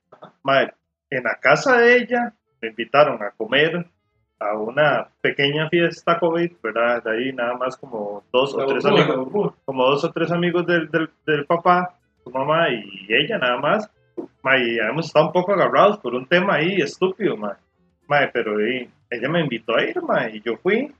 mae, 0.43 0.73
en 1.09 1.23
la 1.23 1.35
casa 1.39 1.77
de 1.77 1.97
ella 1.97 2.33
me 2.61 2.69
invitaron 2.69 3.21
a 3.21 3.31
comer 3.31 3.85
a 4.39 4.57
una 4.57 5.07
pequeña 5.21 5.69
fiesta 5.69 6.17
COVID, 6.17 6.51
¿verdad? 6.63 7.03
De 7.03 7.11
ahí 7.11 7.33
nada 7.33 7.53
más 7.57 7.77
como 7.77 8.23
dos 8.31 8.55
o 8.55 8.65
tres 8.65 8.83
burbuja, 8.83 9.13
amigos, 9.13 9.53
como 9.65 9.85
dos 9.85 10.03
o 10.03 10.11
tres 10.11 10.31
amigos 10.31 10.65
del, 10.65 10.89
del, 10.89 11.09
del 11.27 11.45
papá, 11.45 11.95
su 12.23 12.31
mamá 12.31 12.69
y 12.69 13.05
ella 13.09 13.37
nada 13.37 13.57
más. 13.57 13.89
Mae, 14.41 14.63
y 14.63 14.79
hemos 14.79 15.05
estado 15.07 15.27
un 15.27 15.31
poco 15.33 15.53
agarrados 15.53 15.99
por 15.99 16.15
un 16.15 16.25
tema 16.25 16.55
ahí 16.55 16.81
estúpido, 16.81 17.37
mae. 17.37 17.53
Mae, 18.07 18.29
pero 18.33 18.59
eh, 18.59 18.89
ella 19.11 19.29
me 19.29 19.41
invitó 19.41 19.75
a 19.75 19.83
ir, 19.83 20.01
mae, 20.01 20.35
y 20.37 20.41
yo 20.41 20.57
fui. 20.57 20.91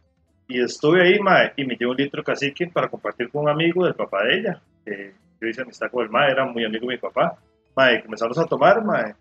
Y 0.47 0.61
estuve 0.61 1.01
ahí, 1.01 1.19
mae, 1.19 1.53
y 1.55 1.65
me 1.65 1.75
llevé 1.75 1.91
un 1.91 1.97
litro 1.97 2.23
cacique 2.23 2.67
para 2.67 2.89
compartir 2.89 3.29
con 3.29 3.43
un 3.43 3.49
amigo 3.49 3.85
del 3.85 3.95
papá 3.95 4.23
de 4.23 4.37
ella. 4.37 4.61
Que 4.83 5.13
yo 5.39 5.47
hice 5.47 5.61
amistad 5.61 5.89
con 5.89 6.03
el 6.03 6.09
mae, 6.09 6.31
era 6.31 6.45
muy 6.45 6.65
amigo 6.65 6.87
de 6.87 6.95
mi 6.95 6.97
papá. 6.97 7.37
Mae, 7.75 8.03
comenzamos 8.03 8.37
a 8.37 8.45
tomar, 8.45 8.83
mae. 8.83 9.15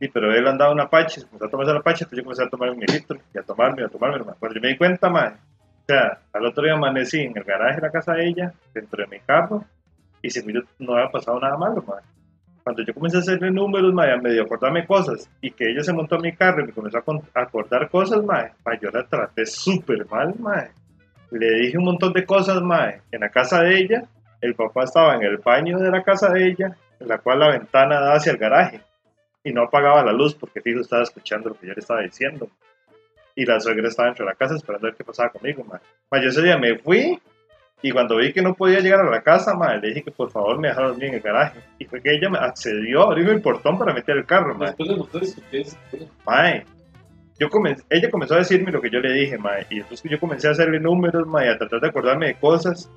Y 0.00 0.08
pero 0.08 0.32
él 0.34 0.46
andaba 0.46 0.72
en 0.72 0.80
Apache, 0.80 1.22
comenzó 1.22 1.46
a 1.46 1.50
tomarse 1.50 1.72
el 1.72 1.78
Apache, 1.78 2.04
entonces 2.04 2.18
yo 2.18 2.24
comencé 2.24 2.42
a 2.42 2.48
tomar 2.48 2.76
mi 2.76 2.86
litro, 2.86 3.18
y 3.34 3.38
a 3.38 3.42
tomarme, 3.42 3.84
a 3.84 3.88
tomarme, 3.88 4.24
mae. 4.24 4.34
Cuando 4.38 4.54
yo 4.54 4.60
me 4.62 4.68
di 4.68 4.76
cuenta, 4.76 5.08
mae, 5.08 5.28
o 5.28 5.84
sea, 5.86 6.18
al 6.32 6.46
otro 6.46 6.64
día 6.64 6.74
amanecí 6.74 7.20
en 7.20 7.36
el 7.36 7.44
garaje 7.44 7.76
de 7.76 7.82
la 7.82 7.90
casa 7.90 8.14
de 8.14 8.26
ella, 8.26 8.52
dentro 8.74 9.02
de 9.02 9.08
mi 9.08 9.20
carro, 9.20 9.64
y 10.22 10.30
yo 10.30 10.60
no 10.78 10.94
había 10.94 11.10
pasado 11.10 11.38
nada 11.38 11.56
malo, 11.56 11.84
mae. 11.86 12.02
Cuando 12.66 12.82
yo 12.82 12.94
comencé 12.94 13.18
a 13.18 13.20
hacerle 13.20 13.52
números, 13.52 13.94
mae, 13.94 14.20
medio 14.20 14.42
acordarme 14.42 14.84
cosas, 14.84 15.30
y 15.40 15.52
que 15.52 15.70
ella 15.70 15.84
se 15.84 15.92
montó 15.92 16.16
a 16.16 16.18
mi 16.18 16.32
carro 16.32 16.64
y 16.64 16.66
me 16.66 16.72
comenzó 16.72 16.98
a 16.98 17.40
acordar 17.40 17.88
cosas, 17.88 18.24
mae, 18.24 18.54
mae, 18.64 18.76
yo 18.82 18.90
la 18.90 19.04
traté 19.04 19.46
súper 19.46 20.04
mal, 20.10 20.34
mae. 20.40 20.70
Le 21.30 21.60
dije 21.60 21.78
un 21.78 21.84
montón 21.84 22.12
de 22.12 22.26
cosas, 22.26 22.60
mae, 22.60 23.02
en 23.12 23.20
la 23.20 23.28
casa 23.28 23.62
de 23.62 23.78
ella, 23.78 24.04
el 24.40 24.56
papá 24.56 24.82
estaba 24.82 25.14
en 25.14 25.22
el 25.22 25.36
baño 25.36 25.78
de 25.78 25.92
la 25.92 26.02
casa 26.02 26.28
de 26.30 26.44
ella, 26.44 26.76
en 26.98 27.06
la 27.06 27.18
cual 27.18 27.38
la 27.38 27.50
ventana 27.50 28.00
daba 28.00 28.16
hacia 28.16 28.32
el 28.32 28.38
garaje, 28.38 28.80
y 29.44 29.52
no 29.52 29.62
apagaba 29.62 30.02
la 30.02 30.12
luz 30.12 30.34
porque 30.34 30.60
fijo 30.60 30.80
estaba 30.80 31.04
escuchando 31.04 31.50
lo 31.50 31.54
que 31.54 31.68
yo 31.68 31.72
le 31.72 31.78
estaba 31.78 32.00
diciendo. 32.00 32.48
Y 33.36 33.44
la 33.44 33.60
suegra 33.60 33.86
estaba 33.86 34.08
dentro 34.08 34.26
de 34.26 34.32
la 34.32 34.36
casa 34.36 34.56
esperando 34.56 34.88
a 34.88 34.90
ver 34.90 34.96
qué 34.96 35.04
pasaba 35.04 35.28
conmigo, 35.28 35.62
mae. 35.62 35.78
Mae, 36.10 36.20
yo 36.20 36.30
ese 36.30 36.42
día 36.42 36.58
me 36.58 36.76
fui 36.80 37.16
y 37.82 37.90
cuando 37.90 38.16
vi 38.16 38.32
que 38.32 38.42
no 38.42 38.54
podía 38.54 38.80
llegar 38.80 39.00
a 39.00 39.10
la 39.10 39.22
casa, 39.22 39.54
mae, 39.54 39.78
le 39.78 39.88
dije 39.88 40.04
que 40.04 40.10
por 40.10 40.30
favor 40.30 40.58
me 40.58 40.68
dejara 40.68 40.88
dormir 40.88 41.08
en 41.08 41.14
el 41.14 41.20
garaje. 41.20 41.60
Y 41.78 41.84
fue 41.84 42.00
que 42.00 42.14
ella 42.14 42.30
me 42.30 42.38
accedió 42.38 43.02
a 43.02 43.04
abrirme 43.06 43.32
el 43.32 43.42
portón 43.42 43.78
para 43.78 43.92
meter 43.92 44.16
el 44.16 44.24
carro, 44.24 44.54
mae. 44.54 44.68
Después 44.68 44.88
de 44.88 44.96
motores, 44.96 45.36
ustedes. 45.36 45.78
Mae, 46.24 46.64
yo 47.38 47.50
comencé, 47.50 47.84
ella 47.90 48.10
comenzó 48.10 48.34
a 48.34 48.38
decirme 48.38 48.72
lo 48.72 48.80
que 48.80 48.90
yo 48.90 48.98
le 49.00 49.12
dije, 49.12 49.36
mae, 49.36 49.66
y 49.68 49.82
que 49.82 50.08
yo 50.08 50.18
comencé 50.18 50.48
a 50.48 50.52
hacerle 50.52 50.80
números, 50.80 51.26
mae, 51.26 51.50
a 51.50 51.58
tratar 51.58 51.80
de 51.80 51.88
acordarme 51.88 52.28
de 52.28 52.34
cosas, 52.36 52.90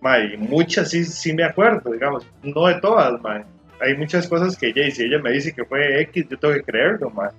mae, 0.00 0.34
y 0.34 0.36
muchas 0.36 0.90
sí, 0.90 1.04
sí 1.04 1.32
me 1.32 1.42
acuerdo, 1.42 1.90
digamos, 1.90 2.24
no 2.42 2.66
de 2.66 2.80
todas, 2.80 3.20
mae. 3.20 3.44
Hay 3.80 3.96
muchas 3.96 4.28
cosas 4.28 4.56
que 4.56 4.68
ella, 4.68 4.86
y 4.86 4.92
si 4.92 5.04
ella 5.04 5.18
me 5.18 5.32
dice 5.32 5.52
que 5.52 5.64
fue 5.64 6.02
X, 6.02 6.28
yo 6.28 6.38
tengo 6.38 6.54
que 6.54 6.62
creerlo, 6.62 7.10
mae. 7.10 7.30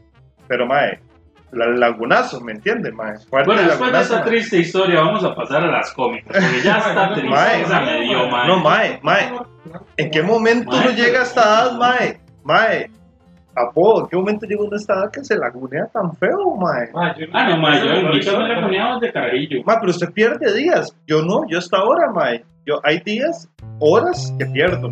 Pero, 0.48 0.66
mae, 0.66 1.00
la, 1.52 1.68
lagunazo, 1.68 2.40
¿me 2.42 2.54
entiende, 2.54 2.92
mae? 2.92 3.16
Bueno, 3.30 3.54
después 3.62 3.92
de 3.92 4.00
esta 4.02 4.16
mae. 4.20 4.26
triste 4.26 4.58
historia, 4.60 5.02
vamos 5.02 5.24
a 5.24 5.36
pasar 5.36 5.64
a 5.64 5.68
las 5.72 5.92
cómicas. 5.94 6.28
Porque 6.32 6.62
ya 6.64 6.78
está 6.78 6.94
Mae, 6.94 7.14
triste. 7.14 7.30
mae, 7.30 7.62
esa 7.62 7.80
mae. 7.82 8.48
No, 8.48 8.58
mae, 8.60 9.00
mae, 9.04 9.32
¿en 9.98 10.12
qué 10.12 10.22
momento 10.24 10.72
Mae, 10.72 10.88
uno 10.88 10.92
llega 10.98 11.20
a 11.20 11.24
esta 11.24 11.42
edad, 11.42 11.78
mae? 11.78 12.20
Mae, 12.44 12.90
apodo, 13.56 14.04
¿en 14.04 14.08
qué 14.10 14.16
momento 14.16 14.46
llega 14.46 14.62
uno 14.64 14.74
a 14.74 14.78
esta 14.78 14.94
edad 14.94 15.12
que 15.12 15.24
se 15.24 15.36
lagunea 15.38 15.88
tan 15.94 16.16
feo, 16.16 16.56
mae? 16.56 16.90
Ah, 16.96 17.14
yo 17.18 17.26
Ah, 17.34 17.50
no, 17.50 17.58
mae, 17.58 17.80
yo 17.80 17.92
en 17.94 18.10
mi 18.10 18.20
Yo- 18.22 18.32
casa 18.32 18.44
me 18.44 18.50
la 18.56 18.62
poníamos 18.62 19.02
de 19.02 19.12
carajillo. 19.12 19.62
Ma, 19.66 19.78
pero 19.80 19.92
usted 19.92 20.12
pierde 20.14 20.54
días. 20.56 20.96
Yo 21.08 21.22
no, 21.22 21.42
yo 21.50 21.58
hasta 21.58 21.78
ahora, 21.78 22.10
mae. 22.12 22.44
Yo, 22.66 22.80
hay 22.84 23.00
días, 23.00 23.50
horas 23.80 24.34
que 24.40 24.46
pierdo. 24.46 24.92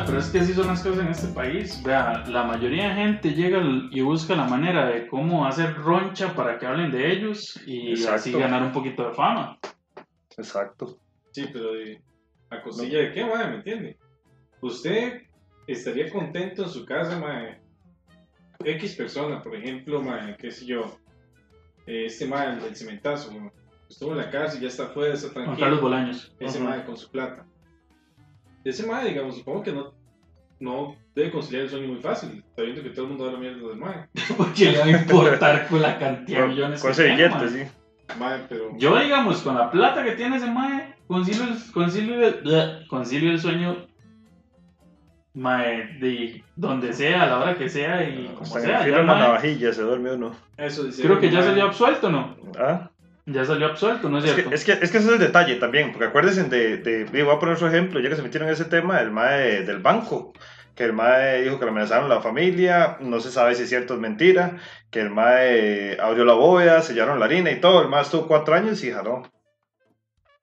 Mae, 0.00 0.06
pero 0.06 0.18
es 0.18 0.30
que 0.30 0.38
así 0.38 0.54
son 0.54 0.66
las 0.66 0.82
cosas 0.82 1.04
en 1.04 1.08
este 1.08 1.28
país. 1.28 1.82
Vea, 1.82 2.24
la 2.26 2.44
mayoría 2.44 2.88
de 2.88 2.94
gente 2.94 3.34
llega 3.34 3.60
y 3.90 4.00
busca 4.00 4.34
la 4.34 4.44
manera 4.44 4.86
de 4.86 5.06
cómo 5.06 5.46
hacer 5.46 5.76
roncha 5.76 6.34
para 6.34 6.58
que 6.58 6.66
hablen 6.66 6.90
de 6.90 7.12
ellos 7.12 7.60
y 7.66 7.90
Exacto. 7.90 8.14
así 8.14 8.32
ganar 8.32 8.62
un 8.62 8.72
poquito 8.72 9.06
de 9.06 9.14
fama. 9.14 9.58
Exacto. 10.36 10.98
Sí, 11.32 11.48
pero 11.52 11.72
de, 11.72 12.00
a 12.48 12.62
costilla 12.62 12.98
de 12.98 13.12
qué, 13.12 13.24
madre, 13.24 13.48
¿me 13.50 13.56
entiende? 13.56 13.98
Usted 14.62 15.22
estaría 15.66 16.10
contento 16.10 16.62
en 16.64 16.70
su 16.70 16.84
casa, 16.86 17.18
madre. 17.18 17.60
X 18.64 18.96
persona, 18.96 19.42
por 19.42 19.54
ejemplo, 19.54 20.02
madre, 20.02 20.36
qué 20.38 20.50
sé 20.50 20.66
yo. 20.66 20.98
Este 21.86 22.26
madre, 22.26 22.54
el 22.54 22.60
del 22.60 22.76
cementazo, 22.76 23.32
madre, 23.32 23.52
estuvo 23.88 24.12
en 24.12 24.18
la 24.18 24.30
casa 24.30 24.56
y 24.56 24.62
ya 24.62 24.68
está 24.68 24.84
afuera, 24.84 25.14
está 25.14 25.28
Juan 25.28 25.44
Carlos 25.44 25.58
tranquilo. 25.58 25.82
Bolaños. 25.82 26.34
Ese 26.38 26.60
madre 26.60 26.84
con 26.84 26.96
su 26.96 27.10
plata. 27.10 27.44
Ese 28.64 28.86
madre, 28.86 29.10
digamos, 29.10 29.36
supongo 29.36 29.62
que 29.62 29.72
no, 29.72 29.92
no 30.58 30.96
debe 31.14 31.30
conciliar 31.30 31.64
el 31.64 31.70
sueño 31.70 31.88
muy 31.88 32.00
fácil. 32.00 32.44
Está 32.48 32.62
viendo 32.62 32.82
que 32.82 32.90
todo 32.90 33.02
el 33.04 33.08
mundo 33.10 33.26
habla 33.26 33.38
mierda 33.38 33.66
del 33.68 33.76
madre. 33.76 34.08
Porque 34.36 34.72
le 34.72 34.78
va 34.78 34.84
a 34.84 34.90
importar 34.90 35.66
con 35.70 35.80
la 35.82 35.98
cantidad 35.98 36.42
de 36.42 36.48
millones 36.48 36.82
Con 36.82 36.90
que 36.92 36.96
tiene, 36.96 37.16
billete, 37.16 37.34
mae. 37.36 37.48
sí. 37.48 37.62
Madre, 38.18 38.42
pero. 38.48 38.76
Yo, 38.76 38.98
digamos, 38.98 39.40
con 39.42 39.54
la 39.56 39.70
plata 39.70 40.02
que 40.04 40.12
tiene 40.12 40.36
ese 40.36 40.50
mae, 40.50 40.94
concilio 41.06 41.44
el, 41.44 41.72
concilio 41.72 42.26
el, 42.28 42.86
concilio 42.88 43.30
el 43.30 43.40
sueño 43.40 43.86
mae, 45.34 45.96
de 46.00 46.44
donde 46.56 46.92
sea, 46.92 47.22
a 47.22 47.26
la 47.26 47.38
hora 47.38 47.54
que 47.56 47.68
sea 47.68 48.02
y 48.08 48.26
como 48.34 48.42
Hasta 48.42 48.58
en 48.58 48.64
sea. 48.64 48.78
el 48.78 48.84
filo 48.84 48.96
ya, 48.96 49.00
de 49.02 49.06
la 49.06 49.12
mae. 49.14 49.22
navajilla 49.22 49.72
se 49.72 49.82
duerme 49.82 50.12
uno. 50.12 50.34
Eso 50.56 50.82
dice 50.84 51.02
Creo 51.02 51.20
que 51.20 51.28
ya 51.30 51.38
madre. 51.38 51.48
salió 51.50 51.64
absuelto, 51.66 52.10
¿no? 52.10 52.36
¿Ah? 52.58 52.90
Ya 53.32 53.44
salió 53.44 53.66
absuelto, 53.66 54.08
¿no 54.08 54.18
es 54.18 54.24
Es 54.24 54.30
que, 54.30 54.36
cierto? 54.42 54.54
es, 54.54 54.64
que, 54.64 54.72
es 54.72 54.90
que 54.90 54.98
ese 54.98 55.06
es 55.08 55.12
el 55.14 55.18
detalle 55.18 55.56
también, 55.56 55.92
porque 55.92 56.06
acuérdense 56.06 56.44
de, 56.44 56.78
de, 56.78 57.04
de- 57.04 57.22
voy 57.22 57.34
a 57.34 57.38
poner 57.38 57.54
otro 57.54 57.68
ejemplo, 57.68 58.00
ya 58.00 58.08
que 58.08 58.16
se 58.16 58.22
metieron 58.22 58.48
en 58.48 58.54
ese 58.54 58.64
tema, 58.64 59.00
el 59.00 59.10
MAE 59.10 59.62
del 59.64 59.78
banco, 59.78 60.32
que 60.74 60.84
el 60.84 60.92
MAE 60.92 61.42
dijo 61.42 61.58
que 61.58 61.64
le 61.66 61.70
amenazaron 61.70 62.10
a 62.10 62.14
la 62.16 62.20
familia, 62.20 62.96
no 63.00 63.20
se 63.20 63.30
sabe 63.30 63.54
si 63.54 63.64
es 63.64 63.68
cierto 63.68 63.94
o 63.94 63.96
es 63.96 64.02
mentira, 64.02 64.56
que 64.90 65.00
el 65.00 65.10
MAE 65.10 65.98
abrió 66.00 66.24
la 66.24 66.32
bóveda, 66.34 66.82
sellaron 66.82 67.18
la 67.20 67.26
harina 67.26 67.50
y 67.50 67.60
todo, 67.60 67.82
el 67.82 67.88
MAE 67.88 68.02
estuvo 68.02 68.26
cuatro 68.26 68.54
años 68.54 68.82
y 68.82 68.90
jaló. 68.90 69.22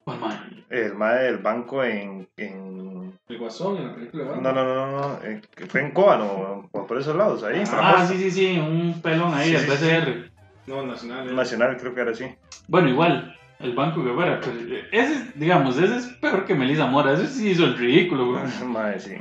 ¿Cuál 0.03 0.19
mae? 0.19 0.37
El 0.69 0.93
MAE 0.95 1.23
del 1.23 1.37
banco 1.39 1.83
en... 1.83 2.27
en 2.37 3.19
El 3.27 3.37
guasón 3.37 3.77
en 3.77 3.87
la 3.87 3.95
película 3.95 4.23
de 4.23 4.29
no, 4.41 4.53
no, 4.53 4.63
no, 4.63 4.75
no, 4.91 5.01
no, 5.01 5.19
que 5.55 5.65
fue 5.65 5.81
en 5.81 5.91
Cóbano, 5.91 6.69
o 6.71 6.87
por 6.87 6.97
esos 6.97 7.15
lados, 7.15 7.43
ahí, 7.43 7.63
Ah, 7.73 8.05
sí, 8.07 8.17
sí, 8.17 8.31
sí, 8.31 8.57
un 8.57 9.01
pelón 9.01 9.33
ahí, 9.33 9.49
Sí, 9.49 9.55
el 9.55 9.61
sí, 9.61 9.67
BCR. 9.71 10.36
No, 10.67 10.85
nacional. 10.85 11.29
eh. 11.29 11.33
Nacional, 11.33 11.77
creo 11.77 11.93
que 11.95 12.01
era 12.01 12.11
así. 12.11 12.25
Bueno, 12.67 12.89
igual, 12.89 13.35
el 13.59 13.73
Banco 13.73 14.03
que 14.03 14.11
fuera, 14.11 14.39
pero 14.41 14.53
ese, 14.91 15.31
digamos, 15.35 15.77
ese 15.77 15.95
es 15.97 16.05
peor 16.21 16.45
que 16.45 16.53
Melissa 16.55 16.85
Mora, 16.87 17.13
ese 17.13 17.27
sí 17.27 17.49
hizo 17.49 17.65
el 17.65 17.77
ridículo, 17.77 18.31
güey. 18.33 18.43
Mae, 18.65 18.99
sí. 18.99 19.15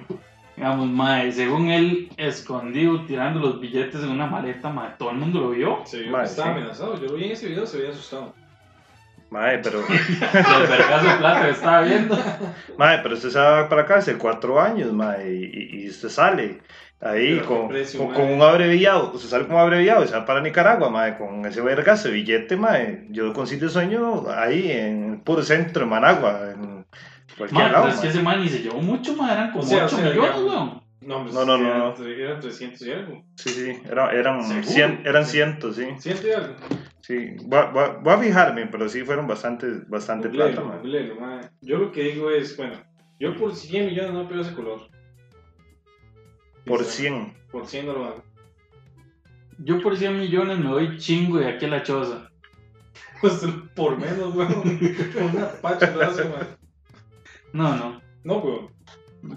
Digamos, 0.56 0.88
mae, 0.88 1.30
según 1.32 1.70
él, 1.70 2.08
escondido, 2.16 3.04
tirando 3.04 3.40
los 3.40 3.60
billetes 3.60 4.02
en 4.02 4.10
una 4.10 4.26
maleta, 4.26 4.70
mae, 4.70 4.90
todo 4.98 5.10
el 5.10 5.16
mundo 5.18 5.40
lo 5.40 5.50
vio. 5.50 5.82
Se 5.84 6.00
vio 6.00 6.10
Mae, 6.12 6.22
que 6.24 6.30
estaba 6.30 6.48
sí. 6.48 6.54
amenazado. 6.58 7.00
Yo 7.00 7.06
lo 7.08 7.14
vi 7.14 7.24
en 7.26 7.32
ese 7.32 7.48
video, 7.48 7.66
se 7.66 7.78
veía 7.78 7.90
asustado. 7.90 8.34
Mae, 9.30 9.58
pero, 9.58 9.80
Los 9.88 10.68
vergazos 10.68 11.12
plata 11.14 11.42
que 11.46 11.50
estaba 11.50 11.82
viendo. 11.82 12.16
mae, 12.78 12.98
pero 13.02 13.14
usted 13.14 13.28
se 13.30 13.38
va 13.38 13.68
para 13.68 13.82
acá 13.82 13.96
hace 13.96 14.16
cuatro 14.18 14.60
años, 14.60 14.92
mae, 14.92 15.30
y, 15.34 15.84
y 15.84 15.88
usted 15.88 16.08
sale 16.08 16.60
ahí 17.00 17.38
con, 17.40 17.68
precio, 17.68 18.00
con, 18.00 18.14
con 18.14 18.32
un 18.32 18.42
abreviado, 18.42 19.12
usted 19.12 19.28
sale 19.28 19.46
con 19.46 19.56
un 19.56 19.60
abreviado 19.62 20.04
y 20.04 20.08
va 20.10 20.24
para 20.24 20.40
Nicaragua, 20.40 20.88
mae, 20.90 21.16
con 21.16 21.44
ese 21.46 21.60
vergazo 21.60 22.10
billete, 22.10 22.56
mae. 22.56 23.06
Yo 23.10 23.32
con 23.32 23.46
sitio 23.46 23.66
de 23.68 23.72
sueño 23.72 24.24
ahí 24.30 24.70
en 24.70 25.12
el 25.14 25.20
puro 25.20 25.42
centro 25.42 25.84
de 25.84 25.90
Managua, 25.90 26.50
en 26.54 26.86
cualquier 27.36 27.62
Mae, 27.64 27.72
lado, 27.72 27.88
es 27.88 27.96
que 28.00 28.08
ese 28.08 28.22
man 28.22 28.40
ni 28.42 28.48
se 28.48 28.60
llevó 28.62 28.80
mucho, 28.80 29.14
mae, 29.16 29.32
eran 29.32 29.50
como 29.52 29.62
O 29.64 29.66
sea, 29.66 29.84
8 29.84 29.96
o 29.96 29.98
sea, 29.98 30.08
millones, 30.10 30.36
weón. 30.42 30.86
No, 31.02 31.18
hombre, 31.18 31.32
No, 31.34 31.44
no, 31.44 31.58
no, 31.58 31.66
eran, 31.68 31.78
no. 31.78 31.94
tre- 31.94 32.18
eran 32.18 32.40
300 32.40 32.82
y 32.82 32.90
algo. 32.92 33.22
Sí, 33.36 33.50
sí, 33.50 33.78
era- 33.88 34.10
eran, 34.12 34.42
cien, 34.64 35.02
eran 35.04 35.24
cientos, 35.24 35.76
sí. 35.76 35.86
¿Ciento 35.98 36.26
y 36.26 36.32
algo? 36.32 36.54
Sí, 37.00 37.36
voy 37.44 37.58
a, 37.60 37.64
voy 37.66 37.84
voy 38.02 38.14
a 38.14 38.18
fijarme, 38.18 38.66
pero 38.66 38.88
sí 38.88 39.02
fueron 39.04 39.28
bastante, 39.28 39.66
bastante 39.86 40.28
plata, 40.30 40.62
mae. 40.62 40.78
googleelo, 40.78 41.14
mae. 41.20 41.42
Yo 41.60 41.78
lo 41.78 41.92
que 41.92 42.02
digo 42.02 42.30
es, 42.32 42.56
bueno, 42.56 42.74
yo 43.20 43.36
por 43.36 43.54
100 43.54 43.86
millones 43.86 44.12
no 44.14 44.26
pego 44.26 44.40
ese 44.40 44.54
color. 44.54 44.80
Por 46.66 46.84
Sinceramente. 46.84 47.34
100. 47.40 47.50
Por 47.52 47.66
100 47.66 47.86
no 47.86 47.92
lo 47.94 48.04
hago. 48.04 48.24
Yo 49.58 49.80
por 49.80 49.96
100 49.96 50.18
millones 50.18 50.58
me 50.58 50.66
doy 50.70 50.98
chingo 50.98 51.38
de 51.38 51.48
aquí 51.48 51.64
a 51.64 51.68
la 51.68 51.82
choza. 51.82 52.30
Pues 53.20 53.46
por 53.74 53.96
menos, 53.96 54.34
weón. 54.34 54.78
Por 55.14 55.22
una 55.22 55.48
pacha 55.62 55.90
lo 55.90 56.02
hace, 56.02 56.24
mae. 56.24 56.46
No, 57.54 57.74
no, 57.74 58.02
No, 58.24 58.36
weón. 58.40 58.68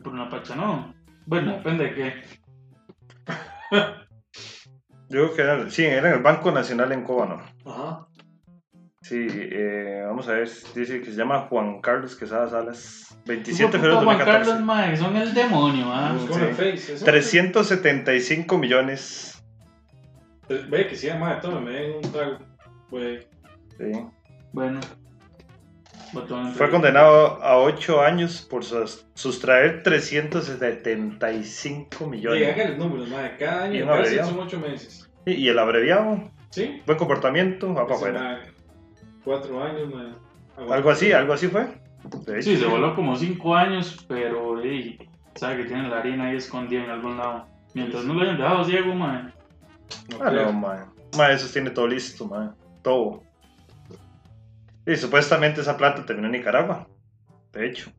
por 0.03 0.11
una 0.13 0.29
pacha 0.29 0.53
no. 0.55 0.93
Bueno, 1.25 1.53
depende 1.53 1.85
de 1.85 1.95
qué. 1.95 2.23
Yo 5.07 5.33
creo 5.33 5.33
que 5.33 5.41
era, 5.41 5.69
sí, 5.69 5.85
era 5.85 6.09
en 6.09 6.15
el 6.17 6.21
Banco 6.23 6.51
Nacional 6.51 6.91
en 6.91 7.03
Cóbano. 7.05 7.41
Ajá. 7.65 8.05
Sí, 9.09 9.25
eh, 9.27 10.03
vamos 10.05 10.27
a 10.27 10.33
ver, 10.33 10.47
dice 10.75 10.99
que 11.01 11.05
se 11.05 11.13
llama 11.17 11.47
Juan 11.49 11.81
Carlos 11.81 12.15
Quesada 12.15 12.47
Salas. 12.47 13.17
27 13.25 13.71
de 13.71 13.79
febrero 13.79 13.99
de 14.01 14.05
Juan 14.05 14.17
Carlos, 14.19 14.47
2014. 14.47 14.63
mae, 14.63 14.95
son 14.97 15.15
el 15.17 15.33
demonio, 15.33 15.85
ah. 15.87 16.15
Sí. 16.27 16.33
en 16.35 16.41
el 16.43 16.53
Face. 16.53 16.93
¿eso? 16.93 17.05
375 17.05 18.57
millones. 18.59 19.43
Ve 20.47 20.85
que 20.87 20.95
sí, 20.95 21.09
madre, 21.19 21.39
tome, 21.41 21.59
me 21.61 21.71
den 21.71 21.95
un 21.95 22.01
trago. 22.11 22.37
Sí. 23.79 23.91
Bueno. 24.53 24.79
Botón 26.13 26.53
Fue 26.53 26.69
condenado 26.69 27.41
a 27.43 27.57
8 27.57 28.01
años 28.01 28.45
por 28.47 28.63
sus- 28.63 29.07
sustraer 29.15 29.81
375 29.83 32.05
y 32.05 32.09
millones. 32.09 32.53
hagan 32.53 32.69
los 32.69 32.77
números, 32.77 33.09
madre. 33.09 33.35
Cada 33.39 33.73
Y 33.73 33.81
año 33.81 34.05
son 34.25 34.39
8 34.39 34.59
meses. 34.59 35.09
Y, 35.25 35.33
y 35.33 35.49
el 35.49 35.57
abreviado, 35.59 36.29
¿Sí? 36.51 36.81
buen 36.85 36.97
comportamiento, 36.97 37.73
va 37.73 37.85
para 37.87 37.95
Ese, 37.95 38.05
afuera. 38.05 38.21
madre, 38.23 38.58
Cuatro 39.23 39.63
años, 39.63 39.93
madre. 39.93 40.13
Algo 40.71 40.89
así, 40.89 41.11
algo 41.11 41.33
así 41.33 41.47
fue. 41.47 41.67
De 42.25 42.41
Sí, 42.41 42.57
se 42.57 42.65
voló 42.65 42.95
como 42.95 43.15
5 43.15 43.55
años, 43.55 44.05
pero 44.07 44.61
ey, 44.61 44.97
sabe 45.35 45.57
que 45.57 45.65
tiene 45.65 45.89
la 45.89 45.99
harina 45.99 46.25
ahí 46.27 46.37
escondida 46.37 46.83
en 46.83 46.89
algún 46.89 47.17
lado. 47.17 47.45
Mientras 47.73 48.03
no 48.05 48.13
lo 48.13 48.21
hayan 48.21 48.37
dejado 48.37 48.63
ciego, 48.63 48.93
man. 48.95 49.33
No 50.09 50.17
Ah, 50.23 50.31
no, 50.31 50.53
man. 50.53 50.85
Man, 51.17 51.31
eso 51.31 51.51
tiene 51.51 51.69
todo 51.71 51.87
listo, 51.87 52.25
man. 52.25 52.55
Todo. 52.81 53.23
Y 54.85 54.95
supuestamente 54.95 55.61
esa 55.61 55.77
plata 55.77 56.05
terminó 56.05 56.27
en 56.27 56.33
Nicaragua. 56.33 56.87
De 57.51 57.67
hecho. 57.67 57.91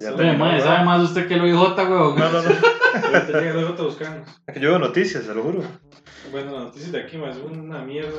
Ya 0.00 0.16
Sí, 0.16 0.36
man, 0.38 0.60
sabe 0.60 0.84
más 0.84 1.02
usted 1.02 1.28
que 1.28 1.36
lo 1.36 1.46
IJ, 1.46 1.76
weón. 1.76 2.18
No, 2.18 2.30
no, 2.30 2.42
no. 2.42 2.50
Ahorita 2.94 3.40
llega 3.40 3.52
luego 3.52 3.74
a 3.78 3.82
buscarnos. 3.84 4.28
Es 4.46 4.54
que 4.54 4.60
yo 4.60 4.70
veo 4.70 4.78
noticias, 4.78 5.24
se 5.24 5.34
lo 5.34 5.42
juro. 5.42 5.62
Bueno, 6.32 6.52
las 6.52 6.62
noticias 6.64 6.92
de 6.92 7.02
aquí, 7.02 7.16
más 7.18 7.36
una 7.36 7.84
mierda. 7.84 8.18